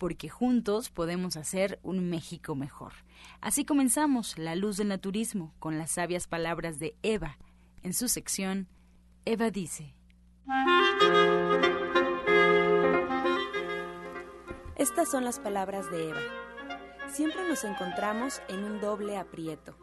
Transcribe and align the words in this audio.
porque 0.00 0.30
juntos 0.30 0.88
podemos 0.88 1.36
hacer 1.36 1.78
un 1.82 2.08
México 2.08 2.54
mejor. 2.54 2.94
Así 3.42 3.66
comenzamos 3.66 4.38
La 4.38 4.56
Luz 4.56 4.78
del 4.78 4.88
Naturismo 4.88 5.52
con 5.58 5.76
las 5.76 5.90
sabias 5.90 6.26
palabras 6.26 6.78
de 6.78 6.96
Eva. 7.02 7.36
En 7.82 7.92
su 7.92 8.08
sección, 8.08 8.66
Eva 9.26 9.50
dice. 9.50 9.94
Estas 14.76 15.10
son 15.10 15.22
las 15.22 15.38
palabras 15.38 15.90
de 15.90 16.08
Eva. 16.08 16.22
Siempre 17.12 17.46
nos 17.46 17.62
encontramos 17.64 18.40
en 18.48 18.64
un 18.64 18.80
doble 18.80 19.18
aprieto, 19.18 19.76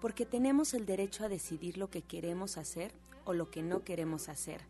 porque 0.00 0.24
tenemos 0.24 0.72
el 0.74 0.86
derecho 0.86 1.24
a 1.24 1.28
decidir 1.28 1.78
lo 1.78 1.90
que 1.90 2.02
queremos 2.02 2.58
hacer 2.58 2.92
o 3.24 3.32
lo 3.32 3.50
que 3.50 3.64
no 3.64 3.82
queremos 3.82 4.28
hacer. 4.28 4.60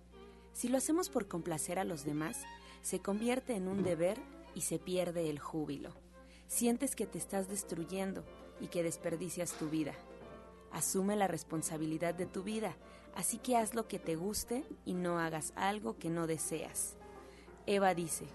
Si 0.55 0.68
lo 0.68 0.78
hacemos 0.78 1.11
por 1.11 1.28
complacer 1.28 1.78
a 1.78 1.84
los 1.84 2.06
demás, 2.06 2.39
se 2.80 3.00
convierte 3.00 3.55
en 3.55 3.68
un 3.68 3.83
deber 3.83 4.18
y 4.55 4.62
se 4.62 4.78
pierde 4.78 5.30
el 5.30 5.38
júbilo. 5.38 5.92
Sientes 6.47 6.94
que 6.94 7.06
te 7.06 7.19
estás 7.19 7.48
destruyendo 7.48 8.24
y 8.61 8.69
que 8.69 8.83
desperdicias 8.83 9.52
tu 9.52 9.69
vida. 9.69 9.94
Asume 10.72 11.16
la 11.16 11.28
responsabilidad 11.28 12.14
de 12.14 12.27
tu 12.27 12.42
vida, 12.42 12.77
así 13.14 13.38
que 13.38 13.56
haz 13.56 13.74
lo 13.74 13.88
que 13.88 13.98
te 13.98 14.16
guste 14.16 14.64
y 14.84 14.94
no 14.94 15.19
hagas 15.19 15.52
algo 15.56 15.98
que 15.98 16.11
no 16.11 16.27
deseas. 16.27 16.96
Eva 17.66 17.94
dice, 17.94 18.27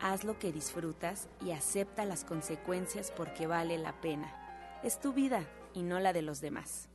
haz 0.00 0.24
lo 0.24 0.38
que 0.38 0.52
disfrutas 0.52 1.28
y 1.44 1.50
acepta 1.50 2.04
las 2.04 2.24
consecuencias 2.24 3.12
porque 3.16 3.46
vale 3.46 3.78
la 3.78 4.00
pena. 4.00 4.80
Es 4.82 5.00
tu 5.00 5.12
vida 5.12 5.46
y 5.74 5.82
no 5.82 6.00
la 6.00 6.12
de 6.12 6.22
los 6.22 6.40
demás. 6.40 6.88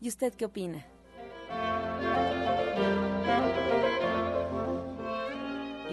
¿Y 0.00 0.08
usted 0.08 0.34
qué 0.34 0.46
opina? 0.46 0.86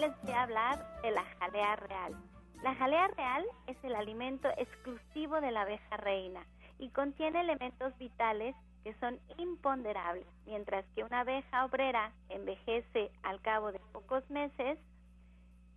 Les 0.00 0.22
voy 0.22 0.32
a 0.32 0.44
hablar 0.44 1.02
de 1.02 1.10
la 1.10 1.24
jalea 1.24 1.76
real. 1.76 2.16
La 2.62 2.74
jalea 2.74 3.08
real 3.08 3.44
es 3.66 3.76
el 3.84 3.94
alimento 3.94 4.48
exclusivo 4.56 5.40
de 5.42 5.50
la 5.50 5.62
abeja 5.62 5.96
reina 5.98 6.46
y 6.78 6.88
contiene 6.88 7.42
elementos 7.42 7.96
vitales 7.98 8.56
que 8.82 8.94
son 8.94 9.20
imponderables. 9.36 10.26
Mientras 10.46 10.86
que 10.94 11.04
una 11.04 11.20
abeja 11.20 11.66
obrera 11.66 12.12
envejece 12.30 13.10
al 13.22 13.42
cabo 13.42 13.72
de 13.72 13.80
pocos 13.92 14.28
meses 14.30 14.78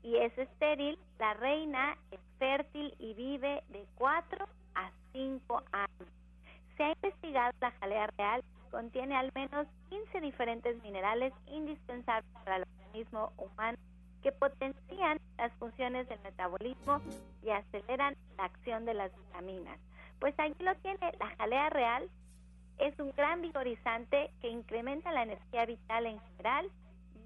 y 0.03 0.16
es 0.16 0.38
estéril, 0.38 0.97
la 1.19 1.33
reina 1.33 1.97
es 2.12 2.22
fértil 2.39 2.95
y 3.00 3.13
vive 3.16 3.62
de 3.69 3.85
4 3.95 4.45
a 4.75 4.91
5 5.12 5.63
años. 5.73 6.09
Se 6.78 6.83
ha 6.83 6.89
investigado 6.91 7.51
la 7.59 7.72
jalea 7.72 8.07
real 8.17 8.41
contiene 8.72 9.16
al 9.16 9.31
menos 9.35 9.67
15 9.89 10.22
diferentes 10.22 10.81
minerales 10.81 11.33
indispensables 11.45 12.25
para 12.44 12.56
el 12.56 12.63
organismo 12.79 13.31
humano 13.38 13.78
que 14.23 14.31
potencian 14.31 15.19
las 15.38 15.51
funciones 15.53 16.07
del 16.09 16.19
metabolismo 16.22 17.01
y 17.44 17.50
aceleran 17.51 18.16
la 18.38 18.45
acción 18.45 18.85
de 18.85 18.94
las 18.94 19.11
vitaminas. 19.16 19.78
Pues 20.19 20.34
aquí 20.39 20.63
lo 20.63 20.73
tiene, 20.75 21.11
la 21.19 21.35
jalea 21.38 21.69
real 21.69 22.09
es 22.79 22.97
un 23.00 23.12
gran 23.12 23.41
vigorizante 23.41 24.31
que 24.41 24.50
incrementa 24.50 25.12
la 25.12 25.23
energía 25.23 25.66
vital 25.66 26.06
en 26.07 26.19
general 26.22 26.72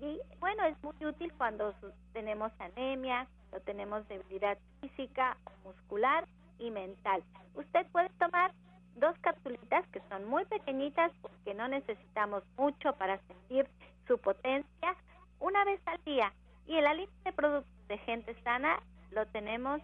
y 0.01 0.19
bueno, 0.39 0.65
es 0.65 0.75
muy 0.83 1.05
útil 1.05 1.31
cuando 1.37 1.73
tenemos 2.13 2.51
anemia, 2.59 3.27
o 3.51 3.59
tenemos 3.61 4.07
debilidad 4.07 4.57
física, 4.81 5.37
muscular 5.63 6.27
y 6.59 6.71
mental. 6.71 7.23
Usted 7.55 7.85
puede 7.91 8.09
tomar 8.19 8.51
dos 8.95 9.17
capsulitas 9.21 9.87
que 9.87 10.01
son 10.09 10.27
muy 10.27 10.45
pequeñitas 10.45 11.11
porque 11.21 11.53
no 11.53 11.67
necesitamos 11.67 12.43
mucho 12.57 12.93
para 12.93 13.19
sentir 13.27 13.67
su 14.07 14.17
potencia 14.17 14.95
una 15.39 15.63
vez 15.65 15.79
al 15.85 16.03
día. 16.03 16.33
Y 16.67 16.75
el 16.75 16.85
aliento 16.85 17.13
de 17.23 17.31
productos 17.31 17.87
de 17.87 17.97
gente 17.99 18.35
sana 18.43 18.83
lo 19.11 19.25
tenemos 19.27 19.79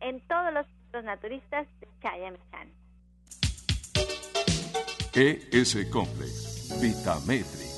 en 0.00 0.20
todos 0.26 0.50
los 0.52 0.66
centros 0.66 1.04
naturistas 1.04 1.68
de 1.80 1.88
Chayamichán. 2.02 2.72
ES 5.14 5.86
Complex, 5.90 6.80
Vitametric. 6.80 7.68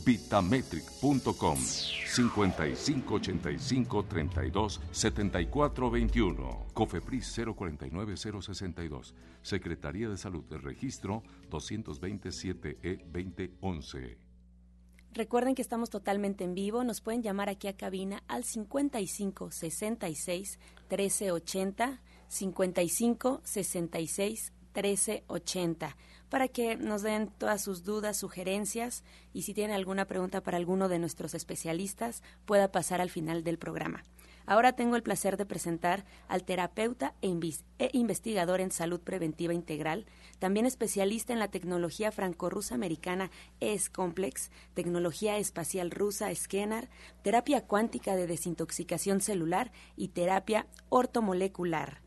www.vitametric.com 0.04 1.58
5585 1.58 4.04
32 4.04 4.82
7421 4.92 6.66
Cofepris 6.74 7.40
049062 7.56 9.16
Secretaría 9.42 10.10
de 10.10 10.18
Salud 10.18 10.44
del 10.46 10.62
Registro 10.62 11.24
227 11.50 12.78
E 12.84 12.98
2011 13.06 14.18
Recuerden 15.16 15.54
que 15.54 15.62
estamos 15.62 15.92
totalmente 15.92 16.44
en 16.44 16.56
vivo. 16.56 16.84
Nos 16.84 17.00
pueden 17.00 17.22
llamar 17.22 17.48
aquí 17.48 17.68
a 17.68 17.78
cabina 17.78 18.24
al 18.28 18.44
55 18.44 19.52
66 19.52 20.60
13 20.88 21.32
80, 21.32 22.02
55 22.28 23.42
66 23.44 24.54
13 24.72 25.24
80, 25.28 25.96
para 26.34 26.48
que 26.48 26.78
nos 26.78 27.04
den 27.04 27.28
todas 27.28 27.62
sus 27.62 27.84
dudas, 27.84 28.18
sugerencias 28.18 29.04
y 29.34 29.44
si 29.44 29.54
tienen 29.54 29.76
alguna 29.76 30.06
pregunta 30.06 30.42
para 30.42 30.58
alguno 30.58 30.90
de 30.90 30.98
nuestros 30.98 31.36
especialistas, 31.36 32.24
pueda 32.46 32.72
pasar 32.72 33.02
al 33.02 33.12
final 33.12 33.44
del 33.44 33.60
programa. 33.60 34.04
Ahora 34.48 34.74
tengo 34.74 34.96
el 34.96 35.04
placer 35.04 35.38
de 35.38 35.46
presentar 35.46 36.06
al 36.28 36.44
terapeuta 36.44 37.14
e, 37.22 37.28
e, 37.78 37.90
investigador 37.94 38.62
en 38.62 38.72
salud 38.72 39.00
preventiva 39.00 39.54
integral, 39.54 40.08
también 40.40 40.66
especialista 40.66 41.34
en 41.34 41.40
la 41.40 41.50
tecnología 41.50 42.12
franco-rusa 42.12 42.74
americana 42.74 43.30
ES-Complex, 43.60 44.50
tecnología 44.74 45.38
espacial 45.38 45.92
rusa 45.92 46.34
Scanner, 46.34 46.90
terapia 47.22 47.68
cuántica 47.68 48.16
de 48.16 48.26
desintoxicación 48.26 49.22
celular 49.22 49.72
y 49.96 50.08
terapia 50.08 50.66
ortomolecular. 50.90 52.03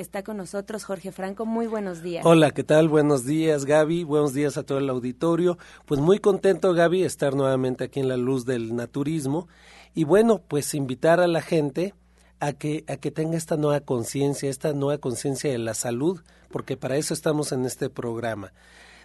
Está 0.00 0.22
con 0.22 0.36
nosotros, 0.36 0.84
Jorge 0.84 1.12
Franco. 1.12 1.46
Muy 1.46 1.66
buenos 1.66 2.02
días. 2.02 2.24
Hola, 2.24 2.50
¿qué 2.50 2.64
tal? 2.64 2.88
Buenos 2.88 3.24
días, 3.24 3.64
Gaby. 3.64 4.04
Buenos 4.04 4.32
días 4.32 4.56
a 4.56 4.62
todo 4.62 4.78
el 4.78 4.88
auditorio. 4.88 5.58
Pues 5.86 6.00
muy 6.00 6.18
contento, 6.18 6.72
Gaby, 6.72 7.04
estar 7.04 7.34
nuevamente 7.34 7.84
aquí 7.84 8.00
en 8.00 8.08
la 8.08 8.16
luz 8.16 8.44
del 8.46 8.74
naturismo. 8.74 9.48
Y 9.94 10.04
bueno, 10.04 10.40
pues 10.46 10.74
invitar 10.74 11.20
a 11.20 11.26
la 11.26 11.42
gente 11.42 11.94
a 12.40 12.52
que, 12.52 12.84
a 12.88 12.96
que 12.96 13.10
tenga 13.10 13.36
esta 13.36 13.56
nueva 13.56 13.80
conciencia, 13.80 14.48
esta 14.48 14.72
nueva 14.72 14.98
conciencia 14.98 15.50
de 15.50 15.58
la 15.58 15.74
salud, 15.74 16.20
porque 16.50 16.76
para 16.76 16.96
eso 16.96 17.12
estamos 17.14 17.52
en 17.52 17.66
este 17.66 17.90
programa. 17.90 18.52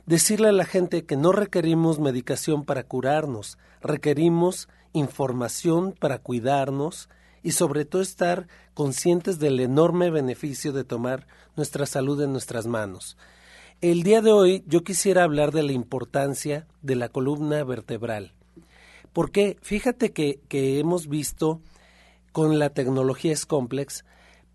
Decirle 0.05 0.49
a 0.49 0.53
la 0.53 0.65
gente 0.65 1.05
que 1.05 1.17
no 1.17 1.31
requerimos 1.31 1.99
medicación 1.99 2.63
para 2.63 2.83
curarnos, 2.83 3.57
requerimos 3.81 4.69
información 4.93 5.93
para 5.99 6.19
cuidarnos 6.19 7.09
y 7.45 7.51
sobre 7.51 7.85
todo 7.85 8.01
estar 8.01 8.47
conscientes 8.73 9.37
del 9.37 9.59
enorme 9.59 10.09
beneficio 10.09 10.73
de 10.73 10.83
tomar 10.83 11.27
nuestra 11.55 11.85
salud 11.85 12.19
en 12.23 12.31
nuestras 12.31 12.65
manos. 12.65 13.17
El 13.81 14.01
día 14.01 14.23
de 14.23 14.31
hoy 14.31 14.63
yo 14.65 14.83
quisiera 14.83 15.23
hablar 15.23 15.51
de 15.51 15.61
la 15.61 15.71
importancia 15.71 16.65
de 16.81 16.95
la 16.95 17.07
columna 17.07 17.63
vertebral. 17.63 18.33
Porque 19.13 19.57
fíjate 19.61 20.11
que, 20.11 20.39
que 20.47 20.79
hemos 20.79 21.07
visto 21.07 21.61
con 22.31 22.57
la 22.57 22.71
tecnología 22.71 23.33
es 23.33 23.45
complex, 23.45 24.05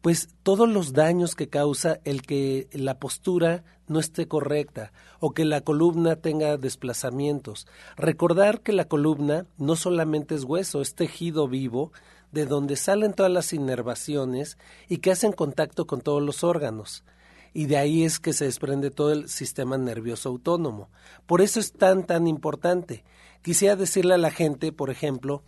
pues 0.00 0.28
todos 0.42 0.68
los 0.68 0.92
daños 0.92 1.36
que 1.36 1.48
causa 1.48 2.00
el 2.04 2.22
que 2.22 2.66
la 2.72 2.98
postura 2.98 3.62
no 3.86 4.00
esté 4.00 4.26
correcta 4.26 4.92
o 5.20 5.32
que 5.32 5.44
la 5.44 5.60
columna 5.60 6.16
tenga 6.16 6.56
desplazamientos. 6.56 7.68
Recordar 7.96 8.62
que 8.62 8.72
la 8.72 8.86
columna 8.86 9.46
no 9.58 9.76
solamente 9.76 10.34
es 10.34 10.42
hueso, 10.42 10.80
es 10.80 10.96
tejido 10.96 11.46
vivo 11.46 11.92
de 12.32 12.46
donde 12.46 12.76
salen 12.76 13.12
todas 13.12 13.32
las 13.32 13.52
inervaciones 13.52 14.58
y 14.88 14.98
que 14.98 15.10
hacen 15.10 15.32
contacto 15.32 15.86
con 15.86 16.00
todos 16.00 16.22
los 16.22 16.44
órganos. 16.44 17.04
Y 17.52 17.66
de 17.66 17.76
ahí 17.76 18.04
es 18.04 18.20
que 18.20 18.32
se 18.32 18.44
desprende 18.44 18.90
todo 18.90 19.12
el 19.12 19.28
sistema 19.28 19.76
nervioso 19.76 20.28
autónomo. 20.28 20.88
Por 21.26 21.40
eso 21.40 21.58
es 21.58 21.72
tan, 21.72 22.06
tan 22.06 22.26
importante. 22.26 23.04
Quisiera 23.42 23.74
decirle 23.74 24.14
a 24.14 24.18
la 24.18 24.30
gente, 24.30 24.72
por 24.72 24.90
ejemplo, 24.90 25.42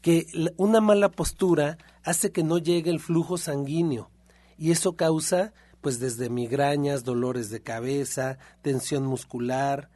que 0.00 0.26
una 0.56 0.80
mala 0.80 1.10
postura 1.10 1.78
hace 2.04 2.30
que 2.30 2.42
no 2.42 2.58
llegue 2.58 2.90
el 2.90 3.00
flujo 3.00 3.36
sanguíneo 3.38 4.10
y 4.56 4.70
eso 4.70 4.96
causa 4.96 5.52
pues 5.80 6.00
desde 6.00 6.30
migrañas, 6.30 7.04
dolores 7.04 7.50
de 7.50 7.62
cabeza, 7.62 8.38
tensión 8.62 9.04
muscular, 9.04 9.90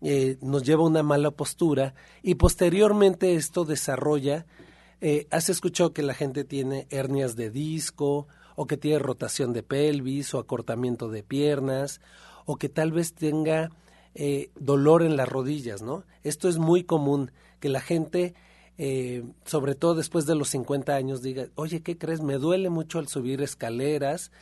eh, 0.00 0.38
nos 0.42 0.62
lleva 0.62 0.82
a 0.82 0.86
una 0.86 1.02
mala 1.02 1.30
postura 1.30 1.94
y 2.22 2.34
posteriormente 2.34 3.34
esto 3.34 3.64
desarrolla, 3.64 4.46
eh, 5.06 5.26
has 5.30 5.50
escuchado 5.50 5.92
que 5.92 6.02
la 6.02 6.14
gente 6.14 6.44
tiene 6.44 6.86
hernias 6.88 7.36
de 7.36 7.50
disco 7.50 8.26
o 8.56 8.66
que 8.66 8.78
tiene 8.78 8.98
rotación 8.98 9.52
de 9.52 9.62
pelvis 9.62 10.32
o 10.32 10.38
acortamiento 10.38 11.10
de 11.10 11.22
piernas 11.22 12.00
o 12.46 12.56
que 12.56 12.70
tal 12.70 12.90
vez 12.90 13.12
tenga 13.12 13.70
eh, 14.14 14.48
dolor 14.58 15.02
en 15.02 15.18
las 15.18 15.28
rodillas, 15.28 15.82
¿no? 15.82 16.04
Esto 16.22 16.48
es 16.48 16.56
muy 16.56 16.84
común, 16.84 17.32
que 17.60 17.68
la 17.68 17.82
gente 17.82 18.32
eh, 18.78 19.24
sobre 19.44 19.74
todo 19.74 19.94
después 19.94 20.24
de 20.24 20.36
los 20.36 20.48
50 20.48 20.94
años, 20.94 21.20
diga, 21.20 21.48
oye, 21.54 21.82
¿qué 21.82 21.98
crees? 21.98 22.22
Me 22.22 22.38
duele 22.38 22.70
mucho 22.70 22.98
al 22.98 23.06
subir 23.06 23.42
escaleras 23.42 24.32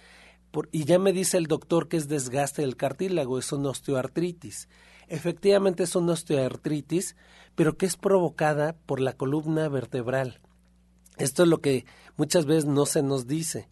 y 0.71 0.85
ya 0.85 1.01
me 1.01 1.13
dice 1.13 1.39
el 1.39 1.49
doctor 1.49 1.89
que 1.89 1.97
es 1.97 2.07
desgaste 2.07 2.63
del 2.63 2.77
cartílago, 2.77 3.37
es 3.41 3.51
una 3.51 3.71
osteoartritis. 3.71 4.69
Efectivamente 5.09 5.83
es 5.83 5.97
una 5.97 6.13
osteoartritis, 6.13 7.17
pero 7.57 7.77
que 7.77 7.87
es 7.87 7.97
provocada 7.97 8.77
por 8.87 9.01
la 9.01 9.15
columna 9.15 9.69
vertebral. 9.69 10.41
Esto 11.23 11.45
es 11.45 11.49
lo 11.49 11.61
que 11.61 11.87
muchas 12.17 12.47
veces 12.47 12.65
no 12.65 12.85
se 12.85 13.01
nos 13.01 13.29
dice. 13.29 13.69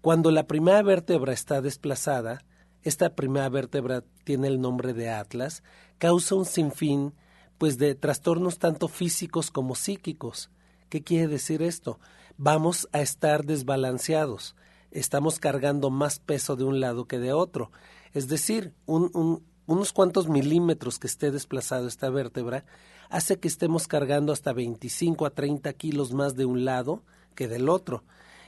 Cuando 0.00 0.32
la 0.32 0.48
primera 0.48 0.82
vértebra 0.82 1.32
está 1.32 1.62
desplazada, 1.62 2.44
esta 2.82 3.14
primera 3.14 3.48
vértebra 3.48 4.02
tiene 4.24 4.48
el 4.48 4.60
nombre 4.60 4.94
de 4.94 5.08
Atlas, 5.08 5.62
causa 5.98 6.34
un 6.34 6.44
sinfín 6.44 7.14
pues 7.56 7.78
de 7.78 7.94
trastornos 7.94 8.58
tanto 8.58 8.88
físicos 8.88 9.52
como 9.52 9.76
psíquicos. 9.76 10.50
¿Qué 10.88 11.04
quiere 11.04 11.28
decir 11.28 11.62
esto? 11.62 12.00
Vamos 12.36 12.88
a 12.90 13.00
estar 13.00 13.44
desbalanceados. 13.44 14.56
Estamos 14.90 15.38
cargando 15.38 15.90
más 15.90 16.18
peso 16.18 16.56
de 16.56 16.64
un 16.64 16.80
lado 16.80 17.06
que 17.06 17.20
de 17.20 17.32
otro. 17.32 17.70
Es 18.12 18.26
decir, 18.26 18.74
unos 18.86 19.92
cuantos 19.92 20.28
milímetros 20.28 20.98
que 20.98 21.06
esté 21.06 21.30
desplazado 21.30 21.86
esta 21.86 22.10
vértebra 22.10 22.64
hace 23.08 23.38
que 23.38 23.48
estemos 23.48 23.88
cargando 23.88 24.32
hasta 24.32 24.52
25 24.52 25.26
a 25.26 25.30
30 25.30 25.72
kilos 25.74 26.12
más 26.12 26.36
de 26.36 26.44
un 26.44 26.64
lado 26.64 27.02
que 27.34 27.48
del 27.48 27.68
otro. 27.68 28.04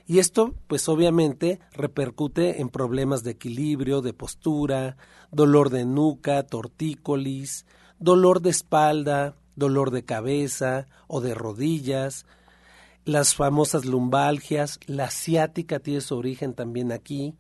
Y 0.07 0.19
esto, 0.19 0.55
pues 0.67 0.89
obviamente, 0.89 1.61
repercute 1.73 2.61
en 2.61 2.69
problemas 2.69 3.23
de 3.23 3.33
equilibrio, 3.33 4.03
de 4.03 4.13
postura, 4.13 4.97
dolor 5.31 5.71
de 5.71 5.85
nuca, 5.85 6.43
tortícolis, 6.43 7.67
dolor 7.99 8.41
de 8.41 8.51
espalda, 8.51 9.37
dolor 9.55 9.91
de 9.91 10.05
cabeza 10.05 10.89
o 11.07 11.21
de 11.21 11.35
rodillas, 11.35 12.27
las 13.05 13.35
famosas 13.35 13.85
lumbalgias, 13.85 14.81
la 14.87 15.11
ciática 15.11 15.79
tiene 15.79 16.01
su 16.01 16.17
origen 16.17 16.55
también 16.55 16.93
aquí, 16.93 17.35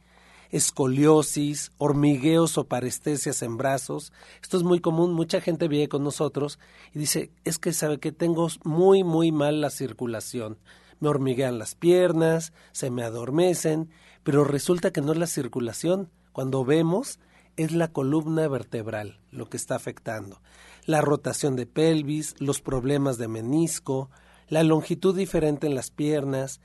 escoliosis, 0.50 1.72
hormigueos 1.78 2.58
o 2.58 2.64
parestesias 2.64 3.42
en 3.42 3.56
brazos. 3.56 4.12
Esto 4.42 4.56
es 4.56 4.62
muy 4.62 4.80
común, 4.80 5.12
mucha 5.12 5.40
gente 5.40 5.68
viene 5.68 5.88
con 5.88 6.02
nosotros 6.02 6.58
y 6.92 6.98
dice, 6.98 7.30
es 7.44 7.58
que 7.58 7.72
sabe 7.72 7.98
que 7.98 8.12
tengo 8.12 8.48
muy, 8.64 9.04
muy 9.04 9.32
mal 9.32 9.60
la 9.60 9.70
circulación. 9.70 10.58
Me 10.98 11.08
hormiguean 11.08 11.58
las 11.58 11.74
piernas, 11.74 12.52
se 12.72 12.90
me 12.90 13.02
adormecen, 13.02 13.90
pero 14.22 14.44
resulta 14.44 14.92
que 14.92 15.00
no 15.00 15.12
es 15.12 15.18
la 15.18 15.26
circulación. 15.26 16.10
Cuando 16.32 16.64
vemos, 16.64 17.18
es 17.56 17.72
la 17.72 17.88
columna 17.88 18.48
vertebral 18.48 19.20
lo 19.30 19.48
que 19.48 19.56
está 19.56 19.76
afectando. 19.76 20.40
La 20.84 21.00
rotación 21.00 21.56
de 21.56 21.66
pelvis, 21.66 22.34
los 22.38 22.60
problemas 22.60 23.18
de 23.18 23.28
menisco, 23.28 24.10
la 24.48 24.62
longitud 24.62 25.16
diferente 25.16 25.66
en 25.66 25.74
las 25.74 25.90
piernas. 25.90 26.60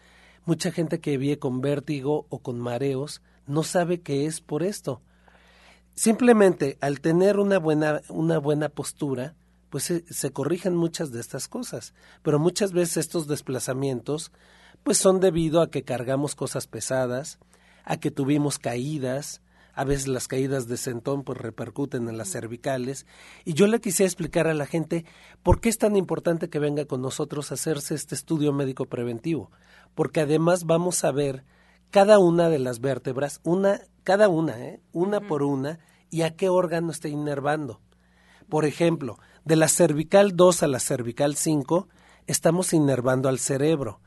Mucha 0.45 0.71
gente 0.71 0.99
que 0.99 1.17
vive 1.17 1.39
con 1.39 1.61
vértigo 1.61 2.25
o 2.29 2.39
con 2.39 2.59
mareos 2.59 3.21
no 3.47 3.63
sabe 3.63 4.01
qué 4.01 4.25
es 4.25 4.41
por 4.41 4.63
esto. 4.63 5.01
Simplemente 5.93 6.77
al 6.81 6.99
tener 6.99 7.39
una 7.39 7.57
buena, 7.57 8.01
una 8.09 8.37
buena 8.37 8.69
postura, 8.69 9.35
pues 9.69 9.85
se, 9.85 10.05
se, 10.13 10.31
corrigen 10.31 10.75
muchas 10.75 11.11
de 11.11 11.21
estas 11.21 11.47
cosas. 11.47 11.93
Pero 12.21 12.39
muchas 12.39 12.71
veces 12.71 12.97
estos 12.97 13.27
desplazamientos 13.27 14.31
pues 14.83 14.97
son 14.97 15.19
debido 15.19 15.61
a 15.61 15.69
que 15.69 15.83
cargamos 15.83 16.35
cosas 16.35 16.67
pesadas, 16.67 17.39
a 17.85 17.97
que 17.97 18.11
tuvimos 18.11 18.59
caídas, 18.59 19.41
a 19.75 19.83
veces 19.83 20.07
las 20.07 20.27
caídas 20.27 20.67
de 20.67 20.77
sentón 20.77 21.23
pues 21.23 21.37
repercuten 21.37 22.07
en 22.07 22.17
las 22.17 22.29
cervicales 22.29 23.05
y 23.43 23.53
yo 23.53 23.67
le 23.67 23.81
quisiera 23.81 24.07
explicar 24.07 24.47
a 24.47 24.53
la 24.53 24.65
gente 24.65 25.05
por 25.43 25.59
qué 25.59 25.69
es 25.69 25.77
tan 25.77 25.95
importante 25.97 26.49
que 26.49 26.59
venga 26.59 26.85
con 26.85 27.01
nosotros 27.01 27.51
a 27.51 27.55
hacerse 27.55 27.93
este 27.93 28.15
estudio 28.15 28.53
médico 28.53 28.85
preventivo, 28.85 29.51
porque 29.93 30.21
además 30.21 30.63
vamos 30.63 31.03
a 31.03 31.11
ver 31.11 31.43
cada 31.91 32.19
una 32.19 32.49
de 32.49 32.59
las 32.59 32.79
vértebras, 32.79 33.39
una 33.43 33.81
cada 34.03 34.29
una, 34.29 34.59
¿eh? 34.63 34.81
una 34.91 35.19
por 35.19 35.41
una 35.41 35.79
y 36.11 36.21
a 36.21 36.35
qué 36.35 36.49
órgano 36.49 36.91
está 36.91 37.07
inervando. 37.07 37.81
Por 38.49 38.65
ejemplo, 38.65 39.17
de 39.43 39.55
la 39.55 39.67
cervical 39.67 40.35
2 40.35 40.63
a 40.63 40.67
la 40.67 40.79
cervical 40.79 41.35
5 41.35 41.87
estamos 42.27 42.73
inervando 42.73 43.29
al 43.29 43.39
cerebro. 43.39 43.99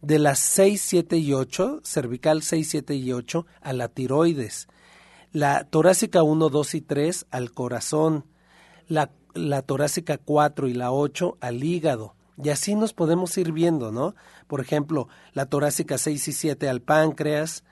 De 0.00 0.18
las 0.18 0.38
6, 0.38 0.80
7 0.80 1.16
y 1.18 1.32
8, 1.32 1.80
cervical 1.84 2.42
6, 2.42 2.68
7 2.70 2.94
y 2.94 3.12
8, 3.12 3.46
a 3.60 3.72
la 3.72 3.88
tiroides 3.88 4.68
la 5.32 5.64
torácica 5.64 6.22
1, 6.22 6.50
2 6.50 6.74
y 6.74 6.80
3 6.82 7.26
al 7.30 7.52
corazón, 7.52 8.26
la, 8.86 9.10
la 9.34 9.62
torácica 9.62 10.18
4 10.18 10.68
y 10.68 10.74
la 10.74 10.92
8 10.92 11.38
al 11.40 11.64
hígado. 11.64 12.14
Y 12.42 12.48
así 12.48 12.74
nos 12.74 12.92
podemos 12.92 13.36
ir 13.38 13.52
viendo, 13.52 13.92
¿no? 13.92 14.14
Por 14.46 14.60
ejemplo, 14.60 15.08
la 15.32 15.46
torácica 15.46 15.98
6 15.98 16.28
y 16.28 16.32
7 16.32 16.68
al 16.68 16.80
páncreas, 16.80 17.64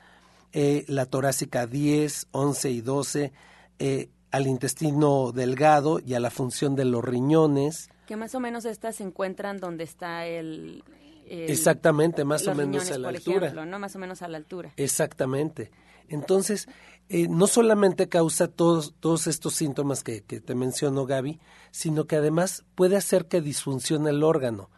eh, 0.53 0.85
la 0.89 1.07
torácica 1.07 1.67
10, 1.67 2.29
11 2.31 2.71
y 2.71 2.81
12 2.81 3.33
eh, 3.79 4.11
al 4.31 4.47
intestino 4.47 5.33
delgado 5.33 6.01
y 6.01 6.15
a 6.15 6.21
la 6.21 6.31
función 6.31 6.77
de 6.77 6.85
los 6.85 7.05
riñones. 7.05 7.89
Que 8.07 8.17
más 8.17 8.35
o 8.35 8.41
menos 8.41 8.65
estas 8.65 8.97
se 8.97 9.05
encuentran 9.05 9.59
donde 9.59 9.85
está 9.85 10.27
el... 10.27 10.85
Exactamente, 11.33 12.25
más 12.25 12.47
o 12.49 12.55
menos 12.57 12.91
a 12.91 12.99
la 12.99 13.11
altura. 13.11 13.53
¿no? 13.65 13.79
Más 13.79 13.95
o 13.95 14.01
menos 14.01 14.21
a 14.23 14.29
la 14.29 14.37
altura. 14.37 14.73
Exactamente. 14.77 15.71
Entonces, 16.09 16.69
eh, 17.13 17.27
no 17.29 17.49
solamente 17.49 18.09
causa 18.09 18.47
todos, 18.47 19.27
estos 19.27 19.55
síntomas 19.55 20.05
que, 20.05 20.21
te 20.21 20.55
menciono, 20.55 21.07
Gaby, 21.07 21.41
sino 21.73 22.05
que 22.07 22.15
además 22.15 22.65
puede 22.77 22.97
hacer 22.97 23.27
que 23.27 23.41
disfuncione 23.41 24.11
el 24.11 24.23
órgano. 24.23 24.71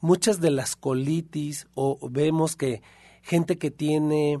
Muchas 0.00 0.40
de 0.40 0.52
las 0.52 0.76
colitis 0.76 1.66
o 1.74 1.98
vemos 2.08 2.54
que 2.54 2.80
gente 3.22 3.58
que 3.58 3.72
tiene 3.72 4.40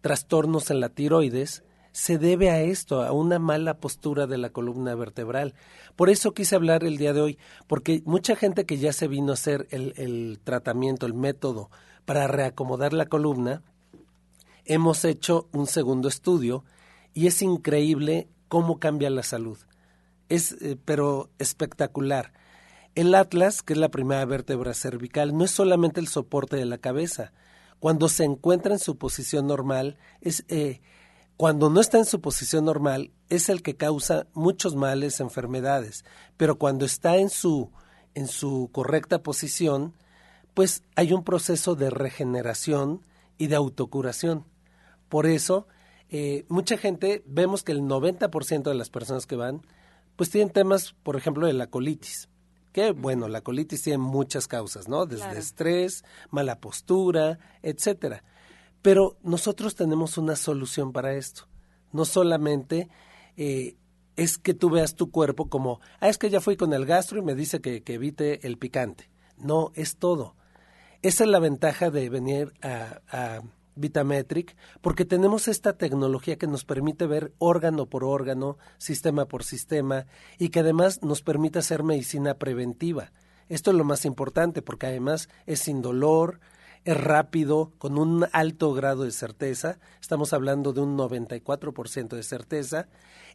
trastornos 0.00 0.68
en 0.72 0.80
la 0.80 0.88
tiroides 0.88 1.62
se 1.92 2.18
debe 2.18 2.50
a 2.50 2.60
esto, 2.60 3.04
a 3.04 3.12
una 3.12 3.38
mala 3.38 3.78
postura 3.78 4.26
de 4.26 4.38
la 4.38 4.50
columna 4.50 4.96
vertebral. 4.96 5.54
Por 5.94 6.10
eso 6.10 6.34
quise 6.34 6.56
hablar 6.56 6.82
el 6.82 6.96
día 6.96 7.12
de 7.12 7.20
hoy, 7.20 7.38
porque 7.68 8.02
mucha 8.04 8.34
gente 8.34 8.66
que 8.66 8.78
ya 8.78 8.92
se 8.92 9.06
vino 9.06 9.30
a 9.30 9.34
hacer 9.34 9.68
el 9.70 10.40
tratamiento, 10.42 11.06
el 11.06 11.14
método 11.14 11.70
para 12.04 12.26
reacomodar 12.26 12.92
la 12.92 13.06
columna, 13.06 13.62
hemos 14.64 15.04
hecho 15.04 15.48
un 15.52 15.66
segundo 15.66 16.08
estudio 16.08 16.64
y 17.12 17.26
es 17.26 17.42
increíble 17.42 18.28
cómo 18.48 18.78
cambia 18.78 19.10
la 19.10 19.22
salud. 19.22 19.58
Es, 20.28 20.52
eh, 20.60 20.76
pero 20.84 21.30
espectacular. 21.38 22.32
El 22.94 23.14
atlas, 23.14 23.62
que 23.62 23.72
es 23.72 23.78
la 23.78 23.90
primera 23.90 24.24
vértebra 24.24 24.72
cervical, 24.74 25.36
no 25.36 25.44
es 25.44 25.50
solamente 25.50 26.00
el 26.00 26.08
soporte 26.08 26.56
de 26.56 26.64
la 26.64 26.78
cabeza. 26.78 27.32
Cuando 27.80 28.08
se 28.08 28.24
encuentra 28.24 28.72
en 28.72 28.78
su 28.78 28.96
posición 28.98 29.46
normal, 29.46 29.98
es, 30.20 30.44
eh, 30.48 30.80
cuando 31.36 31.70
no 31.70 31.80
está 31.80 31.98
en 31.98 32.04
su 32.04 32.20
posición 32.20 32.64
normal, 32.64 33.10
es 33.28 33.48
el 33.48 33.62
que 33.62 33.76
causa 33.76 34.28
muchos 34.32 34.76
males, 34.76 35.20
enfermedades. 35.20 36.04
Pero 36.36 36.56
cuando 36.56 36.84
está 36.84 37.16
en 37.16 37.30
su, 37.30 37.72
en 38.14 38.28
su 38.28 38.70
correcta 38.72 39.22
posición, 39.22 39.94
pues 40.54 40.84
hay 40.94 41.12
un 41.12 41.24
proceso 41.24 41.74
de 41.74 41.90
regeneración 41.90 43.02
y 43.38 43.48
de 43.48 43.56
autocuración. 43.56 44.44
Por 45.14 45.26
eso, 45.26 45.68
eh, 46.10 46.44
mucha 46.48 46.76
gente, 46.76 47.22
vemos 47.24 47.62
que 47.62 47.70
el 47.70 47.82
90% 47.82 48.64
de 48.64 48.74
las 48.74 48.90
personas 48.90 49.26
que 49.26 49.36
van, 49.36 49.62
pues 50.16 50.28
tienen 50.28 50.52
temas, 50.52 50.96
por 51.04 51.14
ejemplo, 51.14 51.46
de 51.46 51.52
la 51.52 51.68
colitis 51.68 52.28
que 52.72 52.90
bueno, 52.90 53.28
la 53.28 53.40
colitis 53.40 53.82
tiene 53.82 53.98
muchas 53.98 54.48
causas, 54.48 54.88
¿no? 54.88 55.06
Desde 55.06 55.38
estrés, 55.38 56.02
mala 56.32 56.58
postura, 56.58 57.38
etcétera. 57.62 58.24
Pero 58.82 59.16
nosotros 59.22 59.76
tenemos 59.76 60.18
una 60.18 60.34
solución 60.34 60.92
para 60.92 61.14
esto. 61.14 61.46
No 61.92 62.04
solamente 62.06 62.88
eh, 63.36 63.76
es 64.16 64.36
que 64.36 64.52
tú 64.52 64.68
veas 64.68 64.96
tu 64.96 65.12
cuerpo 65.12 65.48
como, 65.48 65.78
ah, 66.00 66.08
es 66.08 66.18
que 66.18 66.28
ya 66.28 66.40
fui 66.40 66.56
con 66.56 66.72
el 66.72 66.86
gastro 66.86 67.20
y 67.20 67.22
me 67.22 67.36
dice 67.36 67.60
que, 67.60 67.84
que 67.84 67.94
evite 67.94 68.44
el 68.48 68.58
picante. 68.58 69.08
No, 69.36 69.70
es 69.76 69.96
todo. 69.96 70.34
Esa 71.02 71.22
es 71.22 71.30
la 71.30 71.38
ventaja 71.38 71.90
de 71.90 72.10
venir 72.10 72.52
a 72.62 73.42
Vitametric, 73.76 74.56
porque 74.80 75.04
tenemos 75.04 75.48
esta 75.48 75.74
tecnología 75.74 76.36
que 76.36 76.46
nos 76.46 76.64
permite 76.64 77.06
ver 77.06 77.32
órgano 77.38 77.86
por 77.86 78.04
órgano, 78.04 78.58
sistema 78.78 79.26
por 79.26 79.44
sistema, 79.44 80.06
y 80.38 80.50
que 80.50 80.60
además 80.60 81.02
nos 81.02 81.22
permite 81.22 81.58
hacer 81.58 81.82
medicina 81.82 82.34
preventiva. 82.34 83.10
Esto 83.48 83.70
es 83.70 83.76
lo 83.76 83.84
más 83.84 84.04
importante, 84.04 84.62
porque 84.62 84.86
además 84.86 85.28
es 85.46 85.60
sin 85.60 85.82
dolor, 85.82 86.40
es 86.84 86.96
rápido, 86.96 87.72
con 87.78 87.98
un 87.98 88.26
alto 88.32 88.72
grado 88.74 89.04
de 89.04 89.10
certeza, 89.10 89.78
estamos 90.00 90.32
hablando 90.32 90.72
de 90.72 90.82
un 90.82 90.98
94% 90.98 92.08
de 92.08 92.22
certeza, 92.22 92.88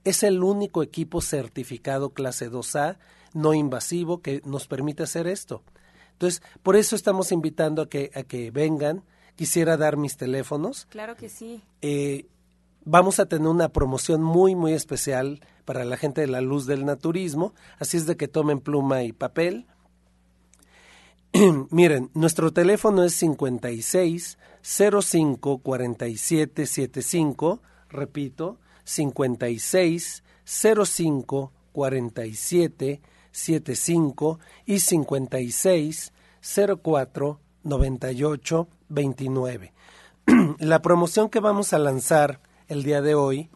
es 0.03 0.23
el 0.23 0.43
único 0.43 0.83
equipo 0.83 1.21
certificado 1.21 2.11
clase 2.11 2.51
2A, 2.51 2.97
no 3.33 3.53
invasivo, 3.53 4.21
que 4.21 4.41
nos 4.45 4.67
permite 4.67 5.03
hacer 5.03 5.27
esto. 5.27 5.63
Entonces, 6.13 6.41
por 6.63 6.75
eso 6.75 6.95
estamos 6.95 7.31
invitando 7.31 7.81
a 7.81 7.89
que, 7.89 8.11
a 8.13 8.23
que 8.23 8.51
vengan, 8.51 9.03
quisiera 9.39 9.77
dar 9.77 9.95
mis 9.95 10.17
teléfonos. 10.17 10.85
Claro 10.89 11.15
que 11.15 11.29
sí. 11.29 11.61
Eh, 11.81 12.25
vamos 12.83 13.21
a 13.21 13.25
tener 13.25 13.47
una 13.47 13.69
promoción 13.69 14.21
muy, 14.21 14.53
muy 14.53 14.73
especial 14.73 15.39
para 15.63 15.85
la 15.85 15.95
gente 15.95 16.19
de 16.19 16.27
la 16.27 16.41
luz 16.41 16.65
del 16.65 16.83
naturismo, 16.83 17.53
así 17.77 17.95
es 17.95 18.05
de 18.05 18.17
que 18.17 18.27
tomen 18.27 18.59
pluma 18.59 19.03
y 19.03 19.13
papel. 19.13 19.65
Miren, 21.69 22.11
nuestro 22.13 22.51
teléfono 22.51 23.01
es 23.05 23.13
56 23.13 24.37
05 24.61 25.59
47 25.59 26.65
75, 26.65 27.61
repito, 27.87 28.57
56 28.83 30.21
05 30.43 31.53
47 31.71 33.01
75 33.31 34.39
y 34.65 34.79
56 34.81 36.11
04 36.83 37.39
98 37.63 38.67
29. 38.89 39.73
La 40.59 40.81
promoción 40.81 41.29
que 41.29 41.39
vamos 41.39 41.73
a 41.73 41.79
lanzar 41.79 42.41
el 42.67 42.83
día 42.83 43.01
de 43.01 43.15
hoy 43.15 43.49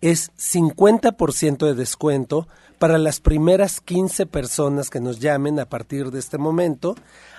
es 0.00 0.32
50% 0.36 1.66
de 1.66 1.74
descuento 1.74 2.46
para 2.78 2.98
las 2.98 3.20
primeras 3.20 3.80
15 3.80 4.26
personas 4.26 4.90
que 4.90 5.00
nos 5.00 5.20
llamen 5.20 5.58
a 5.58 5.66
partir 5.66 6.10
de 6.10 6.18
este 6.18 6.36
momento, 6.38 6.96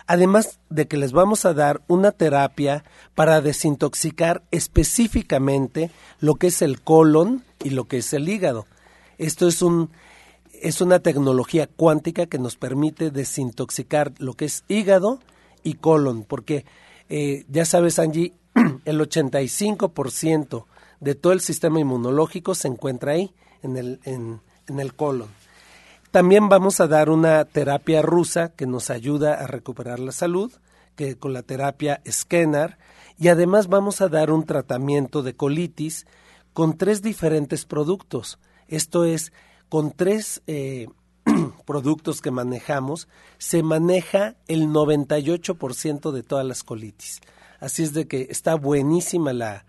además 0.08 0.60
de 0.70 0.88
que 0.88 0.98
les 0.98 1.12
vamos 1.12 1.46
a 1.46 1.54
dar 1.54 1.82
una 1.88 2.12
terapia 2.12 2.84
para 3.14 3.42
desintoxicar 3.42 4.42
específicamente 4.50 5.92
lo 6.20 6.36
que 6.36 6.48
es 6.48 6.62
el 6.62 6.82
colon 6.82 7.44
y 7.64 7.72
lo 7.72 7.88
que 7.88 7.98
es 7.98 8.14
el 8.14 8.28
hígado. 8.28 8.66
Esto 9.18 9.48
es 9.48 9.62
un 9.62 9.92
es 10.62 10.82
una 10.82 11.00
tecnología 11.00 11.68
cuántica 11.68 12.26
que 12.26 12.40
nos 12.40 12.56
permite 12.56 13.12
desintoxicar 13.12 14.14
lo 14.18 14.34
que 14.34 14.46
es 14.46 14.64
hígado 14.68 15.20
y 15.66 15.74
colon, 15.74 16.24
porque 16.24 16.64
eh, 17.10 17.44
ya 17.50 17.66
sabes, 17.66 18.00
Angie, 18.00 18.34
el 18.86 19.02
85% 19.02 20.66
de 21.02 21.16
todo 21.16 21.34
el 21.34 21.42
sistema 21.42 21.82
inmunológico 21.82 22.56
se 22.56 22.70
encuentra 22.70 23.14
ahí, 23.14 23.34
en 23.62 23.76
el, 23.76 24.00
en, 24.06 24.80
el 24.80 24.94
colon. 24.94 25.28
También 26.12 26.48
vamos 26.48 26.80
a 26.80 26.88
dar 26.88 27.10
una 27.10 27.44
terapia 27.46 28.02
rusa 28.02 28.50
que 28.50 28.68
nos 28.68 28.90
ayuda 28.90 29.34
a 29.34 29.48
recuperar 29.48 30.00
la 30.00 30.12
salud, 30.12 30.54
que 30.96 31.18
con 31.18 31.34
la 31.34 31.42
terapia 31.42 32.02
Scanner, 32.10 32.78
y 33.18 33.28
además 33.28 33.68
vamos 33.68 34.02
a 34.02 34.08
dar 34.08 34.32
un 34.32 34.46
tratamiento 34.46 35.24
de 35.24 35.36
colitis 35.36 36.06
con 36.54 36.78
tres 36.78 37.02
diferentes 37.02 37.66
productos. 37.66 38.40
Esto 38.68 39.04
es, 39.04 39.34
con 39.68 39.92
tres 39.92 40.42
eh, 40.48 40.88
productos 41.66 42.22
que 42.22 42.32
manejamos, 42.32 43.08
se 43.38 43.64
maneja 43.64 44.36
el 44.48 44.68
98% 44.68 46.12
de 46.12 46.24
todas 46.24 46.46
las 46.46 46.64
colitis. 46.64 47.22
Así 47.60 47.84
es 47.84 47.94
de 47.94 48.08
que 48.08 48.28
está 48.30 48.56
buenísima 48.56 49.34
la, 49.34 49.66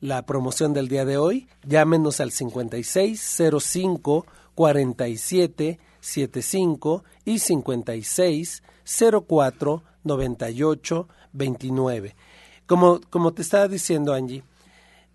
la 0.00 0.26
promoción 0.26 0.72
del 0.72 0.88
día 0.88 1.04
de 1.04 1.16
hoy. 1.16 1.48
Llámenos 1.64 2.20
al 2.20 2.32
56 2.32 3.38
05 3.60 4.26
47 4.54 5.78
75 6.00 7.04
y 7.24 7.38
56 7.38 8.62
04 9.28 9.82
98 10.02 11.08
29. 11.32 12.16
Como, 12.66 13.00
como 13.10 13.32
te 13.32 13.42
estaba 13.42 13.68
diciendo 13.68 14.14
Angie, 14.14 14.42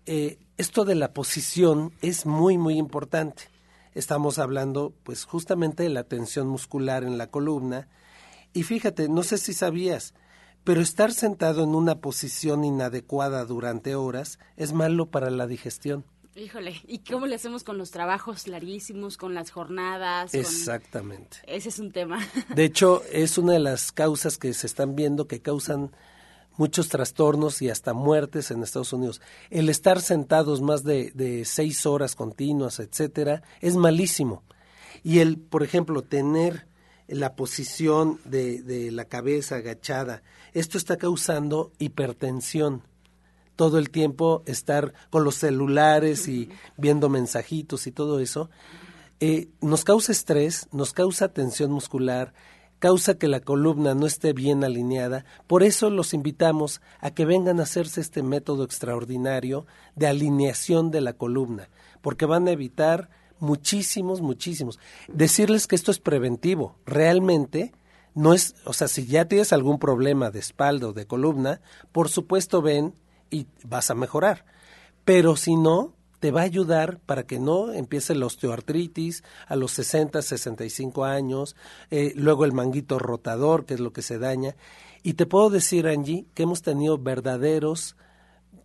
eh, 0.06 0.38
esto 0.56 0.84
de 0.84 0.94
la 0.94 1.12
posición 1.12 1.92
es 2.00 2.24
muy, 2.24 2.56
muy 2.56 2.78
importante 2.78 3.55
estamos 3.96 4.38
hablando 4.38 4.94
pues 5.02 5.24
justamente 5.24 5.82
de 5.82 5.88
la 5.88 6.04
tensión 6.04 6.46
muscular 6.48 7.02
en 7.02 7.18
la 7.18 7.30
columna. 7.30 7.88
Y 8.52 8.62
fíjate, 8.62 9.08
no 9.08 9.22
sé 9.22 9.38
si 9.38 9.54
sabías, 9.54 10.14
pero 10.64 10.80
estar 10.80 11.12
sentado 11.12 11.64
en 11.64 11.74
una 11.74 12.00
posición 12.00 12.64
inadecuada 12.64 13.44
durante 13.44 13.94
horas 13.94 14.38
es 14.56 14.72
malo 14.72 15.10
para 15.10 15.30
la 15.30 15.46
digestión. 15.46 16.04
Híjole, 16.34 16.82
¿y 16.86 16.98
cómo 16.98 17.26
le 17.26 17.36
hacemos 17.36 17.64
con 17.64 17.78
los 17.78 17.90
trabajos 17.90 18.46
larguísimos, 18.46 19.16
con 19.16 19.32
las 19.32 19.50
jornadas? 19.50 20.34
Exactamente. 20.34 21.38
Ese 21.46 21.70
es 21.70 21.78
un 21.78 21.92
tema. 21.92 22.18
De 22.54 22.64
hecho, 22.64 23.02
es 23.10 23.38
una 23.38 23.54
de 23.54 23.60
las 23.60 23.90
causas 23.90 24.36
que 24.36 24.52
se 24.52 24.66
están 24.66 24.94
viendo 24.94 25.26
que 25.26 25.40
causan 25.40 25.92
muchos 26.56 26.88
trastornos 26.88 27.62
y 27.62 27.70
hasta 27.70 27.92
muertes 27.92 28.50
en 28.50 28.62
Estados 28.62 28.92
Unidos. 28.92 29.20
El 29.50 29.68
estar 29.68 30.00
sentados 30.00 30.60
más 30.62 30.82
de, 30.84 31.42
seis 31.44 31.86
horas 31.86 32.14
continuas, 32.14 32.80
etcétera, 32.80 33.42
es 33.60 33.76
malísimo. 33.76 34.42
Y 35.02 35.20
el, 35.20 35.38
por 35.38 35.62
ejemplo, 35.62 36.02
tener 36.02 36.66
la 37.08 37.36
posición 37.36 38.18
de, 38.24 38.62
de 38.62 38.90
la 38.90 39.04
cabeza 39.04 39.56
agachada, 39.56 40.22
esto 40.52 40.78
está 40.78 40.96
causando 40.96 41.72
hipertensión 41.78 42.82
todo 43.56 43.78
el 43.78 43.90
tiempo 43.90 44.42
estar 44.46 44.92
con 45.10 45.24
los 45.24 45.36
celulares 45.36 46.28
y 46.28 46.50
viendo 46.76 47.08
mensajitos 47.08 47.86
y 47.86 47.92
todo 47.92 48.20
eso, 48.20 48.50
eh, 49.18 49.48
nos 49.62 49.82
causa 49.82 50.12
estrés, 50.12 50.68
nos 50.72 50.92
causa 50.92 51.28
tensión 51.28 51.72
muscular, 51.72 52.34
causa 52.78 53.18
que 53.18 53.28
la 53.28 53.40
columna 53.40 53.94
no 53.94 54.06
esté 54.06 54.32
bien 54.32 54.64
alineada. 54.64 55.24
Por 55.46 55.62
eso 55.62 55.90
los 55.90 56.14
invitamos 56.14 56.80
a 57.00 57.10
que 57.10 57.24
vengan 57.24 57.60
a 57.60 57.64
hacerse 57.64 58.00
este 58.00 58.22
método 58.22 58.64
extraordinario 58.64 59.66
de 59.94 60.06
alineación 60.06 60.90
de 60.90 61.00
la 61.00 61.14
columna, 61.14 61.68
porque 62.02 62.26
van 62.26 62.48
a 62.48 62.52
evitar 62.52 63.08
muchísimos, 63.38 64.20
muchísimos. 64.20 64.78
Decirles 65.08 65.66
que 65.66 65.76
esto 65.76 65.90
es 65.90 65.98
preventivo, 65.98 66.76
realmente 66.86 67.72
no 68.14 68.32
es, 68.32 68.54
o 68.64 68.72
sea, 68.72 68.88
si 68.88 69.06
ya 69.06 69.26
tienes 69.26 69.52
algún 69.52 69.78
problema 69.78 70.30
de 70.30 70.38
espalda 70.38 70.88
o 70.88 70.92
de 70.92 71.06
columna, 71.06 71.60
por 71.92 72.08
supuesto 72.08 72.62
ven 72.62 72.94
y 73.30 73.46
vas 73.64 73.90
a 73.90 73.94
mejorar. 73.94 74.46
Pero 75.04 75.36
si 75.36 75.54
no, 75.54 75.95
te 76.20 76.30
va 76.30 76.40
a 76.40 76.44
ayudar 76.44 76.98
para 77.04 77.24
que 77.26 77.38
no 77.38 77.72
empiece 77.72 78.14
la 78.14 78.26
osteoartritis 78.26 79.22
a 79.46 79.56
los 79.56 79.72
60, 79.72 80.22
65 80.22 81.04
años, 81.04 81.56
eh, 81.90 82.12
luego 82.16 82.44
el 82.44 82.52
manguito 82.52 82.98
rotador, 82.98 83.66
que 83.66 83.74
es 83.74 83.80
lo 83.80 83.92
que 83.92 84.02
se 84.02 84.18
daña. 84.18 84.56
Y 85.02 85.14
te 85.14 85.26
puedo 85.26 85.50
decir, 85.50 85.86
Angie, 85.86 86.26
que 86.34 86.44
hemos 86.44 86.62
tenido 86.62 86.98
verdaderos, 86.98 87.96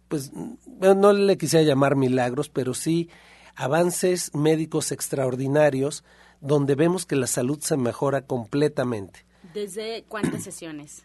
pues 0.08 0.32
no 0.34 1.14
le 1.14 1.38
quisiera 1.38 1.64
llamar 1.66 1.96
milagros, 1.96 2.50
pero 2.50 2.74
sí 2.74 3.10
avances 3.56 4.34
médicos 4.34 4.92
extraordinarios 4.92 6.04
donde 6.40 6.76
vemos 6.76 7.06
que 7.06 7.16
la 7.16 7.28
salud 7.28 7.60
se 7.62 7.78
mejora 7.78 8.26
completamente. 8.26 9.26
¿Desde 9.54 10.04
cuántas 10.08 10.44
sesiones? 10.44 11.04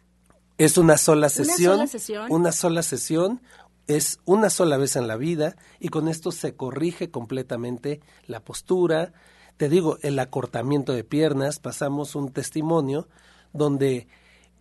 Es 0.59 0.79
una 0.79 0.97
sola 0.97 1.29
sesión. 1.29 1.75
¿Una 1.75 1.87
sola 1.87 1.87
sesión? 1.87 2.33
Una 2.33 2.53
sola 2.53 2.83
sesión 2.83 3.43
es 3.87 4.19
una 4.25 4.51
sola 4.51 4.77
vez 4.77 4.97
en 4.97 5.09
la 5.09 5.17
vida 5.17 5.57
y 5.79 5.89
con 5.89 6.09
esto 6.09 6.33
se 6.33 6.55
corrige 6.55 7.11
completamente 7.11 8.01
la 8.27 8.41
postura. 8.41 9.13
Te 9.57 9.69
digo, 9.69 9.99
el 10.03 10.19
acortamiento 10.19 10.93
de 10.93 11.05
piernas, 11.05 11.61
pasamos 11.61 12.15
un 12.15 12.33
testimonio 12.33 13.09
donde 13.53 14.09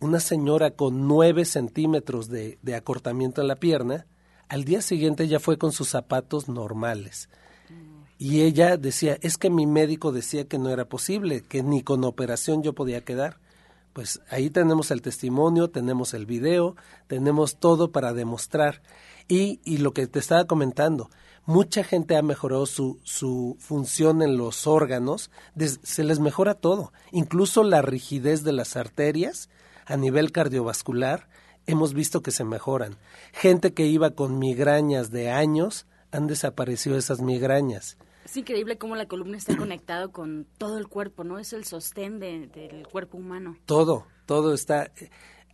una 0.00 0.20
señora 0.20 0.70
con 0.70 1.08
nueve 1.08 1.44
centímetros 1.44 2.28
de, 2.28 2.58
de 2.62 2.74
acortamiento 2.74 3.40
en 3.40 3.48
la 3.48 3.56
pierna, 3.56 4.06
al 4.48 4.64
día 4.64 4.80
siguiente 4.80 5.26
ya 5.26 5.40
fue 5.40 5.58
con 5.58 5.72
sus 5.72 5.88
zapatos 5.88 6.48
normales. 6.48 7.28
Y 8.18 8.42
ella 8.42 8.76
decía, 8.76 9.18
es 9.20 9.36
que 9.36 9.50
mi 9.50 9.66
médico 9.66 10.12
decía 10.12 10.46
que 10.46 10.58
no 10.58 10.70
era 10.70 10.86
posible, 10.86 11.42
que 11.42 11.62
ni 11.62 11.82
con 11.82 12.04
operación 12.04 12.62
yo 12.62 12.74
podía 12.74 13.04
quedar. 13.04 13.38
Pues 13.92 14.20
ahí 14.30 14.50
tenemos 14.50 14.90
el 14.90 15.02
testimonio, 15.02 15.70
tenemos 15.70 16.14
el 16.14 16.26
video, 16.26 16.76
tenemos 17.08 17.56
todo 17.56 17.92
para 17.92 18.14
demostrar. 18.14 18.82
Y, 19.28 19.60
y 19.64 19.78
lo 19.78 19.92
que 19.92 20.06
te 20.06 20.18
estaba 20.18 20.46
comentando, 20.46 21.10
mucha 21.44 21.82
gente 21.82 22.16
ha 22.16 22.22
mejorado 22.22 22.66
su, 22.66 23.00
su 23.02 23.56
función 23.58 24.22
en 24.22 24.36
los 24.36 24.66
órganos, 24.66 25.30
se 25.82 26.04
les 26.04 26.20
mejora 26.20 26.54
todo, 26.54 26.92
incluso 27.12 27.62
la 27.62 27.82
rigidez 27.82 28.44
de 28.44 28.52
las 28.52 28.76
arterias 28.76 29.48
a 29.86 29.96
nivel 29.96 30.32
cardiovascular, 30.32 31.28
hemos 31.66 31.94
visto 31.94 32.22
que 32.22 32.32
se 32.32 32.44
mejoran. 32.44 32.96
Gente 33.32 33.72
que 33.72 33.86
iba 33.86 34.10
con 34.10 34.38
migrañas 34.38 35.10
de 35.10 35.30
años, 35.30 35.86
han 36.10 36.26
desaparecido 36.26 36.96
esas 36.96 37.20
migrañas. 37.20 37.96
Es 38.24 38.36
increíble 38.36 38.76
cómo 38.76 38.96
la 38.96 39.06
columna 39.06 39.36
está 39.36 39.56
conectada 39.56 40.08
con 40.08 40.46
todo 40.58 40.78
el 40.78 40.88
cuerpo, 40.88 41.22
¿no? 41.22 41.38
Es 41.38 41.52
el 41.52 41.64
sostén 41.64 42.18
del 42.18 42.50
cuerpo 42.90 43.18
humano. 43.18 43.56
Todo, 43.66 44.06
todo 44.26 44.52
está... 44.52 44.90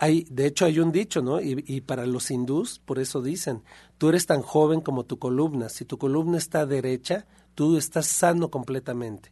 Hay, 0.03 0.27
de 0.29 0.47
hecho, 0.47 0.65
hay 0.65 0.81
un 0.81 0.91
dicho, 0.91 1.23
¿no? 1.23 1.41
Y, 1.41 1.81
para 1.83 2.07
los 2.07 2.33
hindús, 2.33 2.81
por 2.81 2.99
eso 2.99 3.23
dicen, 3.23 3.63
tú 3.99 4.09
eres 4.09 4.27
tan 4.27 4.43
joven 4.43 4.81
como 4.81 5.05
tu 5.05 5.21
columna. 5.21 5.69
Si 5.69 5.85
tu 5.85 5.97
columna 5.97 6.39
está 6.39 6.67
derecha, 6.67 7.25
tú 7.55 7.77
estás 7.77 8.09
sano 8.09 8.51
completamente. 8.51 9.31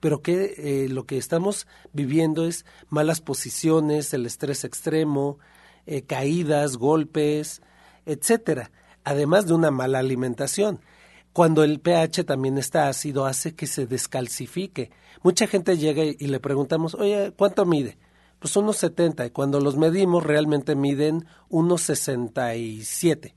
Pero 0.00 0.20
que 0.20 0.54
eh, 0.58 0.88
lo 0.88 1.06
que 1.06 1.18
estamos 1.18 1.68
viviendo 1.92 2.48
es 2.48 2.66
malas 2.88 3.20
posiciones, 3.20 4.12
el 4.12 4.26
estrés 4.26 4.64
extremo, 4.64 5.38
eh, 5.86 6.02
caídas, 6.02 6.78
golpes, 6.78 7.62
etcétera, 8.04 8.72
además 9.04 9.46
de 9.46 9.54
una 9.54 9.70
mala 9.70 10.00
alimentación. 10.00 10.80
Cuando 11.32 11.62
el 11.62 11.78
pH 11.78 12.24
también 12.24 12.58
está 12.58 12.88
ácido, 12.88 13.24
hace 13.24 13.54
que 13.54 13.68
se 13.68 13.86
descalcifique. 13.86 14.90
Mucha 15.22 15.46
gente 15.46 15.78
llega 15.78 16.02
y, 16.02 16.26
le 16.26 16.40
preguntamos, 16.40 16.96
oye, 16.96 17.32
¿cuánto 17.36 17.64
mide? 17.64 17.98
Pues 18.38 18.56
unos 18.56 18.76
70, 18.76 19.26
y 19.26 19.30
cuando 19.30 19.60
los 19.60 19.76
medimos 19.76 20.24
realmente 20.24 20.76
miden 20.76 21.26
unos 21.48 21.82
67. 21.82 23.34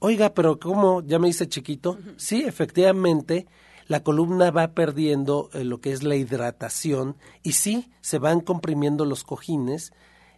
Oiga, 0.00 0.34
pero 0.34 0.58
¿cómo? 0.58 1.02
¿Ya 1.02 1.18
me 1.18 1.28
dice 1.28 1.48
chiquito? 1.48 1.98
Sí, 2.16 2.42
efectivamente, 2.44 3.46
la 3.86 4.02
columna 4.02 4.50
va 4.50 4.68
perdiendo 4.68 5.50
eh, 5.52 5.64
lo 5.64 5.80
que 5.80 5.92
es 5.92 6.02
la 6.02 6.16
hidratación 6.16 7.16
y 7.42 7.52
sí, 7.52 7.90
se 8.00 8.18
van 8.18 8.40
comprimiendo 8.40 9.04
los 9.04 9.24
cojines 9.24 9.92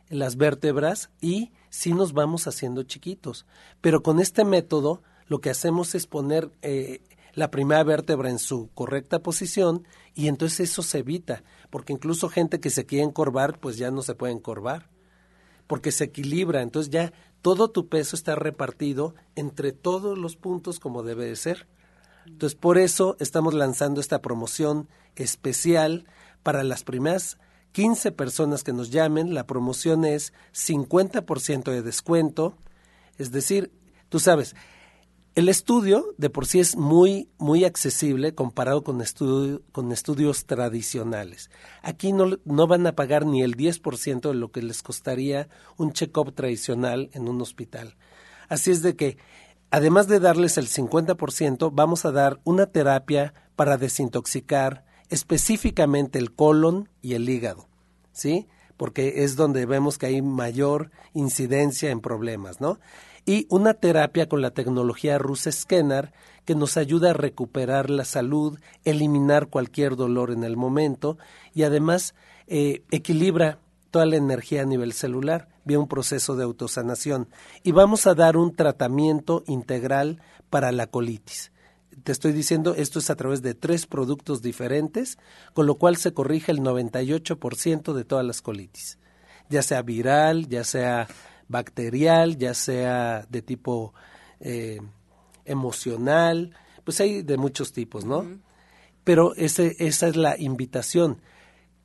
las 0.09 0.37
vértebras 0.37 1.11
y 1.21 1.53
sí 1.69 1.93
nos 1.93 2.13
vamos 2.13 2.47
haciendo 2.47 2.83
chiquitos. 2.83 3.47
Pero 3.81 4.03
con 4.03 4.21
este 4.21 4.45
método 4.45 5.03
lo 5.27 5.41
que 5.41 5.51
hacemos 5.51 5.95
es 5.95 6.07
poner 6.07 6.51
eh, 6.63 7.01
la 7.37 7.51
primera 7.51 7.85
vértebra 7.85 8.31
en 8.31 8.39
su 8.39 8.71
correcta 8.75 9.21
posición 9.21 9.87
y 10.15 10.27
entonces 10.29 10.71
eso 10.71 10.83
se 10.83 10.99
evita, 10.99 11.45
porque 11.71 11.93
incluso 11.93 12.31
gente 12.31 12.61
que 12.61 12.71
se 12.71 12.87
quiere 12.87 13.05
encorvar, 13.05 13.61
pues 13.61 13.77
ya 13.77 13.91
no 13.91 14.03
se 14.03 14.15
puede 14.15 14.33
encorvar, 14.33 14.89
porque 15.67 15.93
se 15.93 16.05
equilibra, 16.05 16.63
entonces 16.63 16.91
ya 16.91 17.13
todo 17.43 17.69
tu 17.71 17.89
peso 17.89 18.17
está 18.17 18.35
repartido 18.35 19.15
entre 19.35 19.73
todos 19.73 20.17
los 20.17 20.37
puntos 20.37 20.81
como 20.81 21.03
debe 21.03 21.27
de 21.27 21.37
ser. 21.37 21.69
Entonces 22.25 22.59
por 22.59 22.79
eso 22.79 23.17
estamos 23.21 23.53
lanzando 23.53 24.01
esta 24.01 24.23
promoción 24.23 24.89
especial 25.15 26.07
para 26.43 26.65
las 26.65 26.85
primeras 26.85 27.39
15 27.73 28.13
personas 28.13 28.65
que 28.65 28.73
nos 28.73 28.91
llamen, 28.91 29.35
la 29.35 29.47
promoción 29.47 30.07
es 30.07 30.33
50% 30.55 31.65
de 31.71 31.83
descuento, 31.83 32.57
es 33.19 33.31
decir, 33.31 33.71
tú 34.09 34.21
sabes, 34.21 34.57
el 35.37 35.51
estudio 35.51 36.15
de 36.17 36.31
por 36.31 36.47
sí 36.47 36.61
es 36.61 36.77
muy, 36.77 37.29
muy 37.37 37.67
accesible 37.67 38.35
comparado 38.35 38.83
con, 38.83 39.05
con 39.71 39.93
estudios 39.93 40.47
tradicionales. 40.47 41.51
Aquí 41.83 42.15
no, 42.15 42.39
no, 42.47 42.67
van 42.67 42.87
a 42.87 42.97
pagar 42.97 43.27
ni 43.27 43.43
el 43.43 43.55
10% 43.55 44.29
de 44.29 44.35
lo 44.35 44.51
que 44.51 44.63
les 44.63 44.83
costaría 44.83 45.51
un 45.77 45.93
check-up 45.93 46.33
tradicional 46.35 47.11
en 47.13 47.29
un 47.29 47.43
hospital. 47.43 47.97
Así 48.49 48.71
es 48.71 48.81
de 48.81 48.97
que, 48.97 49.19
además 49.71 50.09
de 50.09 50.21
darles 50.21 50.57
el 50.57 50.69
50%, 50.69 51.71
vamos 51.71 52.07
a 52.07 52.13
dar 52.13 52.41
una 52.45 52.65
terapia 52.65 53.35
para 53.57 53.77
desintoxicar 53.77 54.87
específicamente 55.11 56.19
el 56.19 56.35
colon 56.35 56.89
y 57.03 57.13
el 57.13 57.29
hígado, 57.29 57.69
¿sí? 58.11 58.49
Porque 58.79 59.23
es 59.25 59.37
donde 59.37 59.67
vemos 59.67 59.99
que 59.99 60.07
hay 60.07 60.23
mayor 60.23 60.91
incidencia 61.13 61.91
en 61.91 62.01
problemas, 62.01 62.63
¿no? 62.63 62.79
Y 63.27 63.47
una 63.51 63.75
terapia 63.75 64.29
con 64.29 64.41
la 64.41 64.53
tecnología 64.53 65.19
Rus 65.19 65.49
Scanner 65.51 66.13
que 66.45 66.55
nos 66.55 66.77
ayuda 66.77 67.11
a 67.11 67.15
recuperar 67.15 67.91
la 67.91 68.05
salud, 68.05 68.59
eliminar 68.85 69.49
cualquier 69.49 69.97
dolor 69.97 70.31
en 70.31 70.45
el 70.45 70.57
momento 70.57 71.19
y 71.53 71.65
además 71.65 72.15
eh, 72.47 72.85
equilibra 72.93 73.59
toda 73.91 74.07
la 74.07 74.17
energía 74.17 74.63
a 74.63 74.67
nivel 74.67 74.93
celular 74.93 75.49
vía 75.65 75.81
un 75.81 75.89
proceso 75.89 76.37
de 76.37 76.45
autosanación. 76.45 77.29
Y 77.65 77.73
vamos 77.73 78.07
a 78.07 78.15
dar 78.15 78.37
un 78.37 78.55
tratamiento 78.55 79.43
integral 79.47 80.23
para 80.49 80.71
la 80.71 80.87
colitis 80.87 81.51
te 82.07 82.13
estoy 82.13 82.33
diciendo, 82.33 82.75
esto 82.77 82.99
es 82.99 83.11
a 83.11 83.17
través 83.17 83.43
de 83.43 83.55
tres 83.55 83.87
productos 83.87 84.43
diferentes, 84.43 85.19
con 85.55 85.67
lo 85.67 85.77
cual 85.77 85.97
se 85.97 86.13
corrige 86.13 86.53
el 86.53 86.61
98% 86.61 87.93
de 87.95 88.05
todas 88.05 88.25
las 88.25 88.43
colitis, 88.43 88.99
ya 89.49 89.63
sea 89.63 89.83
viral, 89.83 90.47
ya 90.49 90.63
sea 90.63 91.09
bacterial, 91.49 92.37
ya 92.37 92.55
sea 92.55 93.27
de 93.29 93.43
tipo 93.43 93.95
eh, 94.41 94.81
emocional, 95.45 96.55
pues 96.85 97.01
hay 97.01 97.23
de 97.23 97.37
muchos 97.37 97.73
tipos, 97.73 98.05
¿no? 98.05 98.25
Pero 99.05 99.35
ese, 99.37 99.77
esa 99.79 100.09
es 100.09 100.17
la 100.17 100.39
invitación. 100.39 101.21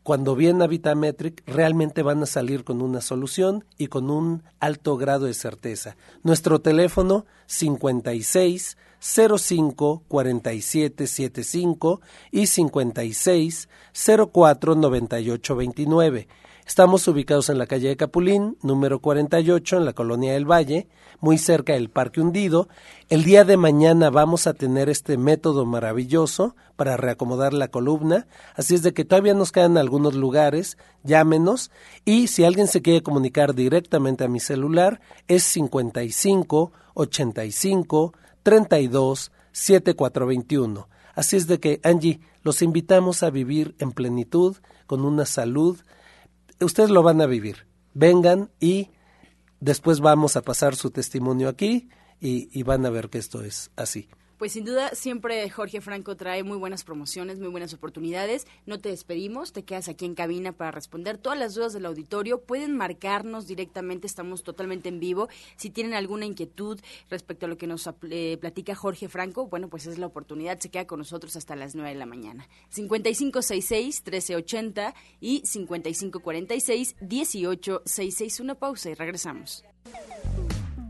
Cuando 0.04 0.36
viene 0.36 0.63
a 0.63 0.67
Vitametric, 0.67 1.43
realmente 1.45 2.02
van 2.02 2.24
a 2.24 2.26
salir 2.26 2.63
con 2.63 2.82
una 2.82 3.02
solución 3.02 3.65
y 3.78 3.88
con 3.88 4.10
un 4.10 4.43
alto 4.60 4.97
grado 4.97 5.28
de 5.28 5.36
certeza. 5.36 5.95
Nuestro 6.24 6.60
teléfono 6.62 7.28
56 7.45 8.78
05 9.00 10.04
47 10.08 11.08
75 11.08 12.02
y 12.32 12.47
56 12.47 13.69
04 14.32 14.76
98 14.76 15.56
29. 15.56 16.28
Estamos 16.65 17.08
ubicados 17.08 17.50
en 17.50 17.58
la 17.58 17.65
calle 17.65 17.89
de 17.89 17.97
Capulín, 17.97 18.58
número 18.62 19.00
48, 19.00 19.78
en 19.78 19.86
la 19.86 19.93
colonia 19.93 20.34
del 20.34 20.50
Valle, 20.50 20.88
muy 21.19 21.38
cerca 21.38 21.74
del 21.74 21.89
Parque 21.89 22.21
Hundido. 22.21 22.69
El 23.10 23.24
día 23.24 23.43
de 23.43 23.58
mañana 23.58 24.10
vamos 24.10 24.47
a 24.47 24.54
tener 24.54 24.88
este 24.88 25.17
método 25.17 25.65
maravilloso 25.65 26.56
para 26.76 26.97
reacomodar 26.97 27.54
la 27.54 27.69
columna, 27.69 28.28
así 28.56 28.76
es 28.76 28.84
de 28.84 28.93
que 28.93 29.06
todavía 29.06 29.34
nos 29.34 29.52
quedan 29.52 29.78
algunos 29.78 30.13
lugares, 30.13 30.78
llámenos 31.04 31.71
y 32.06 32.28
si 32.28 32.43
alguien 32.43 32.67
se 32.67 32.82
quiere 32.82 33.04
comunicar 33.04 33.56
directamente 33.56 34.24
a 34.24 34.30
mi 34.30 34.39
celular 34.39 35.02
es 35.28 35.43
55 35.43 36.71
85 36.93 38.13
32 38.43 39.32
7421. 39.52 40.88
Así 41.13 41.36
es 41.36 41.47
de 41.47 41.60
que, 41.60 41.82
Angie, 41.84 42.21
los 42.43 42.62
invitamos 42.62 43.24
a 43.24 43.30
vivir 43.30 43.76
en 43.80 43.91
plenitud, 43.91 44.58
con 44.88 45.06
una 45.06 45.26
salud. 45.26 45.78
Ustedes 46.62 46.89
lo 46.89 47.04
van 47.04 47.21
a 47.21 47.26
vivir. 47.26 47.67
Vengan 47.93 48.52
y 48.60 48.89
después 49.60 50.00
vamos 50.00 50.36
a 50.36 50.41
pasar 50.41 50.76
su 50.76 50.91
testimonio 50.91 51.50
aquí 51.50 51.89
y, 52.19 52.63
van 52.63 52.86
a 52.86 52.89
ver 52.89 53.10
que 53.10 53.17
esto 53.17 53.43
es 53.43 53.71
así. 53.76 54.08
Pues 54.41 54.54
sin 54.54 54.65
duda, 54.65 54.89
siempre 54.95 55.47
Jorge 55.51 55.82
Franco 55.82 56.17
trae 56.17 56.41
muy 56.41 56.58
buenas 56.58 56.84
promociones, 56.84 57.38
muy 57.38 57.49
buenas 57.49 57.75
oportunidades. 57.75 58.47
No 58.65 58.80
te 58.80 58.89
despedimos, 58.89 59.54
te 59.54 59.63
quedas 59.63 59.88
aquí 59.88 60.06
en 60.06 60.15
cabina 60.15 60.51
para 60.51 60.71
responder 60.71 61.19
todas 61.19 61.38
las 61.38 61.54
dudas 61.54 61.73
del 61.73 61.86
auditorio. 61.86 62.41
Pueden 62.41 62.75
marcarnos 62.75 63.45
directamente, 63.45 64.08
estamos 64.08 64.41
totalmente 64.41 64.89
en 64.89 64.99
vivo. 64.99 65.30
Si 65.58 65.69
tienen 65.69 65.93
alguna 65.93 66.25
inquietud 66.25 66.80
respecto 67.08 67.45
a 67.45 67.49
lo 67.49 67.60
que 67.60 67.67
nos 67.67 67.88
eh, 68.10 68.39
platica 68.41 68.73
Jorge 68.73 69.10
Franco, 69.10 69.45
bueno, 69.45 69.69
pues 69.69 69.86
es 69.86 69.99
la 69.99 70.08
oportunidad. 70.08 70.60
Se 70.60 70.71
queda 70.71 70.88
con 70.88 70.97
nosotros 70.97 71.36
hasta 71.36 71.56
las 71.56 71.75
9 71.75 71.91
de 71.91 71.99
la 71.99 72.08
mañana. 72.08 72.49
5566-1380 72.73 74.95
y 75.19 75.43
5546-1866. 75.43 78.39
Una 78.39 78.56
pausa 78.56 78.89
y 78.89 78.95
regresamos. 78.95 79.63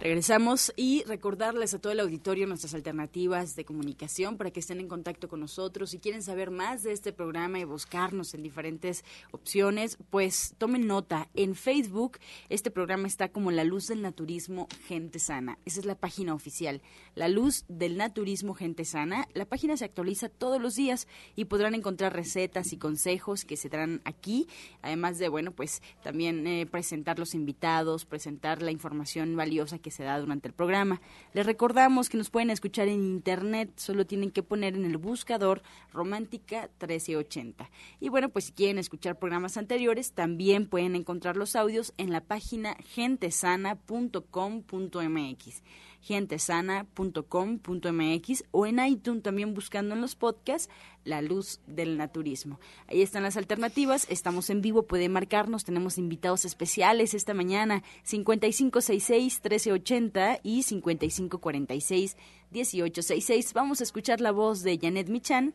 Regresamos 0.00 0.72
y 0.76 1.02
recordarles 1.08 1.74
a 1.74 1.80
todo 1.80 1.92
el 1.92 1.98
auditorio 1.98 2.46
nuestras 2.46 2.72
alternativas 2.72 3.56
de 3.56 3.64
comunicación 3.64 4.36
para 4.36 4.52
que 4.52 4.60
estén 4.60 4.78
en 4.78 4.86
contacto 4.86 5.26
con 5.26 5.40
nosotros. 5.40 5.90
Si 5.90 5.98
quieren 5.98 6.22
saber 6.22 6.52
más 6.52 6.84
de 6.84 6.92
este 6.92 7.12
programa 7.12 7.58
y 7.58 7.64
buscarnos 7.64 8.32
en 8.32 8.44
diferentes 8.44 9.04
opciones, 9.32 9.98
pues 10.08 10.54
tomen 10.56 10.86
nota. 10.86 11.28
En 11.34 11.56
Facebook 11.56 12.18
este 12.48 12.70
programa 12.70 13.08
está 13.08 13.30
como 13.30 13.50
La 13.50 13.64
Luz 13.64 13.88
del 13.88 14.00
Naturismo 14.00 14.68
Gente 14.86 15.18
Sana. 15.18 15.58
Esa 15.64 15.80
es 15.80 15.84
la 15.84 15.96
página 15.96 16.32
oficial. 16.32 16.80
La 17.16 17.26
Luz 17.26 17.64
del 17.68 17.96
Naturismo 17.96 18.54
Gente 18.54 18.84
Sana. 18.84 19.26
La 19.34 19.46
página 19.46 19.76
se 19.76 19.84
actualiza 19.84 20.28
todos 20.28 20.62
los 20.62 20.76
días 20.76 21.08
y 21.34 21.46
podrán 21.46 21.74
encontrar 21.74 22.14
recetas 22.14 22.72
y 22.72 22.76
consejos 22.76 23.44
que 23.44 23.56
se 23.56 23.68
darán 23.68 24.00
aquí. 24.04 24.46
Además 24.80 25.18
de, 25.18 25.28
bueno, 25.28 25.50
pues 25.50 25.82
también 26.04 26.46
eh, 26.46 26.66
presentar 26.66 27.18
los 27.18 27.34
invitados, 27.34 28.04
presentar 28.04 28.62
la 28.62 28.70
información 28.70 29.34
valiosa 29.34 29.80
que 29.80 29.87
se 29.90 30.04
da 30.04 30.18
durante 30.18 30.48
el 30.48 30.54
programa. 30.54 31.00
Les 31.32 31.46
recordamos 31.46 32.08
que 32.08 32.16
nos 32.16 32.30
pueden 32.30 32.50
escuchar 32.50 32.88
en 32.88 33.02
internet, 33.02 33.70
solo 33.76 34.06
tienen 34.06 34.30
que 34.30 34.42
poner 34.42 34.74
en 34.74 34.84
el 34.84 34.96
buscador 34.96 35.62
Romántica 35.92 36.70
1380. 36.80 37.70
Y 38.00 38.08
bueno, 38.08 38.28
pues 38.28 38.46
si 38.46 38.52
quieren 38.52 38.78
escuchar 38.78 39.18
programas 39.18 39.56
anteriores, 39.56 40.12
también 40.12 40.66
pueden 40.66 40.96
encontrar 40.96 41.36
los 41.36 41.56
audios 41.56 41.92
en 41.96 42.12
la 42.12 42.20
página 42.20 42.76
gentesana.com.mx 42.94 45.62
gentesana.com.mx 46.08 48.44
o 48.50 48.66
en 48.66 48.78
iTunes 48.78 49.22
también 49.22 49.52
buscando 49.52 49.94
en 49.94 50.00
los 50.00 50.16
podcasts 50.16 50.70
La 51.04 51.20
Luz 51.20 51.60
del 51.66 51.98
Naturismo. 51.98 52.58
Ahí 52.86 53.02
están 53.02 53.24
las 53.24 53.36
alternativas, 53.36 54.06
estamos 54.08 54.48
en 54.48 54.62
vivo, 54.62 54.84
puede 54.84 55.10
marcarnos, 55.10 55.64
tenemos 55.64 55.98
invitados 55.98 56.46
especiales 56.46 57.12
esta 57.12 57.34
mañana, 57.34 57.82
5566-1380 58.06 60.40
y 60.42 60.62
5546-1866. 60.62 63.52
Vamos 63.52 63.80
a 63.80 63.84
escuchar 63.84 64.22
la 64.22 64.32
voz 64.32 64.62
de 64.62 64.78
Janet 64.78 65.10
Michan 65.10 65.52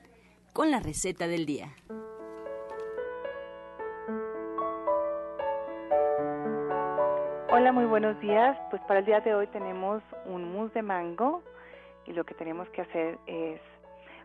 con 0.53 0.69
la 0.69 0.79
receta 0.79 1.27
del 1.27 1.47
día. 1.47 1.75
Hola, 7.55 7.71
muy 7.71 7.85
buenos 7.85 8.19
días. 8.19 8.57
Pues 8.71 8.81
para 8.87 9.01
el 9.01 9.05
día 9.05 9.19
de 9.19 9.35
hoy 9.35 9.45
tenemos 9.45 10.01
un 10.25 10.55
mousse 10.55 10.73
de 10.73 10.81
mango 10.81 11.43
y 12.07 12.13
lo 12.13 12.23
que 12.23 12.33
tenemos 12.33 12.67
que 12.69 12.81
hacer 12.81 13.19
es 13.27 13.61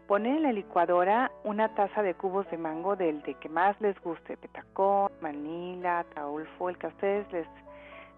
poner 0.07 0.39
en 0.39 0.45
la 0.45 0.53
licuadora 0.53 1.31
una 1.45 1.75
taza 1.75 2.03
de 2.03 2.15
cubos 2.15 2.51
de 2.51 2.57
mango 2.57 2.97
del 2.97 3.21
de 3.25 3.35
que 3.35 3.51
más 3.51 3.79
les 3.83 4.01
guste, 4.01 4.39
petacón, 4.39 5.13
manila, 5.21 6.07
taulfo, 6.15 6.71
el 6.71 6.79
que 6.79 6.87
a 6.87 6.89
ustedes 6.89 7.31
les, 7.31 7.47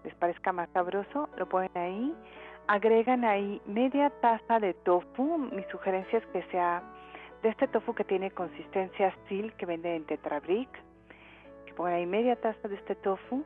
les 0.05 0.15
parezca 0.15 0.53
más 0.53 0.69
sabroso, 0.69 1.27
lo 1.35 1.45
ponen 1.45 1.71
ahí. 1.75 2.15
Agregan 2.67 3.25
ahí 3.25 3.61
media 3.65 4.11
taza 4.21 4.61
de 4.61 4.73
tofu. 4.73 5.37
Mi 5.39 5.65
sugerencia 5.65 6.19
es 6.19 6.25
que 6.27 6.41
sea 6.43 6.83
de 7.43 7.49
este 7.49 7.67
tofu 7.67 7.93
que 7.93 8.05
tiene 8.05 8.31
consistencia 8.31 9.13
steel 9.25 9.51
que 9.55 9.65
venden 9.65 9.91
en 9.91 10.05
Tetrabric. 10.05 10.69
Que 11.65 11.73
pongan 11.73 11.95
ahí 11.95 12.05
media 12.05 12.37
taza 12.37 12.69
de 12.69 12.75
este 12.75 12.95
tofu 12.95 13.43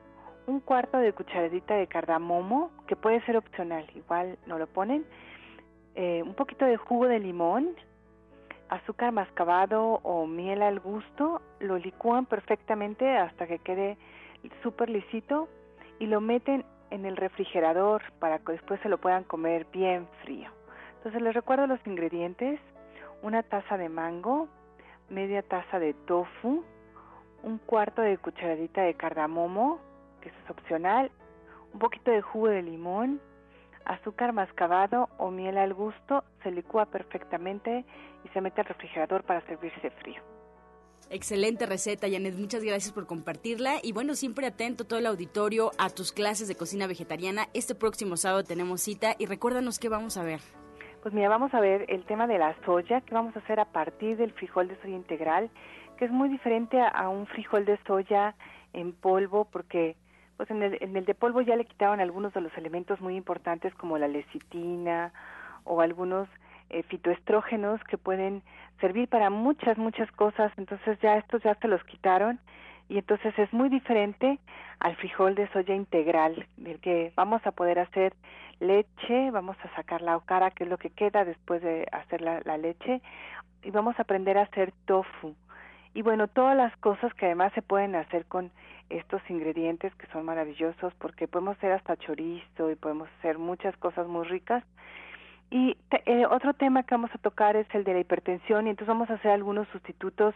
un 0.47 0.59
cuarto 0.59 0.97
de 0.97 1.13
cucharadita 1.13 1.75
de 1.75 1.87
cardamomo, 1.87 2.71
que 2.87 2.95
puede 2.95 3.21
ser 3.25 3.37
opcional, 3.37 3.85
igual 3.95 4.37
no 4.45 4.57
lo 4.57 4.67
ponen, 4.67 5.05
eh, 5.95 6.21
un 6.23 6.35
poquito 6.35 6.65
de 6.65 6.77
jugo 6.77 7.07
de 7.07 7.19
limón, 7.19 7.75
azúcar 8.69 9.11
mascabado 9.11 9.99
o 10.03 10.25
miel 10.27 10.61
al 10.61 10.79
gusto, 10.79 11.41
lo 11.59 11.77
licúan 11.77 12.25
perfectamente 12.25 13.17
hasta 13.17 13.47
que 13.47 13.59
quede 13.59 13.97
súper 14.61 14.89
lisito 14.89 15.47
y 15.99 16.07
lo 16.07 16.21
meten 16.21 16.65
en 16.91 17.05
el 17.05 17.17
refrigerador 17.17 18.03
para 18.19 18.39
que 18.39 18.53
después 18.53 18.79
se 18.81 18.89
lo 18.89 18.97
puedan 18.97 19.23
comer 19.23 19.65
bien 19.71 20.07
frío. 20.23 20.49
Entonces 20.97 21.21
les 21.21 21.33
recuerdo 21.33 21.67
los 21.67 21.79
ingredientes, 21.85 22.59
una 23.21 23.43
taza 23.43 23.77
de 23.77 23.89
mango, 23.89 24.47
media 25.09 25.41
taza 25.43 25.79
de 25.79 25.93
tofu, 25.93 26.63
un 27.43 27.57
cuarto 27.59 28.01
de 28.01 28.17
cucharadita 28.17 28.81
de 28.81 28.95
cardamomo, 28.95 29.79
que 30.31 30.43
es 30.43 30.49
opcional, 30.49 31.11
un 31.73 31.79
poquito 31.79 32.11
de 32.11 32.21
jugo 32.21 32.47
de 32.47 32.61
limón, 32.61 33.21
azúcar 33.85 34.33
mascabado 34.33 35.09
o 35.17 35.31
miel 35.31 35.57
al 35.57 35.73
gusto, 35.73 36.23
se 36.43 36.51
licúa 36.51 36.85
perfectamente 36.85 37.85
y 38.23 38.29
se 38.29 38.41
mete 38.41 38.61
al 38.61 38.67
refrigerador 38.67 39.23
para 39.23 39.41
servirse 39.41 39.89
frío. 40.01 40.21
Excelente 41.09 41.67
receta, 41.67 42.07
Janet. 42.09 42.35
Muchas 42.35 42.63
gracias 42.63 42.91
por 42.91 43.05
compartirla. 43.05 43.75
Y 43.83 43.91
bueno, 43.91 44.15
siempre 44.15 44.47
atento 44.47 44.85
todo 44.85 44.97
el 44.97 45.05
auditorio 45.05 45.71
a 45.77 45.89
tus 45.89 46.11
clases 46.11 46.47
de 46.47 46.55
cocina 46.55 46.87
vegetariana. 46.87 47.45
Este 47.53 47.75
próximo 47.75 48.17
sábado 48.17 48.43
tenemos 48.43 48.81
cita 48.81 49.15
y 49.19 49.27
recuérdanos 49.27 49.77
qué 49.77 49.87
vamos 49.87 50.17
a 50.17 50.23
ver. 50.23 50.39
Pues 51.03 51.13
mira, 51.13 51.29
vamos 51.29 51.53
a 51.53 51.59
ver 51.59 51.85
el 51.89 52.03
tema 52.05 52.25
de 52.25 52.39
la 52.39 52.55
soya, 52.65 53.01
que 53.01 53.13
vamos 53.13 53.35
a 53.35 53.39
hacer 53.39 53.59
a 53.59 53.65
partir 53.65 54.17
del 54.17 54.31
frijol 54.31 54.67
de 54.67 54.81
soya 54.81 54.95
integral, 54.95 55.51
que 55.97 56.05
es 56.05 56.11
muy 56.11 56.27
diferente 56.29 56.81
a 56.81 57.07
un 57.09 57.27
frijol 57.27 57.65
de 57.65 57.77
soya 57.85 58.33
en 58.73 58.91
polvo 58.91 59.45
porque 59.45 59.95
pues 60.37 60.49
en 60.51 60.63
el, 60.63 60.77
en 60.81 60.95
el 60.95 61.05
de 61.05 61.15
polvo 61.15 61.41
ya 61.41 61.55
le 61.55 61.65
quitaban 61.65 61.99
algunos 61.99 62.33
de 62.33 62.41
los 62.41 62.55
elementos 62.57 62.99
muy 63.01 63.15
importantes 63.15 63.73
como 63.75 63.97
la 63.97 64.07
lecitina 64.07 65.13
o 65.63 65.81
algunos 65.81 66.27
eh, 66.69 66.83
fitoestrógenos 66.83 67.83
que 67.85 67.97
pueden 67.97 68.43
servir 68.79 69.07
para 69.07 69.29
muchas, 69.29 69.77
muchas 69.77 70.11
cosas. 70.11 70.51
Entonces 70.57 70.99
ya 71.01 71.17
estos 71.17 71.43
ya 71.43 71.55
se 71.55 71.67
los 71.67 71.83
quitaron 71.83 72.39
y 72.89 72.97
entonces 72.97 73.37
es 73.37 73.51
muy 73.53 73.69
diferente 73.69 74.39
al 74.79 74.95
frijol 74.95 75.35
de 75.35 75.47
soya 75.49 75.73
integral, 75.73 76.47
del 76.57 76.79
que 76.79 77.11
vamos 77.15 77.45
a 77.45 77.51
poder 77.51 77.79
hacer 77.79 78.13
leche, 78.59 79.31
vamos 79.31 79.57
a 79.63 79.75
sacar 79.75 80.01
la 80.01 80.17
ocara, 80.17 80.51
que 80.51 80.65
es 80.65 80.69
lo 80.69 80.77
que 80.77 80.89
queda 80.89 81.25
después 81.25 81.61
de 81.61 81.87
hacer 81.91 82.21
la 82.21 82.57
leche, 82.57 83.01
y 83.63 83.71
vamos 83.71 83.97
a 83.97 84.03
aprender 84.03 84.37
a 84.37 84.43
hacer 84.43 84.71
tofu. 84.85 85.35
Y 85.95 86.01
bueno, 86.01 86.27
todas 86.27 86.57
las 86.57 86.75
cosas 86.77 87.13
que 87.13 87.25
además 87.25 87.53
se 87.53 87.61
pueden 87.61 87.95
hacer 87.95 88.25
con 88.25 88.51
estos 88.89 89.21
ingredientes 89.29 89.95
que 89.95 90.07
son 90.07 90.25
maravillosos 90.25 90.93
porque 90.95 91.25
podemos 91.25 91.55
hacer 91.55 91.71
hasta 91.71 91.95
chorizo 91.95 92.69
y 92.69 92.75
podemos 92.75 93.07
hacer 93.17 93.37
muchas 93.37 93.75
cosas 93.77 94.05
muy 94.05 94.27
ricas. 94.27 94.61
Y 95.49 95.77
eh, 96.05 96.25
otro 96.25 96.53
tema 96.53 96.83
que 96.83 96.95
vamos 96.95 97.11
a 97.13 97.17
tocar 97.19 97.55
es 97.55 97.65
el 97.73 97.85
de 97.85 97.93
la 97.93 97.99
hipertensión 98.01 98.67
y 98.67 98.71
entonces 98.71 98.89
vamos 98.89 99.09
a 99.09 99.13
hacer 99.13 99.31
algunos 99.31 99.69
sustitutos 99.69 100.35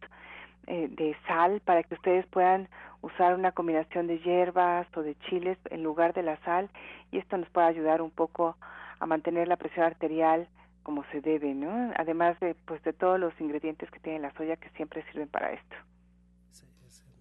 eh, 0.67 0.88
de 0.91 1.13
sal 1.28 1.62
para 1.65 1.84
que 1.84 1.95
ustedes 1.95 2.26
puedan 2.28 2.69
usar 3.02 3.36
una 3.36 3.52
combinación 3.52 4.08
de 4.08 4.19
hierbas 4.19 4.88
o 4.95 5.02
de 5.02 5.15
chiles 5.28 5.58
en 5.72 5.84
lugar 5.84 6.13
de 6.13 6.24
la 6.24 6.38
sal 6.45 6.69
y 7.12 7.17
esto 7.17 7.38
nos 7.38 7.50
puede 7.50 7.67
ayudar 7.67 8.02
un 8.02 8.12
poco 8.12 8.56
a 9.02 9.06
mantener 9.06 9.50
la 9.50 9.58
presión 9.58 9.86
arterial 9.86 10.48
como 10.84 11.04
se 11.12 11.22
debe, 11.22 11.54
¿no? 11.54 11.92
Además 11.98 12.39
de 12.39 12.56
pues 12.65 12.82
de 12.84 12.94
todos 12.94 13.20
los 13.20 13.34
ingredientes 13.39 13.89
que 13.92 14.00
tiene 14.00 14.20
la 14.20 14.34
soya 14.34 14.58
que 14.58 14.70
siempre 14.72 15.04
sirven 15.12 15.28
para 15.28 15.54
esto. 15.54 15.76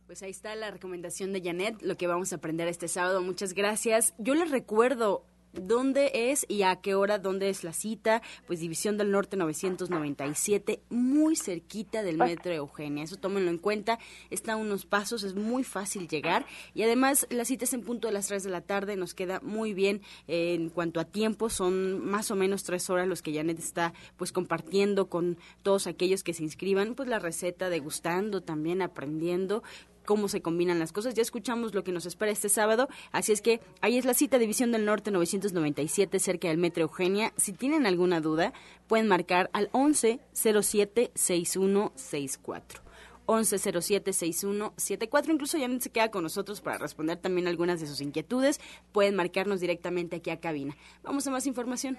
Pues 0.06 0.22
ahí 0.22 0.30
está 0.30 0.54
la 0.56 0.70
recomendación 0.70 1.34
de 1.34 1.42
Janet, 1.42 1.82
lo 1.82 1.96
que 1.96 2.06
vamos 2.06 2.32
a 2.32 2.36
aprender 2.36 2.66
este 2.66 2.88
sábado. 2.88 3.20
Muchas 3.20 3.52
gracias. 3.52 4.14
Yo 4.18 4.34
les 4.34 4.50
recuerdo 4.50 5.26
¿Dónde 5.52 6.30
es 6.30 6.44
y 6.48 6.62
a 6.62 6.76
qué 6.76 6.94
hora? 6.94 7.18
¿Dónde 7.18 7.48
es 7.48 7.64
la 7.64 7.72
cita? 7.72 8.22
Pues 8.46 8.60
División 8.60 8.98
del 8.98 9.10
Norte 9.10 9.36
997, 9.36 10.80
muy 10.90 11.36
cerquita 11.36 12.02
del 12.02 12.18
Metro 12.18 12.52
Eugenia. 12.52 13.04
Eso 13.04 13.16
tómenlo 13.16 13.50
en 13.50 13.58
cuenta. 13.58 13.98
Está 14.30 14.52
a 14.52 14.56
unos 14.56 14.84
pasos, 14.84 15.22
es 15.22 15.34
muy 15.34 15.64
fácil 15.64 16.06
llegar. 16.06 16.46
Y 16.74 16.82
además, 16.82 17.26
la 17.30 17.44
cita 17.44 17.64
es 17.64 17.72
en 17.72 17.82
punto 17.82 18.08
de 18.08 18.14
las 18.14 18.26
3 18.28 18.42
de 18.42 18.50
la 18.50 18.60
tarde. 18.60 18.96
Nos 18.96 19.14
queda 19.14 19.40
muy 19.40 19.72
bien 19.72 20.02
eh, 20.26 20.54
en 20.54 20.68
cuanto 20.68 21.00
a 21.00 21.04
tiempo. 21.04 21.48
Son 21.48 22.04
más 22.04 22.30
o 22.30 22.36
menos 22.36 22.64
tres 22.64 22.90
horas 22.90 23.08
los 23.08 23.22
que 23.22 23.34
Janet 23.34 23.58
está 23.58 23.94
pues 24.16 24.32
compartiendo 24.32 25.08
con 25.08 25.38
todos 25.62 25.86
aquellos 25.86 26.22
que 26.22 26.34
se 26.34 26.42
inscriban. 26.42 26.94
Pues 26.94 27.08
la 27.08 27.18
receta, 27.18 27.70
degustando, 27.70 28.42
también 28.42 28.82
aprendiendo 28.82 29.62
cómo 30.08 30.28
se 30.28 30.40
combinan 30.40 30.78
las 30.78 30.90
cosas. 30.90 31.12
Ya 31.12 31.20
escuchamos 31.20 31.74
lo 31.74 31.84
que 31.84 31.92
nos 31.92 32.06
espera 32.06 32.32
este 32.32 32.48
sábado, 32.48 32.88
así 33.12 33.32
es 33.32 33.42
que 33.42 33.60
ahí 33.82 33.98
es 33.98 34.06
la 34.06 34.14
cita 34.14 34.38
División 34.38 34.72
del 34.72 34.86
Norte 34.86 35.10
997 35.10 36.18
cerca 36.18 36.48
del 36.48 36.56
Metro 36.56 36.84
Eugenia. 36.84 37.34
Si 37.36 37.52
tienen 37.52 37.84
alguna 37.84 38.22
duda, 38.22 38.54
pueden 38.86 39.06
marcar 39.06 39.50
al 39.52 39.68
11 39.72 40.18
07 40.32 41.10
6164. 41.14 42.80
1107-6174. 43.26 45.28
Incluso 45.28 45.58
ya 45.58 45.68
se 45.78 45.90
queda 45.90 46.10
con 46.10 46.22
nosotros 46.22 46.62
para 46.62 46.78
responder 46.78 47.18
también 47.18 47.46
algunas 47.46 47.78
de 47.78 47.86
sus 47.86 48.00
inquietudes. 48.00 48.58
Pueden 48.92 49.14
marcarnos 49.14 49.60
directamente 49.60 50.16
aquí 50.16 50.30
a 50.30 50.40
cabina. 50.40 50.74
Vamos 51.02 51.26
a 51.26 51.30
más 51.30 51.46
información. 51.46 51.98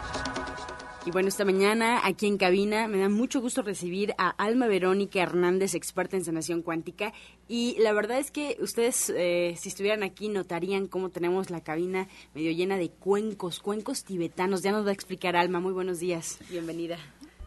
Y 1.03 1.09
bueno, 1.09 1.29
esta 1.29 1.45
mañana 1.45 2.05
aquí 2.05 2.27
en 2.27 2.37
cabina 2.37 2.87
me 2.87 2.99
da 2.99 3.09
mucho 3.09 3.41
gusto 3.41 3.63
recibir 3.63 4.13
a 4.19 4.29
Alma 4.29 4.67
Verónica 4.67 5.19
Hernández, 5.19 5.73
experta 5.73 6.15
en 6.15 6.23
sanación 6.23 6.61
cuántica. 6.61 7.11
Y 7.47 7.75
la 7.79 7.91
verdad 7.91 8.19
es 8.19 8.29
que 8.29 8.57
ustedes, 8.59 9.11
eh, 9.15 9.55
si 9.59 9.69
estuvieran 9.69 10.03
aquí, 10.03 10.29
notarían 10.29 10.85
cómo 10.85 11.09
tenemos 11.09 11.49
la 11.49 11.61
cabina 11.61 12.07
medio 12.35 12.51
llena 12.51 12.77
de 12.77 12.89
cuencos, 12.89 13.59
cuencos 13.59 14.03
tibetanos. 14.03 14.61
Ya 14.61 14.71
nos 14.71 14.85
va 14.85 14.91
a 14.91 14.93
explicar 14.93 15.35
Alma. 15.35 15.59
Muy 15.59 15.73
buenos 15.73 15.99
días. 15.99 16.37
Bienvenida. 16.51 16.99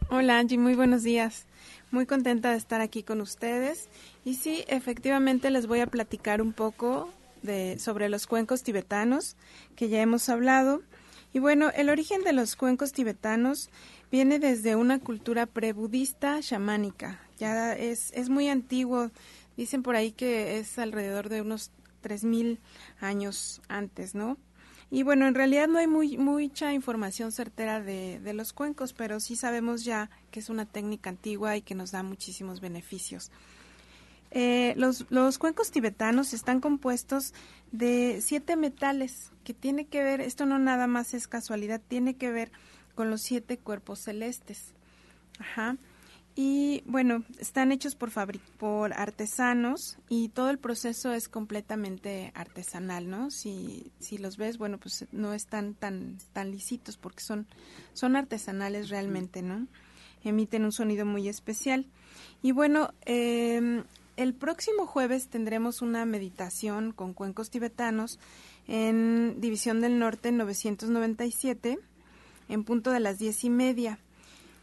Hola 0.09 0.37
Angie, 0.37 0.57
muy 0.57 0.75
buenos 0.75 1.03
días. 1.03 1.45
Muy 1.91 2.05
contenta 2.05 2.51
de 2.51 2.57
estar 2.57 2.81
aquí 2.81 3.03
con 3.03 3.21
ustedes. 3.21 3.87
Y 4.25 4.33
sí, 4.33 4.65
efectivamente 4.67 5.49
les 5.49 5.65
voy 5.65 5.79
a 5.79 5.87
platicar 5.87 6.41
un 6.41 6.51
poco 6.51 7.09
de, 7.41 7.79
sobre 7.79 8.09
los 8.09 8.27
cuencos 8.27 8.63
tibetanos 8.63 9.37
que 9.77 9.87
ya 9.87 10.01
hemos 10.01 10.27
hablado. 10.27 10.81
Y 11.35 11.39
bueno, 11.39 11.69
el 11.75 11.89
origen 11.89 12.23
de 12.23 12.31
los 12.31 12.55
cuencos 12.55 12.93
tibetanos 12.93 13.69
viene 14.09 14.39
desde 14.39 14.77
una 14.77 14.99
cultura 14.99 15.45
prebudista 15.45 16.39
chamánica. 16.39 17.19
Ya 17.37 17.73
es, 17.73 18.13
es 18.13 18.29
muy 18.29 18.47
antiguo. 18.47 19.11
Dicen 19.57 19.83
por 19.83 19.97
ahí 19.97 20.13
que 20.13 20.59
es 20.59 20.79
alrededor 20.79 21.27
de 21.27 21.41
unos 21.41 21.71
3.000 22.01 22.59
años 23.01 23.61
antes, 23.67 24.15
¿no? 24.15 24.37
Y 24.89 25.03
bueno, 25.03 25.27
en 25.27 25.35
realidad 25.35 25.67
no 25.67 25.77
hay 25.77 25.87
muy, 25.87 26.17
mucha 26.17 26.71
información 26.71 27.33
certera 27.33 27.81
de, 27.81 28.21
de 28.21 28.33
los 28.33 28.53
cuencos, 28.53 28.93
pero 28.93 29.19
sí 29.19 29.35
sabemos 29.35 29.83
ya 29.83 30.09
que 30.31 30.39
es 30.39 30.49
una 30.49 30.65
técnica 30.65 31.09
antigua 31.09 31.57
y 31.57 31.61
que 31.61 31.75
nos 31.75 31.91
da 31.91 32.01
muchísimos 32.01 32.61
beneficios. 32.61 33.29
Eh, 34.37 34.73
los, 34.75 35.05
los, 35.09 35.37
cuencos 35.37 35.71
tibetanos 35.71 36.33
están 36.33 36.59
compuestos 36.59 37.33
de 37.71 38.19
siete 38.21 38.57
metales 38.57 39.31
que 39.45 39.53
tiene 39.53 39.87
que 39.87 40.03
ver, 40.03 40.19
esto 40.19 40.45
no 40.45 40.59
nada 40.59 40.87
más 40.87 41.13
es 41.13 41.29
casualidad, 41.29 41.81
tiene 41.87 42.17
que 42.17 42.31
ver 42.31 42.51
con 42.95 43.09
los 43.09 43.21
siete 43.21 43.57
cuerpos 43.57 43.99
celestes. 43.99 44.73
Ajá. 45.39 45.77
Y 46.35 46.83
bueno, 46.85 47.23
están 47.39 47.71
hechos 47.71 47.95
por, 47.95 48.11
por 48.57 48.91
artesanos 48.91 49.99
y 50.09 50.27
todo 50.27 50.49
el 50.49 50.57
proceso 50.57 51.13
es 51.13 51.29
completamente 51.29 52.33
artesanal, 52.35 53.09
¿no? 53.09 53.31
Si, 53.31 53.93
si 53.99 54.17
los 54.17 54.35
ves, 54.35 54.57
bueno, 54.57 54.77
pues 54.77 55.05
no 55.13 55.33
están 55.33 55.75
tan, 55.75 56.17
tan 56.33 56.51
lisitos 56.51 56.97
porque 56.97 57.23
son, 57.23 57.47
son 57.93 58.17
artesanales 58.17 58.89
realmente, 58.89 59.41
¿no? 59.41 59.65
Emiten 60.25 60.65
un 60.65 60.73
sonido 60.73 61.05
muy 61.05 61.29
especial. 61.29 61.85
Y 62.41 62.51
bueno, 62.51 62.93
eh, 63.05 63.83
el 64.17 64.33
próximo 64.33 64.85
jueves 64.85 65.27
tendremos 65.27 65.81
una 65.81 66.05
meditación 66.05 66.91
con 66.91 67.13
cuencos 67.13 67.49
tibetanos 67.49 68.19
en 68.67 69.39
División 69.39 69.81
del 69.81 69.99
Norte 69.99 70.31
997 70.31 71.79
en 72.49 72.63
punto 72.63 72.91
de 72.91 72.99
las 72.99 73.19
diez 73.19 73.43
y 73.43 73.49
media. 73.49 73.99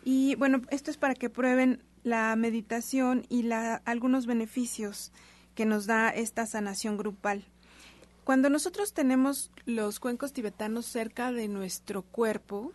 Y 0.05 0.35
bueno, 0.37 0.63
esto 0.71 0.91
es 0.91 0.97
para 0.97 1.15
que 1.15 1.31
prueben 1.31 1.83
la 2.03 2.35
meditación 2.37 3.25
y 3.29 3.43
la, 3.43 3.77
algunos 3.85 4.27
beneficios 4.27 5.13
que 5.55 5.67
nos 5.67 5.87
da 5.87 6.11
esta 6.11 6.47
sanación 6.47 6.97
grupal. 6.97 7.45
Cuando 8.25 8.49
nosotros 8.49 8.93
tenemos 8.93 9.51
los 9.67 10.01
cuencos 10.01 10.33
tibetanos 10.33 10.87
cerca 10.87 11.33
de 11.33 11.49
nuestro 11.49 12.03
cuerpo, 12.03 12.73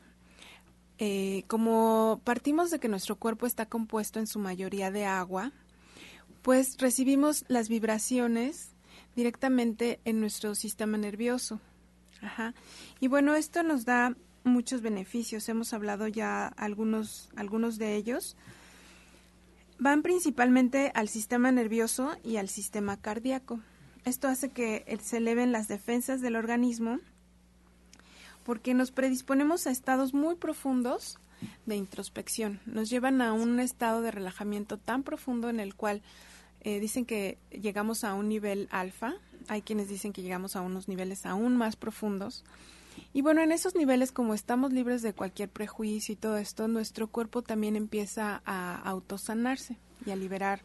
eh, 0.99 1.43
como 1.47 2.21
partimos 2.23 2.69
de 2.69 2.79
que 2.79 2.89
nuestro 2.89 3.15
cuerpo 3.15 3.45
está 3.45 3.65
compuesto 3.65 4.19
en 4.19 4.27
su 4.27 4.39
mayoría 4.39 4.91
de 4.91 5.05
agua, 5.05 5.51
pues 6.41 6.78
recibimos 6.78 7.45
las 7.47 7.69
vibraciones 7.69 8.71
directamente 9.15 10.00
en 10.06 10.19
nuestro 10.19 10.56
sistema 10.56 10.97
nervioso. 10.97 11.60
Ajá. 12.21 12.54
Y 13.00 13.08
bueno, 13.08 13.36
esto 13.36 13.63
nos 13.63 13.86
da 13.86 14.15
muchos 14.43 14.82
beneficios. 14.82 15.47
Hemos 15.50 15.73
hablado 15.73 16.08
ya 16.08 16.47
algunos, 16.47 17.30
algunos 17.36 17.78
de 17.78 17.95
ellos. 17.95 18.36
Van 19.80 20.02
principalmente 20.02 20.91
al 20.95 21.10
sistema 21.10 21.52
nervioso 21.52 22.17
y 22.23 22.38
al 22.38 22.50
sistema 22.50 22.97
cardíaco. 22.97 23.60
Esto 24.06 24.28
hace 24.28 24.50
que 24.50 24.86
se 25.04 25.17
eleven 25.17 25.52
las 25.52 25.67
defensas 25.67 26.21
del 26.21 26.36
organismo 26.36 27.00
porque 28.43 28.73
nos 28.73 28.91
predisponemos 28.91 29.67
a 29.67 29.71
estados 29.71 30.13
muy 30.13 30.36
profundos 30.36 31.19
de 31.65 31.76
introspección. 31.76 32.60
Nos 32.65 32.89
llevan 32.89 33.21
a 33.21 33.34
un 33.34 33.60
estado 33.60 34.02
de 34.02 34.12
relajamiento 34.12 34.78
tan 34.78 35.04
profundo 35.04 35.50
en 35.50 35.60
el 35.60 35.76
cual 35.76 36.02
eh, 36.62 36.80
dicen 36.80 37.06
que 37.06 37.38
llegamos 37.52 38.04
a 38.04 38.13
un 38.13 38.30
nivel 38.30 38.67
alfa, 38.71 39.13
hay 39.47 39.62
quienes 39.62 39.88
dicen 39.89 40.13
que 40.13 40.21
llegamos 40.21 40.56
a 40.56 40.62
unos 40.62 40.88
niveles 40.88 41.26
aún 41.26 41.56
más 41.56 41.76
profundos. 41.76 42.43
Y 43.13 43.21
bueno, 43.21 43.41
en 43.41 43.52
esos 43.52 43.76
niveles, 43.76 44.12
como 44.12 44.34
estamos 44.34 44.73
libres 44.73 45.02
de 45.02 45.13
cualquier 45.13 45.50
prejuicio 45.50 46.13
y 46.13 46.15
todo 46.15 46.38
esto, 46.38 46.67
nuestro 46.67 47.08
cuerpo 47.08 47.41
también 47.41 47.76
empieza 47.76 48.41
a 48.45 48.76
autosanarse 48.76 49.78
y 50.06 50.12
a 50.12 50.15
liberar 50.15 50.62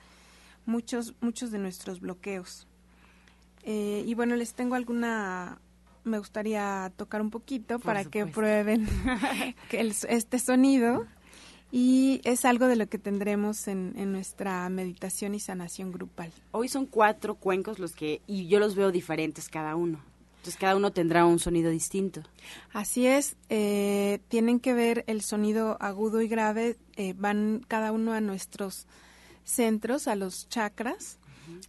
muchos, 0.67 1.15
muchos 1.21 1.51
de 1.51 1.59
nuestros 1.59 2.01
bloqueos. 2.01 2.67
Eh, 3.65 4.05
y 4.07 4.15
bueno, 4.15 4.35
les 4.37 4.55
tengo 4.55 4.75
alguna, 4.75 5.61
me 6.05 6.19
gustaría 6.19 6.93
tocar 6.97 7.21
un 7.23 7.31
poquito 7.31 7.79
para 7.79 8.05
que 8.05 8.27
prueben 8.27 8.88
este 9.71 10.38
sonido 10.38 11.07
y 11.71 12.21
es 12.25 12.45
algo 12.45 12.67
de 12.67 12.77
lo 12.77 12.87
que 12.87 12.99
tendremos 12.99 13.67
en, 13.67 14.12
nuestra 14.12 14.69
meditación 14.69 15.35
y 15.35 15.41
sanación 15.41 15.91
grupal. 15.91 16.31
Hoy 16.51 16.69
son 16.69 16.85
cuatro 16.85 17.35
cuencos 17.37 17.79
los 17.79 17.93
que, 17.93 18.21
y 18.27 18.47
yo 18.47 18.61
los 18.61 18.75
veo 18.75 18.93
diferentes 18.93 19.49
cada 19.49 19.75
uno. 19.75 19.99
Entonces 20.37 20.61
cada 20.61 20.77
uno 20.77 20.93
tendrá 20.93 21.25
un 21.25 21.38
sonido 21.38 21.71
distinto. 21.71 22.23
Así 22.73 23.07
es, 23.07 23.37
eh, 23.49 24.19
tienen 24.29 24.61
que 24.61 24.75
ver 24.75 25.05
el 25.07 25.23
sonido 25.23 25.79
agudo 25.81 26.21
y 26.21 26.29
grave, 26.29 26.77
eh, 26.97 27.15
van 27.17 27.65
cada 27.69 27.93
uno 27.93 28.12
a 28.12 28.21
nuestros 28.21 28.87
centros, 29.45 30.09
a 30.09 30.15
los 30.15 30.49
chakras, 30.49 31.19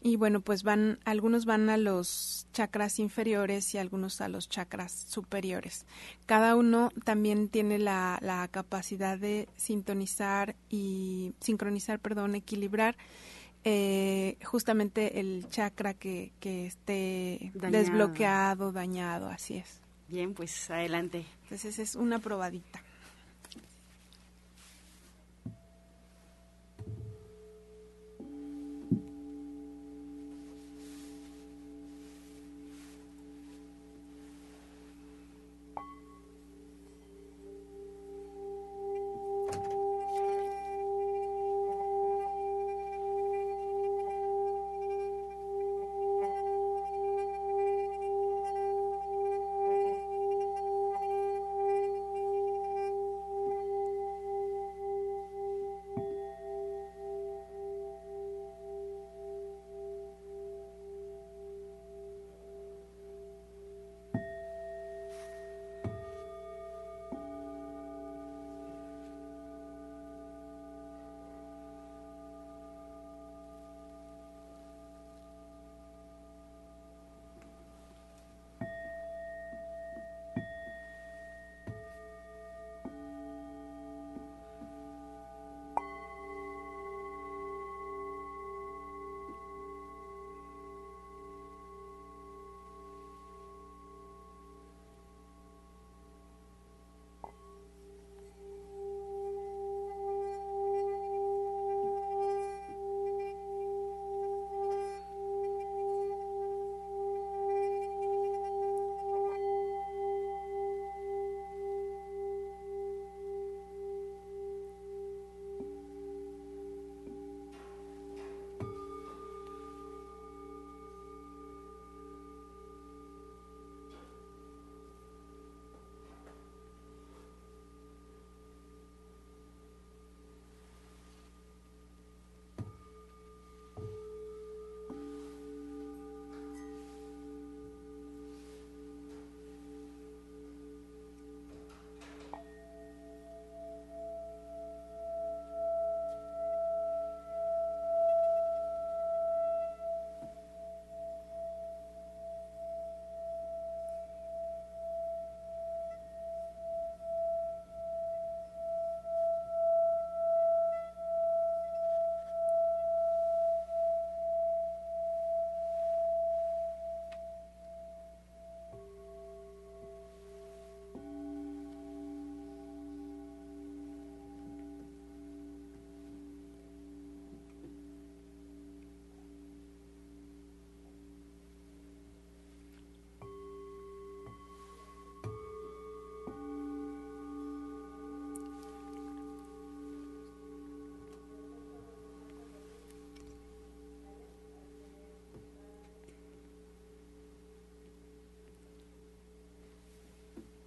y 0.01 0.15
bueno, 0.15 0.41
pues 0.41 0.63
van, 0.63 0.99
algunos 1.05 1.45
van 1.45 1.69
a 1.69 1.77
los 1.77 2.47
chakras 2.53 2.99
inferiores 2.99 3.73
y 3.73 3.77
algunos 3.77 4.21
a 4.21 4.27
los 4.27 4.49
chakras 4.49 4.91
superiores. 4.91 5.85
Cada 6.25 6.55
uno 6.55 6.91
también 7.03 7.49
tiene 7.49 7.79
la, 7.79 8.19
la 8.21 8.47
capacidad 8.47 9.17
de 9.17 9.47
sintonizar 9.55 10.55
y 10.69 11.33
sincronizar, 11.39 11.99
perdón, 11.99 12.35
equilibrar 12.35 12.95
eh, 13.65 14.37
justamente 14.43 15.19
el 15.19 15.47
chakra 15.49 15.93
que, 15.93 16.33
que 16.39 16.65
esté 16.67 17.51
desbloqueado, 17.53 18.71
dañado, 18.71 19.29
así 19.29 19.55
es. 19.57 19.79
Bien, 20.09 20.33
pues 20.33 20.69
adelante. 20.69 21.25
Entonces 21.43 21.79
es 21.79 21.95
una 21.95 22.19
probadita. 22.19 22.83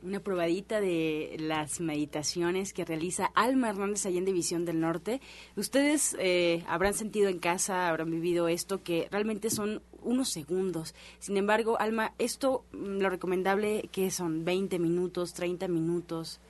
Una 0.06 0.20
probadita 0.20 0.80
de 0.80 1.36
las 1.38 1.80
meditaciones 1.80 2.72
que 2.72 2.84
realiza 2.84 3.26
Alma 3.34 3.70
Hernández 3.70 4.06
allá 4.06 4.18
en 4.18 4.24
División 4.24 4.64
del 4.64 4.80
Norte. 4.80 5.20
Ustedes 5.56 6.16
eh, 6.20 6.64
habrán 6.68 6.94
sentido 6.94 7.28
en 7.28 7.38
casa, 7.38 7.88
habrán 7.88 8.10
vivido 8.10 8.48
esto, 8.48 8.82
que 8.82 9.08
realmente 9.10 9.50
son 9.50 9.82
unos 10.02 10.28
segundos. 10.30 10.94
Sin 11.18 11.36
embargo, 11.36 11.78
Alma, 11.80 12.14
esto 12.18 12.64
mm, 12.72 13.00
lo 13.00 13.10
recomendable 13.10 13.88
que 13.90 14.10
son 14.10 14.44
20 14.44 14.78
minutos, 14.78 15.34
30 15.34 15.66
minutos. 15.68 16.40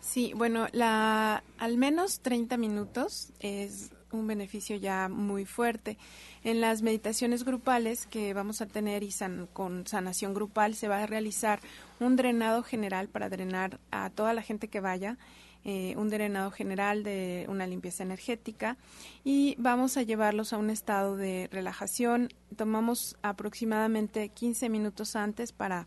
Sí, 0.00 0.32
bueno, 0.34 0.68
la, 0.72 1.42
al 1.58 1.76
menos 1.76 2.20
30 2.20 2.56
minutos 2.56 3.32
es 3.40 3.90
un 4.12 4.26
beneficio 4.26 4.76
ya 4.76 5.08
muy 5.08 5.44
fuerte. 5.44 5.98
En 6.44 6.60
las 6.60 6.82
meditaciones 6.82 7.44
grupales 7.44 8.06
que 8.06 8.34
vamos 8.34 8.60
a 8.60 8.66
tener 8.66 9.02
y 9.02 9.12
con 9.52 9.86
sanación 9.86 10.34
grupal 10.34 10.74
se 10.74 10.88
va 10.88 11.02
a 11.02 11.06
realizar 11.06 11.60
un 12.00 12.16
drenado 12.16 12.62
general 12.62 13.08
para 13.08 13.28
drenar 13.28 13.80
a 13.90 14.10
toda 14.10 14.34
la 14.34 14.42
gente 14.42 14.68
que 14.68 14.80
vaya, 14.80 15.18
eh, 15.64 15.94
un 15.96 16.10
drenado 16.10 16.50
general 16.50 17.04
de 17.04 17.46
una 17.48 17.68
limpieza 17.68 18.02
energética 18.02 18.76
y 19.22 19.54
vamos 19.58 19.96
a 19.96 20.02
llevarlos 20.02 20.52
a 20.52 20.58
un 20.58 20.70
estado 20.70 21.16
de 21.16 21.48
relajación. 21.52 22.30
Tomamos 22.56 23.16
aproximadamente 23.22 24.30
15 24.30 24.68
minutos 24.68 25.14
antes 25.14 25.52
para 25.52 25.86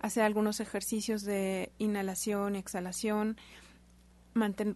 hacer 0.00 0.24
algunos 0.24 0.60
ejercicios 0.60 1.22
de 1.22 1.70
inhalación, 1.78 2.56
exhalación, 2.56 3.36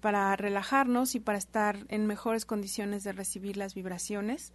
para 0.01 0.37
relajarnos 0.37 1.15
y 1.15 1.21
para 1.21 1.39
estar 1.39 1.87
en 1.89 2.07
mejores 2.07 2.45
condiciones 2.45 3.05
de 3.05 3.13
recibir 3.13 3.57
las 3.57 3.75
vibraciones. 3.75 4.53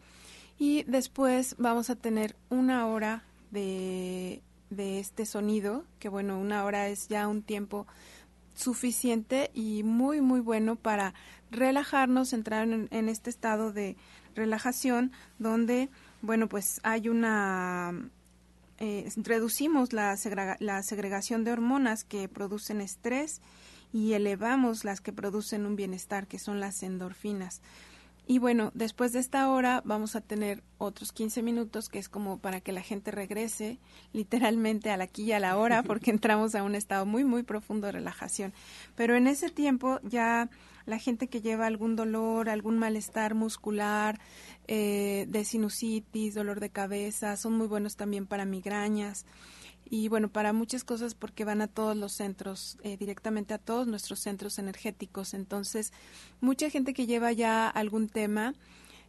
Y 0.58 0.84
después 0.84 1.56
vamos 1.58 1.90
a 1.90 1.96
tener 1.96 2.36
una 2.50 2.88
hora 2.88 3.24
de, 3.52 4.42
de 4.70 5.00
este 5.00 5.26
sonido, 5.26 5.86
que 6.00 6.10
bueno, 6.10 6.40
una 6.40 6.64
hora 6.64 6.88
es 6.88 7.08
ya 7.08 7.28
un 7.28 7.42
tiempo 7.42 7.88
suficiente 8.56 9.52
y 9.54 9.84
muy, 9.84 10.22
muy 10.22 10.40
bueno 10.40 10.76
para 10.76 11.14
relajarnos, 11.52 12.34
entrar 12.34 12.68
en, 12.68 13.10
este 13.10 13.30
estado 13.30 13.72
de 13.72 13.98
relajación 14.36 15.12
donde, 15.40 15.90
bueno, 16.22 16.48
pues 16.48 16.80
hay 16.84 17.10
una... 17.10 18.10
Eh, 18.80 19.12
reducimos 19.18 19.94
la, 19.94 20.18
la 20.60 20.82
segregación 20.82 21.44
de 21.44 21.52
hormonas 21.52 22.04
que 22.04 22.28
producen 22.28 22.82
estrés 22.82 23.42
y 23.94 24.14
elevamos 24.14 24.84
las 24.84 25.02
que 25.02 25.14
producen 25.14 25.66
un 25.66 25.76
bienestar, 25.76 26.28
que 26.28 26.40
son 26.40 26.60
las 26.60 26.84
endorfinas. 26.84 27.62
Y 28.28 28.40
bueno, 28.40 28.72
después 28.74 29.12
de 29.12 29.20
esta 29.20 29.50
hora 29.50 29.82
vamos 29.84 30.16
a 30.16 30.22
tener 30.22 30.64
otros 30.78 31.12
15 31.12 31.42
minutos, 31.42 31.90
que 31.90 32.00
es 32.00 32.08
como 32.08 32.38
para 32.38 32.62
que 32.62 32.72
la 32.72 32.82
gente 32.82 33.12
regrese 33.12 33.80
literalmente 34.14 34.90
a 34.92 34.98
la 34.98 35.06
aquí 35.06 35.24
y 35.24 35.32
a 35.34 35.40
la 35.40 35.58
hora, 35.58 35.84
porque 35.84 36.12
entramos 36.12 36.56
a 36.56 36.64
un 36.64 36.76
estado 36.76 37.06
muy, 37.06 37.26
muy 37.26 37.44
profundo 37.44 37.88
de 37.88 37.94
relajación. 37.94 38.54
Pero 38.96 39.16
en 39.16 39.28
ese 39.28 39.50
tiempo 39.50 40.00
ya 40.04 40.50
la 40.86 40.98
gente 40.98 41.28
que 41.28 41.42
lleva 41.42 41.68
algún 41.68 41.96
dolor, 41.96 42.48
algún 42.48 42.80
malestar 42.80 43.34
muscular, 43.34 44.20
eh, 44.68 45.26
de 45.28 45.44
sinusitis, 45.44 46.34
dolor 46.34 46.60
de 46.60 46.70
cabeza, 46.70 47.36
son 47.38 47.54
muy 47.58 47.68
buenos 47.68 47.96
también 47.98 48.28
para 48.28 48.46
migrañas 48.46 49.26
y 49.92 50.08
bueno, 50.08 50.30
para 50.30 50.54
muchas 50.54 50.86
cosas 50.86 51.16
porque 51.16 51.44
van 51.44 51.62
a 51.62 51.68
todos 51.68 51.98
los 51.98 52.14
centros, 52.14 52.78
eh, 52.82 52.96
directamente 52.96 53.54
a 53.54 53.58
todos 53.58 53.88
nuestros 53.88 54.20
centros 54.20 54.58
energéticos. 54.58 55.34
Entonces, 55.34 55.92
mucha 56.40 56.70
gente 56.70 56.94
que 56.94 57.08
lleva 57.08 57.34
ya 57.34 57.68
algún 57.68 58.08
tema, 58.08 58.56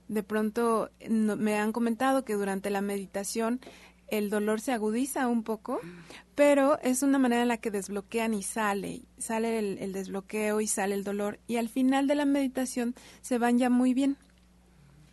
de 0.08 0.24
pronto 0.24 0.90
me 1.08 1.56
han 1.56 1.70
comentado 1.70 2.24
que 2.24 2.34
durante 2.34 2.68
la 2.68 2.80
meditación 2.80 3.60
el 4.08 4.28
dolor 4.28 4.60
se 4.60 4.72
agudiza 4.72 5.28
un 5.28 5.44
poco, 5.44 5.78
pero 6.34 6.80
es 6.82 7.04
una 7.04 7.20
manera 7.20 7.42
en 7.42 7.48
la 7.48 7.58
que 7.58 7.70
desbloquean 7.70 8.34
y 8.34 8.42
sale, 8.42 9.02
sale 9.18 9.60
el, 9.60 9.78
el 9.78 9.92
desbloqueo 9.92 10.60
y 10.60 10.66
sale 10.66 10.96
el 10.96 11.04
dolor 11.04 11.38
y 11.46 11.58
al 11.58 11.68
final 11.68 12.08
de 12.08 12.16
la 12.16 12.24
meditación 12.24 12.96
se 13.20 13.38
van 13.38 13.56
ya 13.56 13.70
muy 13.70 13.94
bien, 13.94 14.16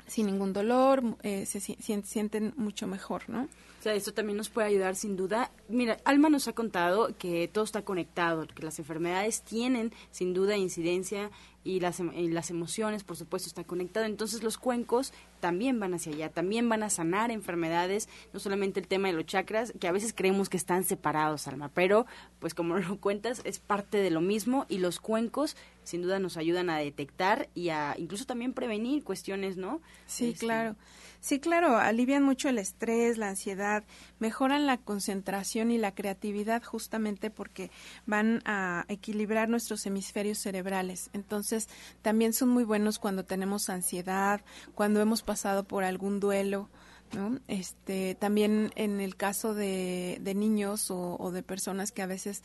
sin 0.08 0.26
ningún 0.26 0.52
dolor, 0.52 1.16
eh, 1.22 1.46
se 1.46 1.60
sienten 1.60 2.56
mucho 2.58 2.88
mejor, 2.88 3.30
¿no? 3.30 3.48
O 3.80 3.82
sea, 3.82 3.94
esto 3.94 4.14
también 4.14 4.36
nos 4.36 4.50
puede 4.50 4.68
ayudar 4.68 4.98
sin 4.98 5.16
duda. 5.16 5.52
Mira, 5.70 6.00
Alma 6.04 6.30
nos 6.30 6.50
ha 6.50 6.54
contado 6.54 7.16
que 7.18 7.48
todo 7.48 7.64
está 7.64 7.84
conectado, 7.84 8.46
que 8.46 8.64
las 8.64 8.78
enfermedades 8.78 9.42
tienen 9.42 9.94
sin 10.12 10.34
duda 10.34 10.58
incidencia 10.58 11.32
y 11.64 11.80
las, 11.80 12.02
em, 12.02 12.12
y 12.14 12.28
las 12.28 12.50
emociones, 12.50 13.06
por 13.06 13.16
supuesto, 13.16 13.48
están 13.48 13.64
conectadas. 13.64 14.10
Entonces 14.10 14.44
los 14.44 14.58
cuencos 14.58 15.14
también 15.40 15.80
van 15.80 15.94
hacia 15.94 16.12
allá, 16.12 16.30
también 16.30 16.68
van 16.68 16.84
a 16.84 16.90
sanar 16.90 17.32
enfermedades, 17.32 18.10
no 18.34 18.42
solamente 18.42 18.82
el 18.82 18.88
tema 18.88 19.08
de 19.08 19.14
los 19.14 19.26
chakras, 19.26 19.74
que 19.80 19.88
a 19.88 19.94
veces 19.94 20.14
creemos 20.14 20.50
que 20.50 20.58
están 20.58 20.84
separados, 20.84 21.48
Alma, 21.48 21.72
pero 21.74 22.06
pues 22.40 22.54
como 22.54 22.76
lo 22.80 23.00
cuentas, 23.00 23.42
es 23.46 23.60
parte 23.60 24.00
de 24.00 24.12
lo 24.12 24.20
mismo 24.20 24.66
y 24.68 24.80
los 24.80 25.00
cuencos 25.00 25.56
sin 25.84 26.02
duda 26.02 26.20
nos 26.20 26.36
ayudan 26.36 26.70
a 26.70 26.78
detectar 26.78 27.48
y 27.56 27.70
a 27.70 27.96
incluso 27.98 28.26
también 28.26 28.54
prevenir 28.54 29.04
cuestiones, 29.06 29.56
¿no? 29.56 29.82
Sí, 30.06 30.32
este, 30.32 30.46
claro. 30.46 30.76
Sí, 31.22 31.40
claro, 31.42 31.78
alivian 31.78 32.24
mucho 32.24 32.48
el 32.48 32.58
estrés, 32.58 33.18
la 33.18 33.28
ansiedad, 33.28 33.84
mejoran 34.20 34.66
la 34.66 34.78
concentración 34.78 35.70
y 35.70 35.78
la 35.78 35.94
creatividad 35.94 36.64
justamente 36.64 37.30
porque 37.30 37.72
van 38.06 38.42
a 38.46 38.86
equilibrar 38.88 39.50
nuestros 39.50 39.86
hemisferios 39.86 40.38
cerebrales. 40.38 41.10
Entonces, 41.12 41.68
también 42.02 42.32
son 42.32 42.50
muy 42.50 42.64
buenos 42.64 43.00
cuando 43.00 43.26
tenemos 43.26 43.70
ansiedad, 43.70 44.42
cuando 44.76 45.02
hemos 45.02 45.22
pasado 45.22 45.66
por 45.66 45.84
algún 45.84 46.20
duelo. 46.20 46.70
¿No? 47.12 47.40
Este, 47.48 48.14
también 48.14 48.72
en 48.76 49.02
el 49.02 49.16
caso 49.16 49.56
de, 49.56 50.20
de 50.22 50.36
niños 50.36 50.92
o, 50.92 51.18
o 51.20 51.32
de 51.32 51.42
personas 51.42 51.92
que 51.92 52.04
a 52.04 52.06
veces 52.06 52.44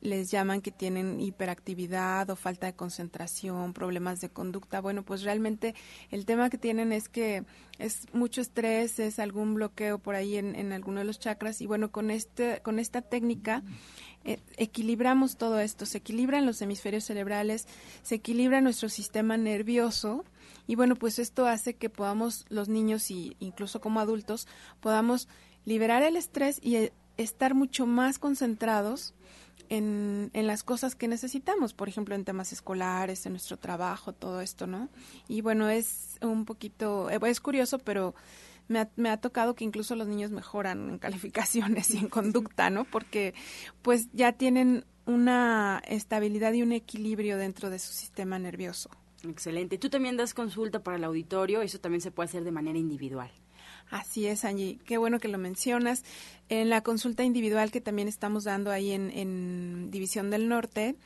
les 0.00 0.30
llaman 0.30 0.60
que 0.60 0.70
tienen 0.70 1.20
hiperactividad 1.20 2.28
o 2.30 2.36
falta 2.36 2.66
de 2.66 2.74
concentración, 2.74 3.72
problemas 3.72 4.20
de 4.20 4.28
conducta. 4.28 4.80
Bueno, 4.80 5.02
pues 5.02 5.22
realmente 5.22 5.74
el 6.10 6.26
tema 6.26 6.50
que 6.50 6.58
tienen 6.58 6.92
es 6.92 7.08
que 7.08 7.44
es 7.78 8.06
mucho 8.12 8.40
estrés, 8.40 8.98
es 8.98 9.18
algún 9.18 9.54
bloqueo 9.54 9.98
por 9.98 10.14
ahí 10.14 10.36
en, 10.36 10.54
en 10.54 10.72
alguno 10.72 11.00
de 11.00 11.06
los 11.06 11.18
chakras. 11.18 11.60
Y 11.60 11.66
bueno, 11.66 11.90
con, 11.90 12.10
este, 12.10 12.60
con 12.62 12.78
esta 12.78 13.02
técnica 13.02 13.62
eh, 14.24 14.40
equilibramos 14.56 15.36
todo 15.36 15.60
esto, 15.60 15.84
se 15.84 15.98
equilibran 15.98 16.46
los 16.46 16.62
hemisferios 16.62 17.04
cerebrales, 17.04 17.66
se 18.02 18.16
equilibra 18.16 18.60
nuestro 18.60 18.88
sistema 18.88 19.36
nervioso. 19.36 20.24
Y 20.66 20.76
bueno, 20.76 20.96
pues 20.96 21.18
esto 21.18 21.46
hace 21.46 21.74
que 21.74 21.90
podamos 21.90 22.46
los 22.48 22.68
niños 22.68 23.10
y 23.10 23.36
incluso 23.38 23.80
como 23.80 24.00
adultos 24.00 24.48
podamos 24.80 25.28
liberar 25.66 26.02
el 26.02 26.16
estrés 26.16 26.58
y 26.62 26.76
eh, 26.76 26.92
estar 27.16 27.54
mucho 27.54 27.86
más 27.86 28.18
concentrados 28.18 29.14
en, 29.68 30.30
en, 30.34 30.46
las 30.46 30.62
cosas 30.62 30.94
que 30.94 31.08
necesitamos, 31.08 31.72
por 31.72 31.88
ejemplo, 31.88 32.14
en 32.14 32.24
temas 32.24 32.52
escolares, 32.52 33.24
en 33.26 33.32
nuestro 33.32 33.56
trabajo, 33.56 34.12
todo 34.12 34.40
esto, 34.40 34.66
¿no? 34.66 34.88
Y 35.26 35.40
bueno, 35.40 35.68
es 35.70 36.18
un 36.20 36.44
poquito, 36.44 37.08
eh, 37.10 37.18
es 37.24 37.40
curioso, 37.40 37.78
pero 37.78 38.14
me 38.68 39.10
ha, 39.10 39.16
tocado 39.18 39.54
que 39.54 39.64
incluso 39.64 39.94
los 39.94 40.08
niños 40.08 40.30
mejoran 40.30 40.88
en 40.88 40.98
calificaciones 40.98 41.90
y 41.90 41.98
en 41.98 42.08
conducta, 42.08 42.70
¿no? 42.70 42.84
Porque 42.84 43.34
pues 43.82 44.08
ya 44.12 44.32
tienen 44.32 44.84
una 45.06 45.82
estabilidad 45.86 46.52
y 46.54 46.62
un 46.62 46.72
equilibrio 46.72 47.36
dentro 47.36 47.70
de 47.70 47.78
su 47.78 47.92
sistema 47.92 48.38
nervioso. 48.38 48.90
Excelente. 49.22 49.78
Tú 49.78 49.90
también 49.90 50.16
das 50.16 50.34
consulta 50.34 50.82
para 50.82 50.96
el 50.96 51.04
auditorio, 51.04 51.62
eso 51.62 51.78
también 51.78 52.00
se 52.00 52.10
puede 52.10 52.28
hacer 52.28 52.44
de 52.44 52.52
manera 52.52 52.78
individual. 52.78 53.30
Así 53.90 54.26
es, 54.26 54.44
Angie. 54.44 54.78
Qué 54.84 54.98
bueno 54.98 55.18
que 55.20 55.28
lo 55.28 55.38
mencionas. 55.38 56.04
En 56.48 56.70
la 56.70 56.82
consulta 56.82 57.24
individual 57.24 57.70
que 57.70 57.80
también 57.80 58.08
estamos 58.08 58.44
dando 58.44 58.70
ahí 58.70 58.92
en, 58.92 59.90
División 59.90 60.30
del 60.30 60.48
Norte, 60.48 60.96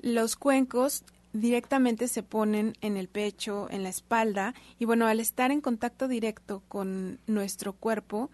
los 0.00 0.36
cuencos 0.36 1.04
directamente 1.32 2.08
se 2.08 2.22
ponen 2.22 2.74
en 2.80 2.96
el 2.96 3.08
pecho, 3.08 3.68
en 3.70 3.82
la 3.82 3.88
espalda, 3.88 4.54
y 4.78 4.84
bueno, 4.84 5.06
al 5.06 5.20
estar 5.20 5.50
en 5.50 5.60
contacto 5.60 6.08
directo 6.08 6.62
con 6.68 7.18
nuestro 7.26 7.72
cuerpo, 7.72 8.30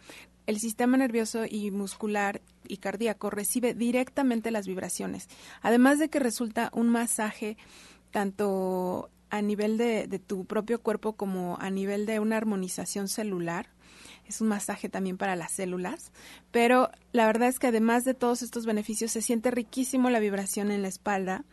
el 0.47 0.59
sistema 0.59 0.97
nervioso 0.97 1.45
y 1.49 1.71
muscular 1.71 2.43
y 2.67 2.79
cardíaco 2.79 3.31
recibe 3.31 3.75
directamente 3.75 4.51
las 4.51 4.67
vibraciones. 4.67 5.29
Además 5.63 5.99
de 5.99 6.09
que 6.09 6.19
resulta 6.19 6.71
un 6.73 6.89
masaje 6.89 7.57
tanto 8.11 9.11
a 9.31 9.43
nivel 9.43 9.79
de, 9.79 10.07
de, 10.07 10.19
tu 10.19 10.45
propio 10.45 10.81
cuerpo 10.81 11.15
como 11.15 11.57
a 11.61 11.71
nivel 11.71 12.07
de 12.07 12.21
una 12.21 12.37
armonización 12.37 13.09
celular. 13.09 13.69
Es 14.27 14.41
un 14.41 14.49
masaje 14.49 14.89
también 14.89 15.17
para 15.17 15.35
las 15.35 15.51
células, 15.51 16.13
pero 16.53 16.91
la 17.13 17.27
verdad 17.27 17.49
es 17.49 17.59
que 17.59 17.67
además 17.67 18.05
de 18.05 18.15
todos 18.15 18.43
estos 18.43 18.65
beneficios 18.65 19.11
se 19.11 19.23
siente 19.23 19.51
riquísimo 19.51 20.09
la 20.09 20.21
vibración 20.21 20.71
en 20.71 20.83
la 20.83 20.89
espalda. 20.89 21.45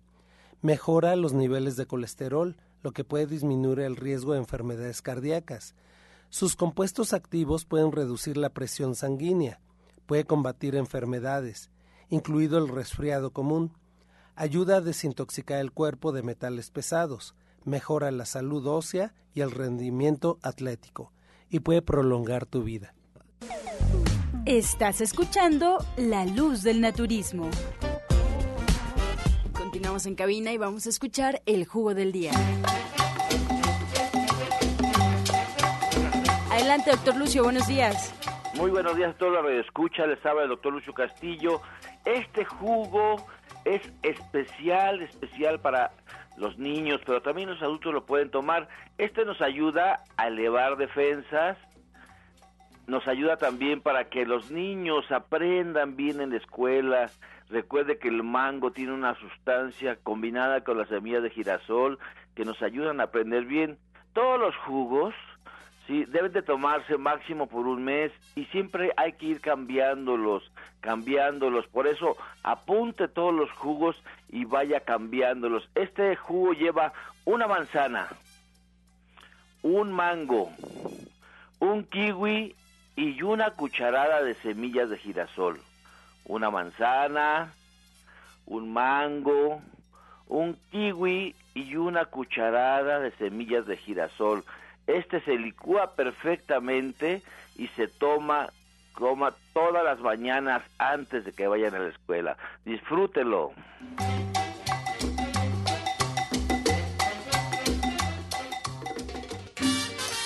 Mejora 0.66 1.14
los 1.14 1.32
niveles 1.32 1.76
de 1.76 1.86
colesterol, 1.86 2.56
lo 2.82 2.90
que 2.90 3.04
puede 3.04 3.26
disminuir 3.26 3.78
el 3.78 3.94
riesgo 3.94 4.32
de 4.32 4.40
enfermedades 4.40 5.00
cardíacas. 5.00 5.76
Sus 6.28 6.56
compuestos 6.56 7.12
activos 7.12 7.64
pueden 7.64 7.92
reducir 7.92 8.36
la 8.36 8.48
presión 8.48 8.96
sanguínea, 8.96 9.60
Puede 10.06 10.24
combatir 10.24 10.74
enfermedades, 10.74 11.70
incluido 12.08 12.58
el 12.58 12.66
resfriado 12.66 13.30
común. 13.32 13.74
Ayuda 14.34 14.78
a 14.78 14.80
desintoxicar 14.80 15.60
el 15.60 15.70
cuerpo 15.70 16.10
de 16.10 16.24
metales 16.24 16.72
pesados, 16.72 17.36
mejora 17.64 18.10
la 18.10 18.26
salud 18.26 18.66
ósea 18.66 19.14
y 19.34 19.42
el 19.42 19.52
rendimiento 19.52 20.40
atlético, 20.42 21.12
y 21.48 21.60
puede 21.60 21.80
prolongar 21.80 22.44
tu 22.44 22.64
vida. 22.64 22.92
Estás 24.46 25.00
escuchando 25.00 25.78
La 25.96 26.24
Luz 26.24 26.64
del 26.64 26.80
Naturismo. 26.80 27.50
Continuamos 29.76 30.06
en 30.06 30.14
cabina 30.14 30.52
y 30.52 30.56
vamos 30.56 30.86
a 30.86 30.88
escuchar 30.88 31.42
el 31.44 31.66
jugo 31.66 31.92
del 31.92 32.10
día. 32.10 32.30
Adelante, 36.50 36.92
doctor 36.92 37.16
Lucio, 37.18 37.42
buenos 37.42 37.66
días. 37.66 38.14
Muy 38.54 38.70
buenos 38.70 38.96
días 38.96 39.10
a 39.10 39.18
todos 39.18 39.34
los 39.34 39.44
que 39.44 39.60
escucha, 39.60 40.06
les 40.06 40.24
habla 40.24 40.44
el 40.44 40.48
doctor 40.48 40.72
Lucio 40.72 40.94
Castillo. 40.94 41.60
Este 42.06 42.46
jugo 42.46 43.16
es 43.66 43.82
especial, 44.02 45.02
especial 45.02 45.60
para 45.60 45.92
los 46.38 46.56
niños, 46.56 47.02
pero 47.04 47.20
también 47.20 47.50
los 47.50 47.60
adultos 47.60 47.92
lo 47.92 48.06
pueden 48.06 48.30
tomar. 48.30 48.68
Este 48.96 49.26
nos 49.26 49.42
ayuda 49.42 50.04
a 50.16 50.28
elevar 50.28 50.78
defensas, 50.78 51.58
nos 52.86 53.06
ayuda 53.06 53.36
también 53.36 53.82
para 53.82 54.08
que 54.08 54.24
los 54.24 54.50
niños 54.50 55.04
aprendan 55.12 55.96
bien 55.96 56.22
en 56.22 56.30
la 56.30 56.38
escuela. 56.38 57.10
Recuerde 57.48 57.98
que 57.98 58.08
el 58.08 58.22
mango 58.22 58.72
tiene 58.72 58.92
una 58.92 59.14
sustancia 59.14 59.96
combinada 60.02 60.62
con 60.62 60.78
las 60.78 60.88
semillas 60.88 61.22
de 61.22 61.30
girasol 61.30 61.98
que 62.34 62.44
nos 62.44 62.60
ayudan 62.62 63.00
a 63.00 63.04
aprender 63.04 63.44
bien. 63.44 63.78
Todos 64.12 64.40
los 64.40 64.56
jugos 64.56 65.14
Sí, 65.86 66.04
deben 66.06 66.32
de 66.32 66.42
tomarse 66.42 66.98
máximo 66.98 67.46
por 67.46 67.68
un 67.68 67.84
mes 67.84 68.10
y 68.34 68.44
siempre 68.46 68.92
hay 68.96 69.12
que 69.12 69.26
ir 69.26 69.40
cambiándolos, 69.40 70.50
cambiándolos. 70.80 71.68
Por 71.68 71.86
eso 71.86 72.16
apunte 72.42 73.06
todos 73.06 73.32
los 73.32 73.50
jugos 73.52 74.02
y 74.28 74.44
vaya 74.44 74.80
cambiándolos. 74.80 75.68
Este 75.76 76.16
jugo 76.16 76.54
lleva 76.54 76.92
una 77.24 77.46
manzana, 77.46 78.08
un 79.62 79.92
mango, 79.92 80.50
un 81.60 81.84
kiwi 81.84 82.56
y 82.96 83.22
una 83.22 83.52
cucharada 83.52 84.24
de 84.24 84.34
semillas 84.34 84.90
de 84.90 84.98
girasol. 84.98 85.60
Una 86.26 86.50
manzana, 86.50 87.52
un 88.46 88.72
mango, 88.72 89.62
un 90.28 90.58
kiwi 90.70 91.34
y 91.54 91.76
una 91.76 92.04
cucharada 92.04 93.00
de 93.00 93.12
semillas 93.12 93.66
de 93.66 93.76
girasol 93.76 94.44
este 94.86 95.20
se 95.20 95.36
licúa 95.36 95.92
perfectamente 95.94 97.22
y 97.56 97.68
se 97.68 97.88
toma 97.88 98.50
coma 98.92 99.34
todas 99.52 99.84
las 99.84 100.00
mañanas 100.00 100.62
antes 100.78 101.24
de 101.24 101.32
que 101.32 101.46
vayan 101.46 101.74
a 101.74 101.80
la 101.80 101.88
escuela. 101.88 102.36
Disfrútelo. 102.64 103.52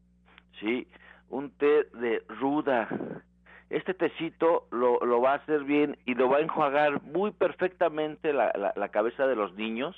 ¿sí? 0.59 0.87
Un 1.29 1.51
té 1.51 1.85
de 1.93 2.23
ruda. 2.27 2.87
Este 3.69 3.93
tecito 3.93 4.67
lo, 4.71 4.99
lo 5.05 5.21
va 5.21 5.33
a 5.33 5.35
hacer 5.35 5.63
bien 5.63 5.97
y 6.05 6.15
lo 6.15 6.27
va 6.29 6.37
a 6.37 6.41
enjuagar 6.41 7.03
muy 7.03 7.31
perfectamente 7.31 8.33
la, 8.33 8.51
la, 8.55 8.73
la 8.75 8.89
cabeza 8.89 9.27
de 9.27 9.35
los 9.35 9.53
niños 9.53 9.95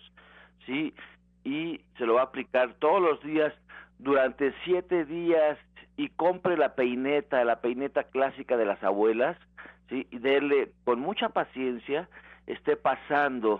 ¿sí? 0.65 0.93
Y 1.43 1.81
se 1.97 2.05
lo 2.05 2.15
va 2.15 2.21
a 2.21 2.25
aplicar 2.25 2.73
todos 2.75 3.01
los 3.01 3.21
días 3.23 3.53
durante 3.99 4.53
siete 4.63 5.05
días 5.05 5.57
y 5.97 6.09
compre 6.09 6.57
la 6.57 6.75
peineta, 6.75 7.43
la 7.43 7.61
peineta 7.61 8.03
clásica 8.03 8.57
de 8.57 8.65
las 8.65 8.83
abuelas, 8.83 9.37
¿sí? 9.89 10.07
y 10.11 10.17
déle 10.17 10.71
con 10.83 10.99
mucha 10.99 11.29
paciencia, 11.29 12.09
esté 12.47 12.75
pasando 12.75 13.59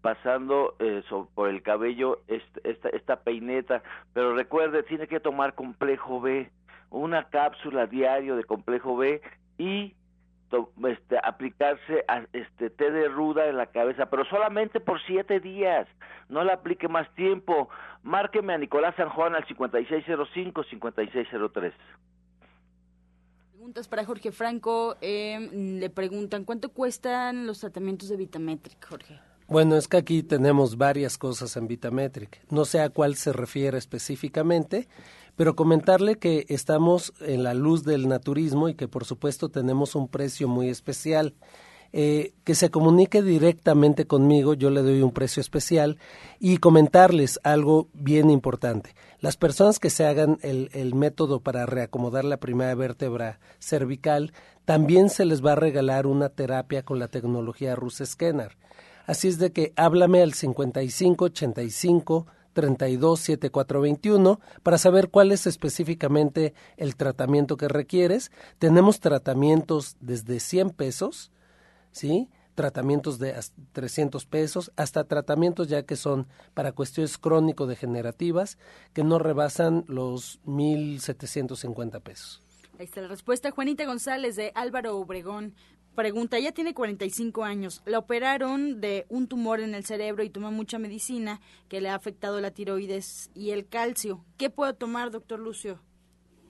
pasando 0.00 0.76
eh, 0.78 1.02
por 1.34 1.48
el 1.48 1.62
cabello 1.62 2.20
esta, 2.26 2.88
esta 2.88 3.16
peineta, 3.20 3.82
pero 4.14 4.34
recuerde, 4.34 4.82
tiene 4.82 5.06
que 5.06 5.20
tomar 5.20 5.54
complejo 5.54 6.20
B, 6.20 6.50
una 6.90 7.28
cápsula 7.28 7.86
diario 7.86 8.36
de 8.36 8.44
complejo 8.44 8.96
B 8.96 9.20
y 9.58 9.94
este, 10.88 11.18
aplicarse 11.22 12.04
a, 12.08 12.24
este 12.32 12.70
té 12.70 12.90
de 12.90 13.08
ruda 13.08 13.46
en 13.48 13.56
la 13.56 13.66
cabeza, 13.66 14.06
pero 14.06 14.24
solamente 14.26 14.80
por 14.80 15.00
siete 15.06 15.38
días. 15.40 15.86
No 16.28 16.44
la 16.44 16.54
aplique 16.54 16.88
más 16.88 17.12
tiempo. 17.14 17.68
Márqueme 18.02 18.54
a 18.54 18.58
Nicolás 18.58 18.94
San 18.96 19.10
Juan 19.10 19.34
al 19.34 19.46
5605-5603. 19.46 21.72
Preguntas 23.52 23.88
para 23.88 24.04
Jorge 24.04 24.32
Franco. 24.32 24.96
Eh, 25.00 25.50
le 25.52 25.90
preguntan, 25.90 26.44
¿cuánto 26.44 26.70
cuestan 26.70 27.46
los 27.46 27.60
tratamientos 27.60 28.08
de 28.08 28.16
Vitametric, 28.16 28.84
Jorge? 28.86 29.20
Bueno, 29.50 29.76
es 29.76 29.88
que 29.88 29.96
aquí 29.96 30.22
tenemos 30.22 30.78
varias 30.78 31.18
cosas 31.18 31.56
en 31.56 31.66
Vitametric. 31.66 32.40
No 32.50 32.64
sé 32.64 32.80
a 32.80 32.88
cuál 32.88 33.16
se 33.16 33.32
refiere 33.32 33.78
específicamente, 33.78 34.86
pero 35.40 35.56
comentarle 35.56 36.18
que 36.18 36.44
estamos 36.50 37.14
en 37.18 37.42
la 37.44 37.54
luz 37.54 37.82
del 37.82 38.08
naturismo 38.08 38.68
y 38.68 38.74
que 38.74 38.88
por 38.88 39.06
supuesto 39.06 39.48
tenemos 39.48 39.94
un 39.94 40.06
precio 40.06 40.48
muy 40.48 40.68
especial. 40.68 41.32
Eh, 41.94 42.34
que 42.44 42.54
se 42.54 42.70
comunique 42.70 43.22
directamente 43.22 44.06
conmigo, 44.06 44.52
yo 44.52 44.68
le 44.68 44.82
doy 44.82 45.00
un 45.00 45.12
precio 45.12 45.40
especial 45.40 45.96
y 46.40 46.58
comentarles 46.58 47.40
algo 47.42 47.88
bien 47.94 48.28
importante. 48.28 48.94
Las 49.20 49.38
personas 49.38 49.78
que 49.78 49.88
se 49.88 50.04
hagan 50.04 50.38
el, 50.42 50.68
el 50.74 50.94
método 50.94 51.40
para 51.40 51.64
reacomodar 51.64 52.26
la 52.26 52.36
primera 52.36 52.74
vértebra 52.74 53.40
cervical, 53.60 54.34
también 54.66 55.08
se 55.08 55.24
les 55.24 55.42
va 55.42 55.52
a 55.52 55.56
regalar 55.56 56.06
una 56.06 56.28
terapia 56.28 56.82
con 56.82 56.98
la 56.98 57.08
tecnología 57.08 57.74
Rus 57.74 58.02
Scanner. 58.04 58.58
Así 59.06 59.28
es 59.28 59.38
de 59.38 59.52
que 59.52 59.72
háblame 59.76 60.20
al 60.20 60.34
5585 60.34 62.26
327421 62.52 64.40
para 64.62 64.78
saber 64.78 65.10
cuál 65.10 65.32
es 65.32 65.46
específicamente 65.46 66.54
el 66.76 66.96
tratamiento 66.96 67.56
que 67.56 67.68
requieres. 67.68 68.30
Tenemos 68.58 69.00
tratamientos 69.00 69.96
desde 70.00 70.40
100 70.40 70.70
pesos, 70.70 71.32
¿sí? 71.92 72.28
tratamientos 72.54 73.18
de 73.18 73.34
300 73.72 74.26
pesos, 74.26 74.72
hasta 74.76 75.04
tratamientos 75.04 75.68
ya 75.68 75.84
que 75.84 75.96
son 75.96 76.26
para 76.52 76.72
cuestiones 76.72 77.16
crónico-degenerativas 77.16 78.58
que 78.92 79.02
no 79.02 79.18
rebasan 79.18 79.84
los 79.88 80.42
1.750 80.44 82.02
pesos. 82.02 82.42
Ahí 82.78 82.84
está 82.84 83.00
la 83.00 83.08
respuesta. 83.08 83.50
Juanita 83.50 83.84
González 83.86 84.36
de 84.36 84.52
Álvaro 84.54 84.96
Obregón 84.96 85.54
pregunta, 85.94 86.38
ella 86.38 86.52
tiene 86.52 86.74
45 86.74 87.44
años, 87.44 87.82
la 87.86 87.98
operaron 87.98 88.80
de 88.80 89.06
un 89.08 89.28
tumor 89.28 89.60
en 89.60 89.74
el 89.74 89.84
cerebro 89.84 90.22
y 90.22 90.30
toma 90.30 90.50
mucha 90.50 90.78
medicina 90.78 91.40
que 91.68 91.80
le 91.80 91.88
ha 91.88 91.94
afectado 91.94 92.40
la 92.40 92.50
tiroides 92.50 93.30
y 93.34 93.50
el 93.50 93.68
calcio. 93.68 94.24
¿Qué 94.38 94.50
puedo 94.50 94.74
tomar, 94.74 95.10
doctor 95.10 95.38
Lucio? 95.38 95.80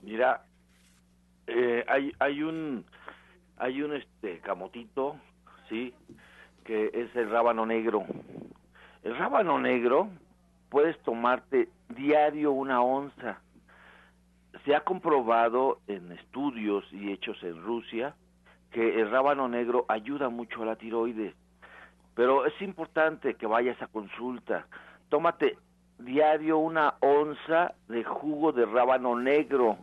Mira, 0.02 0.44
eh, 1.46 1.84
hay, 1.88 2.12
hay 2.18 2.42
un 2.42 2.84
hay 3.60 3.82
un 3.82 3.94
este 3.94 4.38
camotito, 4.38 5.16
sí, 5.68 5.92
que 6.64 6.90
es 6.94 7.14
el 7.14 7.28
rábano 7.28 7.66
negro. 7.66 8.04
El 9.02 9.16
rábano 9.16 9.58
negro 9.58 10.08
puedes 10.70 10.98
tomarte 11.02 11.68
diario 11.90 12.52
una 12.52 12.80
onza. 12.80 13.40
Se 14.64 14.74
ha 14.74 14.80
comprobado 14.80 15.80
en 15.88 16.10
estudios 16.12 16.84
y 16.92 17.12
hechos 17.12 17.36
en 17.42 17.62
Rusia 17.62 18.14
que 18.70 19.00
el 19.00 19.10
rábano 19.10 19.48
negro 19.48 19.84
ayuda 19.88 20.28
mucho 20.28 20.62
a 20.62 20.66
la 20.66 20.76
tiroides. 20.76 21.34
Pero 22.14 22.46
es 22.46 22.60
importante 22.62 23.34
que 23.34 23.46
vayas 23.46 23.80
a 23.82 23.86
consulta. 23.86 24.66
Tómate 25.08 25.58
diario 25.98 26.58
una 26.58 26.94
onza 27.00 27.74
de 27.88 28.04
jugo 28.04 28.52
de 28.52 28.66
rábano 28.66 29.18
negro, 29.18 29.78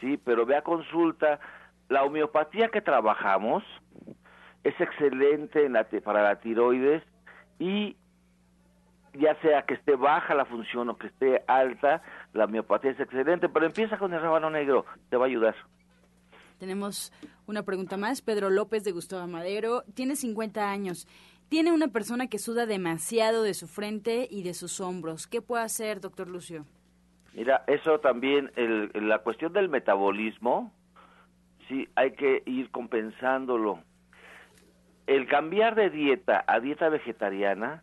sí, 0.00 0.16
pero 0.16 0.46
ve 0.46 0.56
a 0.56 0.62
consulta. 0.62 1.40
La 1.88 2.04
homeopatía 2.04 2.68
que 2.68 2.80
trabajamos 2.80 3.62
es 4.64 4.80
excelente 4.80 5.68
para 6.00 6.22
la 6.22 6.36
tiroides 6.36 7.02
y 7.58 7.96
ya 9.14 9.34
sea 9.42 9.62
que 9.62 9.74
esté 9.74 9.94
baja 9.94 10.34
la 10.34 10.44
función 10.44 10.88
o 10.88 10.96
que 10.96 11.08
esté 11.08 11.44
alta, 11.46 12.02
la 12.32 12.46
homeopatía 12.46 12.92
es 12.92 13.00
excelente, 13.00 13.48
pero 13.48 13.66
empieza 13.66 13.98
con 13.98 14.12
el 14.14 14.22
rábano 14.22 14.48
negro, 14.48 14.86
te 15.10 15.16
va 15.16 15.26
a 15.26 15.28
ayudar. 15.28 15.54
Tenemos 16.58 17.12
una 17.46 17.62
pregunta 17.62 17.96
más. 17.96 18.22
Pedro 18.22 18.50
López 18.50 18.84
de 18.84 18.92
Gustavo 18.92 19.26
Madero 19.26 19.82
tiene 19.94 20.16
50 20.16 20.70
años. 20.70 21.06
Tiene 21.48 21.72
una 21.72 21.88
persona 21.88 22.28
que 22.28 22.38
suda 22.38 22.66
demasiado 22.66 23.42
de 23.42 23.54
su 23.54 23.68
frente 23.68 24.26
y 24.30 24.42
de 24.42 24.54
sus 24.54 24.80
hombros. 24.80 25.26
¿Qué 25.26 25.42
puede 25.42 25.64
hacer, 25.64 26.00
doctor 26.00 26.28
Lucio? 26.28 26.64
Mira, 27.34 27.64
eso 27.66 28.00
también, 28.00 28.50
el, 28.56 28.90
la 28.94 29.18
cuestión 29.18 29.52
del 29.52 29.68
metabolismo, 29.68 30.72
sí, 31.68 31.88
hay 31.94 32.12
que 32.12 32.42
ir 32.46 32.70
compensándolo. 32.70 33.80
El 35.06 35.26
cambiar 35.26 35.74
de 35.74 35.90
dieta 35.90 36.44
a 36.46 36.60
dieta 36.60 36.88
vegetariana 36.88 37.82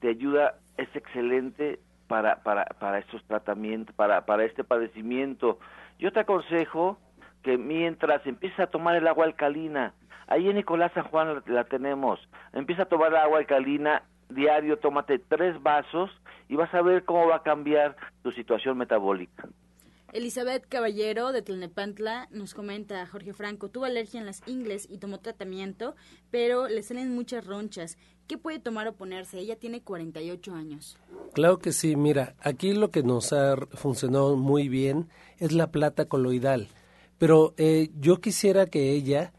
te 0.00 0.08
ayuda, 0.08 0.58
es 0.76 0.88
excelente 0.94 1.80
para, 2.06 2.42
para, 2.42 2.64
para 2.64 2.98
estos 2.98 3.22
tratamientos, 3.24 3.94
para, 3.94 4.24
para 4.26 4.44
este 4.44 4.64
padecimiento. 4.64 5.58
Yo 5.98 6.12
te 6.12 6.20
aconsejo 6.20 6.98
que 7.42 7.58
mientras 7.58 8.26
empieza 8.26 8.64
a 8.64 8.66
tomar 8.68 8.96
el 8.96 9.06
agua 9.06 9.24
alcalina, 9.24 9.94
ahí 10.26 10.48
en 10.48 10.56
Nicolás 10.56 10.92
San 10.94 11.04
Juan 11.04 11.42
la, 11.46 11.64
tenemos, 11.64 12.20
empieza 12.52 12.82
a 12.82 12.86
tomar 12.86 13.14
agua 13.14 13.38
alcalina 13.38 14.02
diario, 14.28 14.78
tómate 14.78 15.18
tres 15.18 15.60
vasos 15.62 16.10
y 16.48 16.56
vas 16.56 16.72
a 16.74 16.82
ver 16.82 17.04
cómo 17.04 17.26
va 17.26 17.36
a 17.36 17.42
cambiar 17.42 17.96
tu 18.22 18.30
situación 18.32 18.78
metabólica. 18.78 19.48
Elizabeth 20.12 20.66
Caballero 20.68 21.30
de 21.30 21.42
Tlalnepantla 21.42 22.28
nos 22.32 22.52
comenta, 22.52 23.06
Jorge 23.06 23.32
Franco, 23.32 23.68
tuvo 23.68 23.84
alergia 23.84 24.18
en 24.18 24.26
las 24.26 24.42
ingles 24.46 24.88
y 24.90 24.98
tomó 24.98 25.18
tratamiento, 25.18 25.94
pero 26.32 26.66
le 26.66 26.82
salen 26.82 27.14
muchas 27.14 27.46
ronchas. 27.46 27.96
¿Qué 28.26 28.36
puede 28.36 28.58
tomar 28.58 28.88
o 28.88 28.94
ponerse? 28.94 29.38
Ella 29.38 29.56
tiene 29.56 29.82
48 29.82 30.54
años. 30.54 30.98
Claro 31.32 31.58
que 31.58 31.72
sí, 31.72 31.94
mira, 31.94 32.34
aquí 32.40 32.72
lo 32.72 32.90
que 32.90 33.04
nos 33.04 33.32
ha 33.32 33.56
funcionado 33.56 34.36
muy 34.36 34.68
bien 34.68 35.08
es 35.38 35.52
la 35.52 35.70
plata 35.70 36.06
coloidal. 36.06 36.68
Pero 37.20 37.52
eh, 37.58 37.90
yo 38.00 38.22
quisiera 38.22 38.64
que 38.64 38.92
ella 38.92 39.34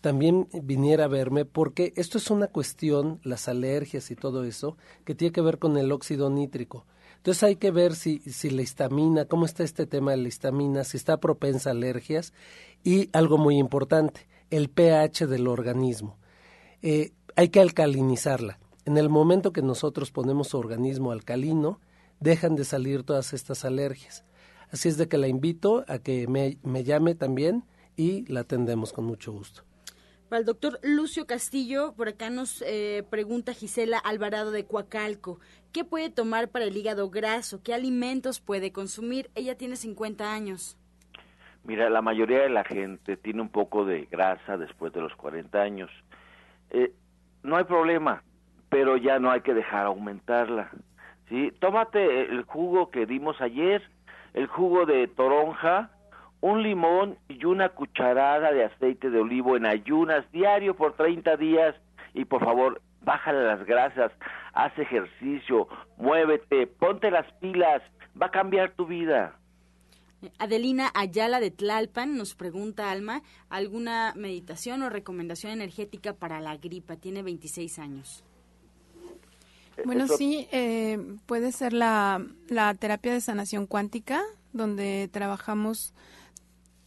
también 0.00 0.46
viniera 0.62 1.06
a 1.06 1.08
verme 1.08 1.44
porque 1.44 1.92
esto 1.96 2.16
es 2.16 2.30
una 2.30 2.46
cuestión, 2.46 3.18
las 3.24 3.48
alergias 3.48 4.12
y 4.12 4.14
todo 4.14 4.44
eso, 4.44 4.76
que 5.04 5.16
tiene 5.16 5.32
que 5.32 5.40
ver 5.40 5.58
con 5.58 5.76
el 5.76 5.90
óxido 5.90 6.30
nítrico. 6.30 6.86
Entonces 7.16 7.42
hay 7.42 7.56
que 7.56 7.72
ver 7.72 7.96
si, 7.96 8.20
si 8.20 8.50
la 8.50 8.62
histamina, 8.62 9.24
cómo 9.24 9.46
está 9.46 9.64
este 9.64 9.84
tema 9.84 10.12
de 10.12 10.18
la 10.18 10.28
histamina, 10.28 10.84
si 10.84 10.96
está 10.96 11.16
propensa 11.16 11.70
a 11.70 11.72
alergias 11.72 12.32
y 12.84 13.10
algo 13.12 13.36
muy 13.36 13.58
importante, 13.58 14.28
el 14.50 14.68
pH 14.68 15.26
del 15.26 15.48
organismo. 15.48 16.16
Eh, 16.82 17.14
hay 17.34 17.48
que 17.48 17.60
alcalinizarla. 17.60 18.60
En 18.84 18.96
el 18.96 19.08
momento 19.08 19.52
que 19.52 19.62
nosotros 19.62 20.12
ponemos 20.12 20.54
organismo 20.54 21.10
alcalino, 21.10 21.80
dejan 22.20 22.54
de 22.54 22.64
salir 22.64 23.02
todas 23.02 23.32
estas 23.32 23.64
alergias. 23.64 24.24
Así 24.74 24.88
es 24.88 24.98
de 24.98 25.08
que 25.08 25.18
la 25.18 25.28
invito 25.28 25.84
a 25.86 26.00
que 26.00 26.26
me, 26.26 26.82
llame 26.82 27.14
también 27.14 27.62
y 27.96 28.26
la 28.26 28.40
atendemos 28.40 28.92
con 28.92 29.04
mucho 29.04 29.30
gusto. 29.30 29.62
Para 30.28 30.40
el 30.40 30.46
doctor 30.46 30.80
Lucio 30.82 31.28
Castillo, 31.28 31.94
por 31.96 32.08
acá 32.08 32.28
nos 32.28 32.60
eh, 32.66 33.04
pregunta 33.08 33.52
Gisela 33.52 33.98
Alvarado 33.98 34.50
de 34.50 34.66
Coacalco, 34.66 35.38
¿qué 35.72 35.84
puede 35.84 36.10
tomar 36.10 36.48
para 36.48 36.64
el 36.64 36.76
hígado 36.76 37.08
graso? 37.08 37.62
¿Qué 37.62 37.72
alimentos 37.72 38.40
puede 38.40 38.72
consumir? 38.72 39.30
Ella 39.36 39.56
tiene 39.56 39.76
50 39.76 40.34
años. 40.34 40.76
Mira, 41.62 41.88
la 41.88 42.02
mayoría 42.02 42.40
de 42.40 42.50
la 42.50 42.64
gente 42.64 43.16
tiene 43.16 43.42
un 43.42 43.50
poco 43.50 43.84
de 43.84 44.06
grasa 44.06 44.56
después 44.56 44.92
de 44.92 45.02
los 45.02 45.14
40 45.14 45.56
años. 45.56 45.90
Eh, 46.70 46.92
no 47.44 47.58
hay 47.58 47.64
problema, 47.64 48.24
pero 48.70 48.96
ya 48.96 49.20
no 49.20 49.30
hay 49.30 49.42
que 49.42 49.54
dejar 49.54 49.86
aumentarla. 49.86 50.72
¿sí? 51.28 51.52
Tómate 51.60 52.22
el 52.22 52.42
jugo 52.42 52.90
que 52.90 53.06
dimos 53.06 53.40
ayer, 53.40 53.88
el 54.34 54.46
jugo 54.48 54.84
de 54.84 55.08
toronja, 55.08 55.90
un 56.40 56.62
limón 56.62 57.16
y 57.28 57.44
una 57.46 57.70
cucharada 57.70 58.52
de 58.52 58.64
aceite 58.64 59.08
de 59.08 59.20
olivo 59.20 59.56
en 59.56 59.64
ayunas 59.64 60.30
diario 60.32 60.76
por 60.76 60.94
30 60.94 61.36
días 61.36 61.74
y 62.12 62.26
por 62.26 62.44
favor, 62.44 62.82
bájale 63.00 63.44
las 63.44 63.64
grasas, 63.64 64.12
haz 64.52 64.78
ejercicio, 64.78 65.68
muévete, 65.96 66.66
ponte 66.66 67.10
las 67.10 67.30
pilas, 67.34 67.82
va 68.20 68.26
a 68.26 68.30
cambiar 68.30 68.72
tu 68.72 68.86
vida. 68.86 69.38
Adelina 70.38 70.90
Ayala 70.94 71.38
de 71.40 71.50
Tlalpan 71.50 72.16
nos 72.16 72.34
pregunta, 72.34 72.90
Alma, 72.90 73.22
¿alguna 73.50 74.14
meditación 74.16 74.82
o 74.82 74.88
recomendación 74.88 75.52
energética 75.52 76.14
para 76.14 76.40
la 76.40 76.56
gripa? 76.56 76.96
Tiene 76.96 77.22
26 77.22 77.78
años. 77.78 78.24
Bueno, 79.84 80.06
sí, 80.08 80.48
eh, 80.52 80.98
puede 81.26 81.52
ser 81.52 81.72
la, 81.72 82.24
la 82.48 82.74
terapia 82.74 83.12
de 83.12 83.20
sanación 83.20 83.66
cuántica 83.66 84.22
donde 84.54 85.08
trabajamos 85.12 85.92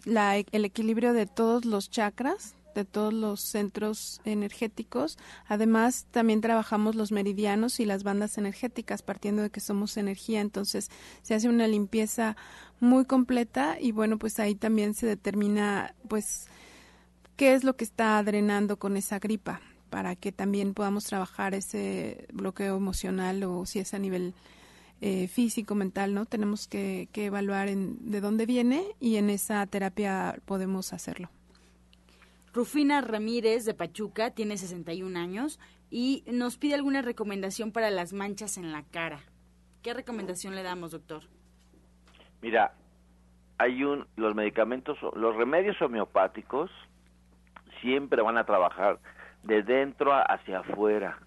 la, 0.06 0.38
el 0.38 0.66
equilibrio 0.66 1.14
de 1.14 1.28
todos 1.28 1.66
los 1.66 1.92
chakras, 1.92 2.56
de 2.74 2.86
todos 2.86 3.14
los 3.14 3.42
centros 3.42 4.22
energéticos. 4.24 5.18
Además, 5.48 6.08
también 6.12 6.42
trabajamos 6.42 6.96
los 6.96 7.12
meridianos 7.12 7.80
y 7.80 7.86
las 7.86 8.04
bandas 8.04 8.38
energéticas, 8.38 9.02
partiendo 9.02 9.42
de 9.42 9.50
que 9.50 9.60
somos 9.60 9.98
energía. 9.98 10.42
Entonces, 10.42 10.90
se 11.22 11.36
hace 11.36 11.50
una 11.50 11.68
limpieza 11.68 12.38
muy 12.80 13.06
completa 13.06 13.78
y 13.80 13.92
bueno, 13.92 14.18
pues 14.18 14.40
ahí 14.40 14.56
también 14.56 14.94
se 14.94 15.08
determina, 15.08 15.94
pues, 16.08 16.48
qué 17.36 17.54
es 17.54 17.64
lo 17.64 17.76
que 17.76 17.84
está 17.84 18.22
drenando 18.24 18.78
con 18.78 18.96
esa 18.96 19.20
gripa 19.20 19.62
para 19.90 20.16
que 20.16 20.32
también 20.32 20.74
podamos 20.74 21.06
trabajar 21.06 21.54
ese 21.54 22.28
bloqueo 22.32 22.78
emocional 22.78 23.44
o 23.44 23.66
si 23.66 23.80
es 23.80 23.94
a 23.94 24.00
nivel 24.00 24.34
eh, 25.00 25.28
físico, 25.28 25.76
mental, 25.76 26.14
¿no? 26.14 26.26
Tenemos 26.26 26.68
que, 26.68 27.08
evaluar 27.14 27.68
en, 27.68 28.10
de 28.12 28.20
dónde 28.20 28.46
viene 28.46 28.84
y 29.00 29.18
en 29.18 29.30
esa 29.30 29.66
terapia 29.68 30.40
podemos 30.46 30.92
hacerlo. 30.94 31.30
Rufina 32.54 33.02
Ramírez 33.02 33.66
de 33.66 33.76
Pachuca 33.76 34.32
tiene 34.32 34.58
61 34.58 35.20
años 35.20 35.60
y 35.92 36.24
nos 36.28 36.58
pide 36.58 36.74
alguna 36.74 37.04
recomendación 37.04 37.72
para 37.72 37.92
las 37.92 38.14
manchas 38.14 38.58
en 38.58 38.72
la 38.72 38.84
cara. 38.84 39.22
¿Qué 39.84 39.94
recomendación 39.94 40.56
le 40.56 40.64
damos, 40.64 40.92
doctor? 40.92 41.24
Mira, 42.42 42.74
hay 43.60 43.84
un 43.84 44.08
los 44.16 44.36
medicamentos, 44.36 44.98
los 45.16 45.36
remedios 45.36 45.80
homeopáticos 45.82 46.72
siempre 47.82 48.22
van 48.22 48.38
a 48.38 48.46
trabajar 48.46 49.00
de 49.48 49.64
dentro 49.64 50.14
hacia 50.14 50.60
afuera. 50.60 51.18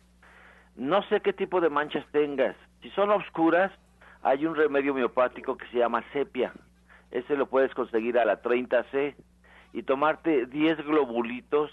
No 0.77 1.03
sé 1.05 1.21
qué 1.21 1.33
tipo 1.33 1.61
de 1.61 1.71
manchas 1.71 2.07
tengas. 2.13 2.55
Si 2.83 2.91
son 2.91 3.11
oscuras, 3.11 3.73
hay 4.23 4.47
un 4.47 4.55
remedio 4.55 4.93
homeopático 4.93 5.57
que 5.57 5.67
se 5.69 5.79
llama 5.79 6.05
sepia. 6.13 6.53
Ese 7.11 7.37
lo 7.37 7.47
puedes 7.47 7.75
conseguir 7.75 8.19
a 8.19 8.25
la 8.25 8.41
30C 8.41 9.15
y 9.73 9.83
tomarte 9.83 10.47
10 10.47 10.85
globulitos 10.85 11.71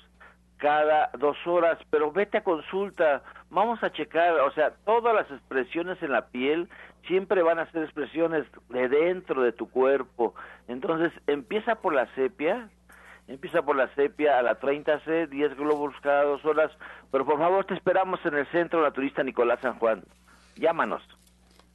cada 0.58 1.12
dos 1.20 1.38
horas, 1.46 1.78
pero 1.92 2.12
vete 2.12 2.40
a 2.40 2.44
consulta, 2.44 3.22
vamos 3.52 3.84
a 3.84 3.92
checar, 3.92 4.40
o 4.40 4.52
sea, 4.52 4.72
todas 4.86 5.14
las 5.14 5.30
expresiones 5.30 6.02
en 6.02 6.12
la 6.12 6.28
piel 6.30 6.68
siempre 7.06 7.44
van 7.44 7.60
a 7.60 7.72
ser 7.72 7.84
expresiones 7.84 8.46
de 8.70 8.90
dentro 8.90 9.44
de 9.44 9.52
tu 9.52 9.70
cuerpo. 9.70 10.34
Entonces, 10.68 11.12
empieza 11.28 11.76
por 11.76 11.94
la 11.94 12.08
sepia, 12.16 12.70
Empieza 13.28 13.62
por 13.62 13.76
la 13.76 13.94
sepia 13.94 14.40
a 14.40 14.42
la 14.42 14.60
30C, 14.60 15.28
10 15.28 15.58
globos 15.58 15.94
cada 16.02 16.24
dos 16.24 16.44
horas. 16.46 16.72
Pero 17.12 17.26
por 17.26 17.38
favor, 17.38 17.66
te 17.66 17.74
esperamos 17.74 18.20
en 18.26 18.36
el 18.36 18.48
Centro 18.52 18.82
Naturista 18.82 19.22
Nicolás 19.22 19.60
San 19.62 19.78
Juan. 19.80 20.04
Llámanos. 20.56 21.04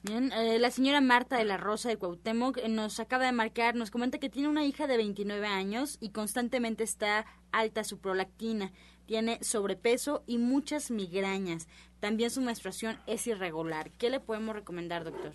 Bien, 0.05 0.33
eh, 0.33 0.59
la 0.59 0.71
señora 0.71 1.01
Marta 1.01 1.37
de 1.37 1.45
la 1.45 1.59
Rosa 1.59 1.89
de 1.89 1.97
Cuauhtémoc 1.97 2.59
eh, 2.59 2.69
nos 2.69 2.99
acaba 2.99 3.25
de 3.25 3.33
marcar, 3.33 3.77
nos 3.77 3.93
comenta 3.93 4.19
que 4.19 4.29
tiene 4.29 4.49
una 4.49 4.65
hija 4.65 4.89
de 4.89 4.97
29 4.97 5.47
años 5.47 5.97
y 6.01 6.11
constantemente 6.11 6.83
está 6.83 7.25
alta 7.53 7.85
su 7.85 8.01
prolactina, 8.01 8.73
tiene 9.07 9.39
sobrepeso 9.45 10.25
y 10.27 10.39
muchas 10.39 10.91
migrañas. 10.91 11.69
También 12.01 12.31
su 12.31 12.41
menstruación 12.41 12.97
es 13.07 13.29
irregular. 13.29 13.93
¿Qué 13.93 14.11
le 14.11 14.19
podemos 14.19 14.57
recomendar, 14.57 15.05
doctor? 15.05 15.33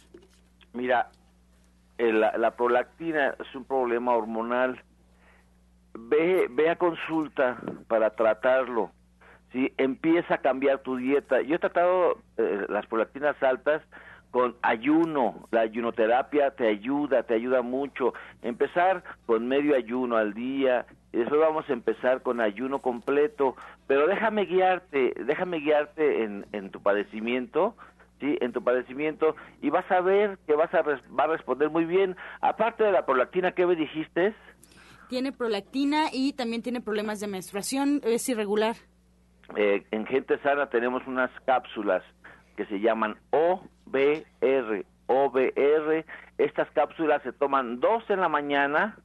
Mira, 0.74 1.12
eh, 1.98 2.12
la, 2.12 2.38
la 2.38 2.58
prolactina 2.58 3.36
es 3.40 3.56
un 3.56 3.64
problema 3.64 4.18
hormonal 4.18 4.84
ve, 5.98 6.48
ve 6.50 6.70
a 6.70 6.76
consulta 6.76 7.58
para 7.88 8.12
tratarlo. 8.12 8.92
¿sí? 9.52 9.74
Empieza 9.78 10.36
a 10.36 10.38
cambiar 10.40 10.80
tu 10.80 10.98
dieta. 10.98 11.42
Yo 11.42 11.56
he 11.56 11.60
tratado 11.60 12.20
eh, 12.38 12.66
las 12.70 12.86
prolactinas 12.86 13.42
altas 13.42 13.82
con 14.32 14.56
ayuno. 14.62 15.48
La 15.52 15.62
ayunoterapia 15.62 16.52
te 16.52 16.68
ayuda, 16.68 17.24
te 17.24 17.34
ayuda 17.34 17.62
mucho. 17.62 18.14
Empezar 18.42 19.04
con 19.26 19.48
medio 19.48 19.76
ayuno 19.76 20.18
al 20.18 20.34
día. 20.34 20.86
Y 21.14 21.18
después 21.18 21.40
vamos 21.42 21.70
a 21.70 21.74
empezar 21.74 22.22
con 22.22 22.42
ayuno 22.42 22.80
completo. 22.80 23.56
Pero 23.88 24.08
déjame 24.08 24.46
guiarte, 24.46 25.14
déjame 25.26 25.60
guiarte 25.60 26.24
en, 26.24 26.46
en 26.52 26.70
tu 26.70 26.82
padecimiento. 26.82 27.76
¿sí? 28.20 28.38
en 28.42 28.52
tu 28.52 28.64
padecimiento 28.64 29.36
y 29.62 29.70
vas 29.70 29.90
a 29.92 30.02
ver 30.02 30.40
que 30.48 30.56
vas 30.56 30.74
a, 30.74 30.82
va 30.82 31.24
a 31.24 31.28
responder 31.28 31.70
muy 31.70 31.86
bien. 31.86 32.16
Aparte 32.42 32.84
de 32.84 32.92
la 32.92 33.06
prolactina, 33.06 33.52
¿qué 33.52 33.66
me 33.66 33.76
dijiste? 33.76 34.34
Tiene 35.10 35.32
prolactina 35.32 36.08
y 36.12 36.34
también 36.34 36.62
tiene 36.62 36.82
problemas 36.82 37.20
de 37.20 37.28
menstruación, 37.28 38.02
es 38.04 38.28
irregular. 38.30 38.76
Eh, 39.56 39.86
en 39.92 40.06
gente 40.06 40.38
sana 40.40 40.70
tenemos 40.70 41.06
unas 41.08 41.32
cápsulas 41.46 42.04
que 42.56 42.66
se 42.66 42.80
llaman 42.80 43.16
OBR. 43.32 44.86
OBR, 45.10 46.06
estas 46.38 46.70
cápsulas 46.72 47.24
se 47.24 47.32
toman 47.32 47.80
dos 47.80 48.04
en 48.10 48.20
la 48.20 48.28
mañana 48.28 48.98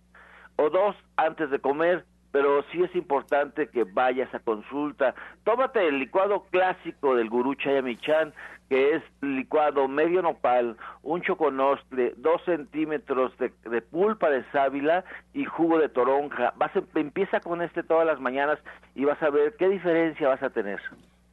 o 0.56 0.68
dos 0.68 0.96
antes 1.16 1.48
de 1.50 1.60
comer, 1.60 2.04
pero 2.32 2.64
sí 2.72 2.82
es 2.82 2.94
importante 2.96 3.68
que 3.68 3.84
vayas 3.84 4.34
a 4.34 4.40
consulta. 4.40 5.14
Tómate 5.44 5.86
el 5.86 5.98
licuado 5.98 6.44
clásico 6.50 7.14
del 7.14 7.28
gurú 7.28 7.54
Chayamichan, 7.54 8.32
que 8.68 8.96
es 8.96 9.02
licuado 9.20 9.86
medio 9.86 10.22
nopal, 10.22 10.78
un 11.02 11.20
choconostle, 11.20 12.14
dos 12.16 12.42
centímetros 12.46 13.32
de, 13.38 13.82
pulpa 13.82 14.30
de 14.30 14.44
sábila 14.50 15.04
y 15.34 15.44
jugo 15.44 15.78
de 15.78 15.90
toronja. 15.90 16.54
Vas 16.56 16.72
empieza 16.94 17.40
con 17.40 17.60
este 17.60 17.82
todas 17.82 18.06
las 18.06 18.18
mañanas 18.18 18.58
y 18.94 19.04
vas 19.04 19.22
a 19.22 19.28
ver 19.28 19.56
qué 19.58 19.68
diferencia 19.68 20.28
vas 20.28 20.42
a 20.42 20.48
tener. 20.48 20.80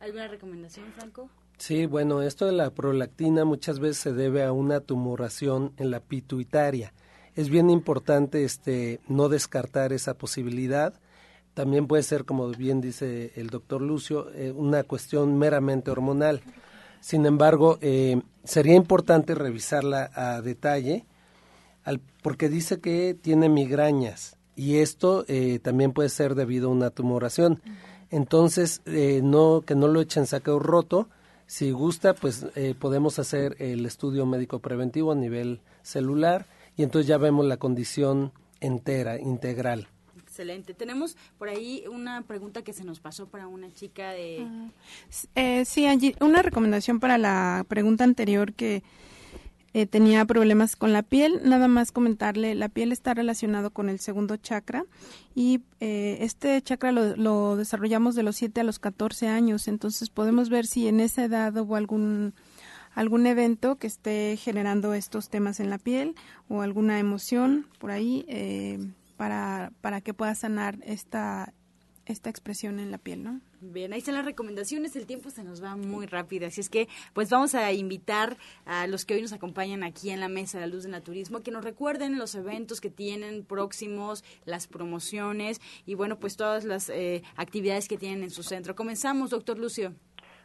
¿Alguna 0.02 0.28
recomendación, 0.28 0.92
Franco? 0.98 1.30
Sí, 1.58 1.86
bueno, 1.86 2.22
esto 2.22 2.46
de 2.46 2.54
la 2.54 2.72
prolactina 2.72 3.46
muchas 3.46 3.80
veces 3.80 3.98
se 3.98 4.14
debe 4.14 4.44
a 4.44 4.52
una 4.52 4.82
tumoración 4.82 5.72
en 5.78 5.92
la 5.92 6.02
pituitaria. 6.02 6.92
Es 7.40 7.50
bien 7.50 7.70
importante 7.70 8.44
este 8.44 9.00
no 9.08 9.30
descartar 9.30 9.94
esa 9.94 10.14
posibilidad. 10.14 10.94
También 11.54 11.88
puede 11.88 12.04
ser, 12.04 12.26
como 12.26 12.50
bien 12.50 12.82
dice 12.82 13.32
el 13.38 13.48
doctor 13.48 13.82
Lucio, 13.82 14.30
eh, 14.34 14.52
una 14.52 14.84
cuestión 14.84 15.38
meramente 15.38 15.90
hormonal. 15.90 16.42
Sin 17.00 17.26
embargo, 17.26 17.78
eh, 17.80 18.22
sería 18.44 18.76
importante 18.76 19.36
revisarla 19.36 20.12
a 20.14 20.42
detalle 20.42 21.06
porque 22.22 22.50
dice 22.50 22.82
que 22.82 23.14
tiene 23.14 23.48
migrañas 23.48 24.36
y 24.58 24.80
esto 24.80 25.24
eh, 25.30 25.60
también 25.60 25.94
puede 25.94 26.10
ser 26.10 26.36
debido 26.36 26.68
a 26.68 26.74
una 26.74 26.90
tumoración. 26.90 27.62
Entonces, 28.12 28.82
no 28.86 29.64
que 29.66 29.76
no 29.76 29.88
lo 29.88 30.02
echen 30.02 30.28
saqueo 30.28 30.60
roto. 30.60 31.08
Si 31.48 31.72
gusta, 31.72 32.16
pues 32.16 32.46
podemos 32.80 33.18
hacer 33.18 33.56
el 33.60 33.86
estudio 33.86 34.26
médico 34.26 34.60
preventivo 34.60 35.14
a 35.14 35.16
nivel 35.16 35.62
celular 35.84 36.46
y 36.80 36.84
entonces 36.84 37.08
ya 37.08 37.18
vemos 37.18 37.46
la 37.46 37.58
condición 37.58 38.32
entera, 38.62 39.20
integral. 39.20 39.90
Excelente. 40.18 40.74
Tenemos 40.74 41.18
por 41.38 41.50
ahí 41.50 41.84
una 41.92 42.22
pregunta 42.22 42.62
que 42.62 42.72
se 42.72 42.86
nos 42.86 43.02
pasó 43.02 43.28
para 43.28 43.50
una 43.50 43.70
chica 43.74 44.12
de... 44.12 44.48
Eh, 45.36 45.66
sí, 45.66 45.86
Angie, 45.88 46.16
una 46.22 46.42
recomendación 46.42 47.02
para 47.02 47.18
la 47.18 47.66
pregunta 47.68 48.06
anterior 48.06 48.54
que 48.54 48.82
eh, 49.74 49.88
tenía 49.88 50.24
problemas 50.24 50.78
con 50.78 50.94
la 50.94 51.04
piel. 51.04 51.42
Nada 51.44 51.68
más 51.68 51.92
comentarle, 51.92 52.56
la 52.56 52.70
piel 52.70 52.94
está 52.94 53.14
relacionado 53.14 53.72
con 53.72 53.90
el 53.90 54.00
segundo 54.00 54.38
chakra 54.38 54.86
y 55.36 55.60
eh, 55.82 56.20
este 56.22 56.62
chakra 56.62 56.94
lo, 56.94 57.18
lo, 57.18 57.58
desarrollamos 57.58 58.16
de 58.16 58.24
los 58.24 58.38
7 58.38 58.62
a 58.62 58.64
los 58.64 58.80
14 58.80 59.28
años. 59.28 59.68
Entonces 59.68 60.10
podemos 60.10 60.48
ver 60.48 60.66
si 60.66 60.88
en 60.88 61.02
esa 61.02 61.26
edad 61.26 61.58
hubo 61.58 61.76
algún 61.76 62.34
algún 62.94 63.28
evento 63.28 63.78
que 63.78 63.88
esté 63.88 64.38
generando 64.38 64.94
estos 64.94 65.30
temas 65.30 65.60
en 65.60 65.70
la 65.70 65.78
piel 65.78 66.16
o 66.48 66.62
alguna 66.62 67.00
emoción 67.00 67.68
por 67.80 67.92
ahí. 67.92 68.26
Eh, 68.28 68.80
para, 69.20 69.74
para 69.82 70.00
que 70.00 70.14
pueda 70.14 70.34
sanar 70.34 70.80
esta, 70.82 71.54
esta 72.06 72.30
expresión 72.30 72.80
en 72.80 72.90
la 72.90 72.98
piel, 72.98 73.22
¿no? 73.22 73.42
Bien, 73.60 73.92
ahí 73.92 74.00
están 74.00 74.16
las 74.16 74.24
recomendaciones, 74.24 74.96
el 74.96 75.06
tiempo 75.06 75.30
se 75.30 75.44
nos 75.44 75.62
va 75.62 75.76
muy 75.76 76.06
rápido, 76.06 76.48
así 76.48 76.62
es 76.62 76.70
que 76.70 76.88
pues 77.14 77.30
vamos 77.30 77.54
a 77.54 77.74
invitar 77.74 78.38
a 78.64 78.88
los 78.88 79.04
que 79.04 79.16
hoy 79.16 79.22
nos 79.22 79.34
acompañan 79.34 79.84
aquí 79.84 80.10
en 80.10 80.22
la 80.22 80.30
Mesa 80.30 80.58
de 80.58 80.68
la 80.68 80.74
Luz 80.74 80.84
del 80.84 80.94
Naturismo 80.94 81.42
que 81.42 81.52
nos 81.52 81.66
recuerden 81.66 82.18
los 82.18 82.34
eventos 82.34 82.80
que 82.80 82.90
tienen 82.90 83.44
próximos, 83.44 84.24
las 84.46 84.68
promociones 84.68 85.60
y 85.86 85.96
bueno, 85.96 86.18
pues 86.18 86.38
todas 86.38 86.64
las 86.64 86.88
eh, 86.88 87.22
actividades 87.36 87.90
que 87.90 87.98
tienen 87.98 88.24
en 88.24 88.30
su 88.30 88.44
centro. 88.44 88.74
Comenzamos, 88.74 89.32
doctor 89.32 89.60
Lucio. 89.60 89.94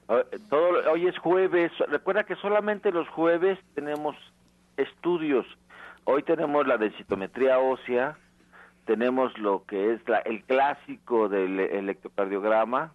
Todo, 0.06 0.92
hoy 0.92 1.06
es 1.06 1.18
jueves, 1.18 1.72
recuerda 1.88 2.24
que 2.24 2.36
solamente 2.36 2.92
los 2.92 3.08
jueves 3.08 3.58
tenemos 3.74 4.16
estudios. 4.76 5.46
Hoy 6.04 6.22
tenemos 6.22 6.66
la 6.66 6.76
densitometría 6.76 7.58
ósea, 7.58 8.18
tenemos 8.84 9.36
lo 9.38 9.64
que 9.64 9.94
es 9.94 10.06
la, 10.08 10.18
el 10.18 10.42
clásico 10.44 11.28
del 11.28 11.58
electrocardiograma 11.58 12.92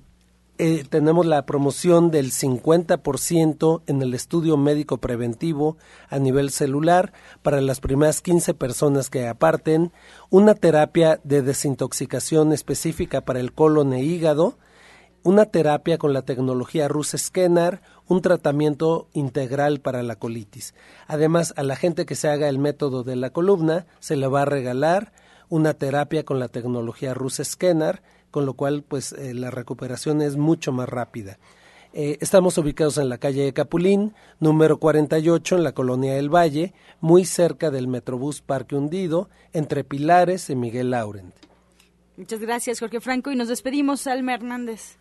eh, 0.57 0.85
tenemos 0.89 1.27
la 1.27 1.45
promoción 1.47 2.11
del 2.13 2.31
50% 2.31 3.83
en 3.87 4.03
el 4.03 4.15
estudio 4.15 4.57
médico 4.57 4.99
preventivo 4.99 5.77
a 6.09 6.19
nivel 6.19 6.51
celular 6.51 7.13
para 7.43 7.61
las 7.61 7.81
primeras 7.81 8.21
15 8.21 8.55
personas 8.55 9.11
que 9.11 9.27
aparten, 9.27 9.93
una 10.31 10.55
terapia 10.55 11.21
de 11.25 11.43
desintoxicación 11.43 12.53
específica 12.53 13.23
para 13.23 13.41
el 13.41 13.53
colon 13.53 13.93
e 13.95 14.05
hígado, 14.05 14.57
una 15.25 15.47
terapia 15.47 15.99
con 15.99 16.13
la 16.13 16.23
tecnología 16.23 16.87
Rus 16.87 17.17
Scanner, 17.17 17.81
un 18.07 18.21
tratamiento 18.23 19.09
integral 19.13 19.81
para 19.81 20.03
la 20.03 20.17
colitis. 20.17 20.75
Además, 21.09 21.53
a 21.57 21.65
la 21.65 21.75
gente 21.75 22.07
que 22.07 22.15
se 22.15 22.29
haga 22.29 22.49
el 22.49 22.59
método 22.59 23.03
de 23.03 23.17
la 23.17 23.31
columna 23.31 23.87
se 23.99 24.17
le 24.17 24.29
va 24.29 24.43
a 24.43 24.47
regalar 24.47 25.13
una 25.49 25.75
terapia 25.75 26.25
con 26.25 26.39
la 26.39 26.49
tecnología 26.49 27.15
Rus 27.15 27.41
Scanner 27.43 28.03
con 28.35 28.47
lo 28.47 28.55
cual 28.55 28.83
pues 28.83 29.13
eh, 29.13 29.33
la 29.33 29.53
recuperación 29.53 30.21
es 30.21 30.37
mucho 30.37 30.73
más 30.73 30.89
rápida. 30.89 31.39
Eh, 31.93 32.19
estamos 32.21 32.59
ubicados 32.59 32.99
en 32.99 33.09
la 33.09 33.19
calle 33.19 33.45
de 33.45 33.53
Capulín, 33.53 34.13
número 34.41 34.79
48, 34.79 35.55
en 35.55 35.63
la 35.63 35.71
colonia 35.71 36.15
del 36.15 36.35
Valle, 36.35 36.75
muy 37.01 37.27
cerca 37.27 37.71
del 37.71 37.87
Metrobús 37.87 38.41
Parque 38.41 38.75
Hundido, 38.75 39.31
entre 39.53 39.85
Pilares 39.85 40.51
y 40.51 40.57
Miguel 40.57 40.91
Laurent. 40.91 41.33
Muchas 42.17 42.41
gracias, 42.41 42.81
Jorge 42.81 43.01
Franco, 43.01 43.31
y 43.31 43.37
nos 43.37 43.47
despedimos, 43.47 44.01
Salma 44.01 44.35
Hernández. 44.35 44.97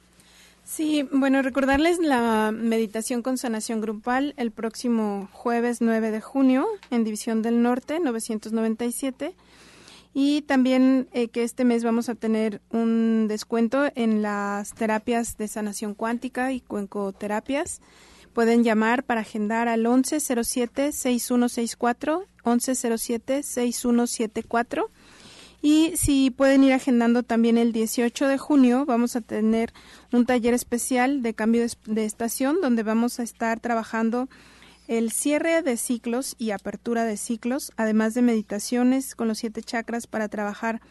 Sí, 0.64 1.10
bueno, 1.12 1.42
recordarles 1.42 1.98
la 1.98 2.52
meditación 2.54 3.24
con 3.24 3.40
sanación 3.40 3.82
grupal 3.82 4.36
el 4.38 4.52
próximo 4.52 5.28
jueves 5.32 5.82
9 5.82 6.12
de 6.12 6.22
junio 6.22 6.68
en 6.92 7.04
División 7.04 7.42
del 7.42 7.64
Norte, 7.64 8.00
997 8.00 9.34
y 10.14 10.44
también 10.44 11.10
eh, 11.12 11.28
que 11.30 11.42
este 11.44 11.66
mes 11.66 11.84
vamos 11.84 12.08
a 12.08 12.16
tener 12.16 12.62
un 12.70 13.28
descuento 13.28 13.92
en 13.96 14.22
las 14.22 14.74
terapias 14.74 15.36
de 15.38 15.48
sanación 15.48 15.96
cuántica 15.96 16.52
y 16.52 16.62
cuencoterapias. 16.62 17.82
Pueden 18.34 18.64
llamar 18.64 19.04
para 19.04 19.22
agendar 19.22 19.68
al 19.68 19.86
1107-6164, 19.86 22.26
1107-6174. 22.44 24.86
Y 25.64 25.94
si 25.96 26.30
pueden 26.30 26.64
ir 26.64 26.74
agendando 26.74 27.24
también 27.24 27.58
el 27.58 27.72
18 27.72 28.28
de 28.28 28.38
junio, 28.38 28.86
vamos 28.86 29.16
a 29.16 29.22
tener 29.22 29.74
un 30.12 30.26
taller 30.26 30.54
especial 30.54 31.24
de 31.24 31.34
cambio 31.34 31.66
de 31.86 32.06
estación 32.06 32.58
donde 32.62 32.84
vamos 32.84 33.20
a 33.20 33.24
estar 33.24 33.62
trabajando 33.62 34.28
el 34.88 35.12
cierre 35.12 35.62
de 35.62 35.78
ciclos 35.78 36.36
y 36.38 36.52
apertura 36.52 37.06
de 37.06 37.18
ciclos, 37.18 37.72
además 37.78 38.14
de 38.14 38.22
meditaciones 38.22 39.16
con 39.16 39.28
los 39.28 39.40
siete 39.40 39.62
chakras 39.62 40.08
para 40.08 40.30
trabajar 40.30 40.82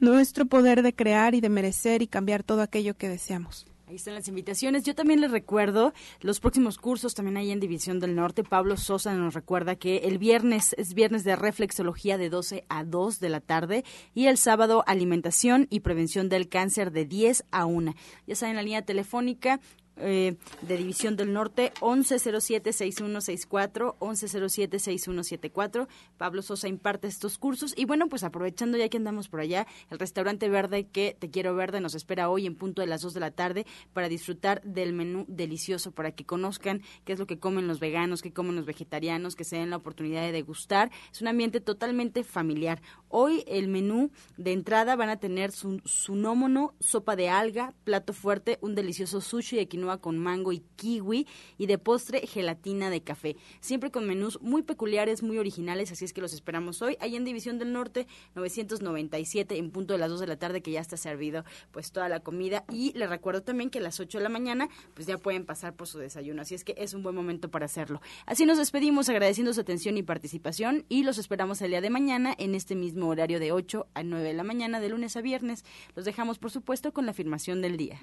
nuestro 0.00 0.46
poder 0.46 0.82
de 0.82 0.94
crear 0.94 1.34
y 1.34 1.40
de 1.40 1.48
merecer 1.48 2.02
y 2.02 2.06
cambiar 2.06 2.42
todo 2.42 2.62
aquello 2.62 2.96
que 2.96 3.08
deseamos. 3.08 3.66
Ahí 3.88 3.96
están 3.96 4.14
las 4.14 4.28
invitaciones. 4.28 4.82
Yo 4.82 4.94
también 4.94 5.22
les 5.22 5.30
recuerdo 5.30 5.94
los 6.20 6.40
próximos 6.40 6.76
cursos, 6.76 7.14
también 7.14 7.38
ahí 7.38 7.50
en 7.50 7.58
División 7.58 8.00
del 8.00 8.14
Norte. 8.14 8.44
Pablo 8.44 8.76
Sosa 8.76 9.14
nos 9.14 9.32
recuerda 9.32 9.76
que 9.76 9.98
el 9.98 10.18
viernes 10.18 10.74
es 10.76 10.92
viernes 10.92 11.24
de 11.24 11.36
reflexología 11.36 12.18
de 12.18 12.28
12 12.28 12.66
a 12.68 12.84
2 12.84 13.18
de 13.18 13.28
la 13.30 13.40
tarde 13.40 13.84
y 14.14 14.26
el 14.26 14.36
sábado 14.36 14.84
alimentación 14.86 15.68
y 15.70 15.80
prevención 15.80 16.28
del 16.28 16.50
cáncer 16.50 16.92
de 16.92 17.06
10 17.06 17.46
a 17.50 17.64
1. 17.64 17.94
Ya 18.26 18.36
saben, 18.36 18.56
la 18.56 18.62
línea 18.62 18.82
telefónica 18.82 19.58
eh, 20.00 20.36
de 20.62 20.76
División 20.76 21.16
del 21.16 21.32
Norte, 21.32 21.72
1107-6164, 21.80 23.96
1107-6174. 23.98 25.88
Pablo 26.16 26.42
Sosa 26.42 26.68
imparte 26.68 27.08
estos 27.08 27.38
cursos. 27.38 27.74
Y 27.76 27.84
bueno, 27.84 28.08
pues 28.08 28.24
aprovechando 28.24 28.78
ya 28.78 28.88
que 28.88 28.96
andamos 28.96 29.28
por 29.28 29.40
allá, 29.40 29.66
el 29.90 29.98
restaurante 29.98 30.48
verde 30.48 30.86
que 30.86 31.16
Te 31.18 31.30
Quiero 31.30 31.54
Verde 31.54 31.80
nos 31.80 31.94
espera 31.94 32.30
hoy 32.30 32.46
en 32.46 32.54
punto 32.54 32.82
de 32.82 32.88
las 32.88 33.02
2 33.02 33.14
de 33.14 33.20
la 33.20 33.30
tarde 33.30 33.66
para 33.92 34.08
disfrutar 34.08 34.62
del 34.62 34.92
menú 34.92 35.24
delicioso, 35.28 35.92
para 35.92 36.12
que 36.12 36.24
conozcan 36.24 36.82
qué 37.04 37.12
es 37.12 37.18
lo 37.18 37.26
que 37.26 37.38
comen 37.38 37.66
los 37.66 37.80
veganos, 37.80 38.22
qué 38.22 38.32
comen 38.32 38.56
los 38.56 38.66
vegetarianos, 38.66 39.36
que 39.36 39.44
se 39.44 39.56
den 39.56 39.70
la 39.70 39.76
oportunidad 39.76 40.22
de 40.22 40.32
degustar. 40.32 40.90
Es 41.12 41.20
un 41.20 41.28
ambiente 41.28 41.60
totalmente 41.60 42.24
familiar. 42.24 42.80
Hoy 43.08 43.44
el 43.46 43.68
menú 43.68 44.10
de 44.36 44.52
entrada 44.52 44.96
van 44.96 45.08
a 45.08 45.18
tener 45.18 45.52
su, 45.52 45.80
su 45.84 46.14
nómono, 46.14 46.74
sopa 46.80 47.16
de 47.16 47.28
alga, 47.28 47.74
plato 47.84 48.12
fuerte, 48.12 48.58
un 48.60 48.74
delicioso 48.74 49.20
sushi 49.20 49.56
de 49.56 49.68
quinoa 49.68 49.87
con 49.96 50.18
mango 50.18 50.52
y 50.52 50.62
kiwi 50.76 51.26
y 51.56 51.66
de 51.66 51.78
postre 51.78 52.26
gelatina 52.26 52.90
de 52.90 53.00
café. 53.00 53.36
Siempre 53.60 53.90
con 53.90 54.06
menús 54.06 54.38
muy 54.42 54.62
peculiares, 54.62 55.22
muy 55.22 55.38
originales, 55.38 55.90
así 55.90 56.04
es 56.04 56.12
que 56.12 56.20
los 56.20 56.34
esperamos 56.34 56.82
hoy. 56.82 56.98
Ahí 57.00 57.16
en 57.16 57.24
División 57.24 57.58
del 57.58 57.72
Norte 57.72 58.06
997 58.34 59.56
en 59.56 59.70
punto 59.70 59.94
de 59.94 59.98
las 59.98 60.10
2 60.10 60.20
de 60.20 60.26
la 60.26 60.38
tarde 60.38 60.60
que 60.60 60.70
ya 60.70 60.80
está 60.80 60.96
servido 60.96 61.44
pues 61.72 61.92
toda 61.92 62.08
la 62.08 62.20
comida 62.20 62.64
y 62.70 62.92
les 62.92 63.08
recuerdo 63.08 63.42
también 63.42 63.70
que 63.70 63.78
a 63.78 63.82
las 63.82 63.98
8 64.00 64.18
de 64.18 64.24
la 64.24 64.28
mañana 64.28 64.68
pues 64.94 65.06
ya 65.06 65.18
pueden 65.18 65.46
pasar 65.46 65.74
por 65.74 65.86
su 65.86 65.98
desayuno, 65.98 66.42
así 66.42 66.54
es 66.54 66.64
que 66.64 66.74
es 66.76 66.94
un 66.94 67.02
buen 67.02 67.14
momento 67.14 67.50
para 67.50 67.66
hacerlo. 67.66 68.00
Así 68.26 68.44
nos 68.46 68.58
despedimos 68.58 69.08
agradeciendo 69.08 69.52
su 69.54 69.60
atención 69.60 69.96
y 69.96 70.02
participación 70.02 70.84
y 70.88 71.04
los 71.04 71.18
esperamos 71.18 71.60
el 71.62 71.70
día 71.70 71.80
de 71.80 71.90
mañana 71.90 72.34
en 72.38 72.54
este 72.54 72.74
mismo 72.74 73.08
horario 73.08 73.40
de 73.40 73.52
8 73.52 73.86
a 73.94 74.02
9 74.02 74.24
de 74.24 74.34
la 74.34 74.44
mañana 74.44 74.80
de 74.80 74.88
lunes 74.88 75.16
a 75.16 75.20
viernes. 75.20 75.64
Los 75.94 76.04
dejamos 76.04 76.38
por 76.38 76.50
supuesto 76.50 76.92
con 76.92 77.06
la 77.06 77.12
afirmación 77.12 77.62
del 77.62 77.76
día. 77.76 78.00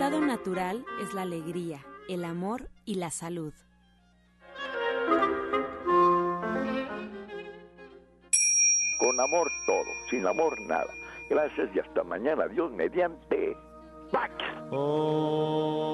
Estado 0.00 0.22
natural 0.22 0.82
es 1.02 1.12
la 1.12 1.20
alegría, 1.20 1.84
el 2.08 2.24
amor 2.24 2.70
y 2.86 2.94
la 2.94 3.10
salud. 3.10 3.52
Con 8.98 9.20
amor 9.20 9.50
todo, 9.66 9.84
sin 10.08 10.26
amor 10.26 10.58
nada. 10.62 10.90
Gracias 11.28 11.68
y 11.74 11.80
hasta 11.80 12.02
mañana. 12.02 12.48
Dios 12.48 12.72
mediante. 12.72 13.54
¡Pax! 14.10 14.32
Oh. 14.70 15.90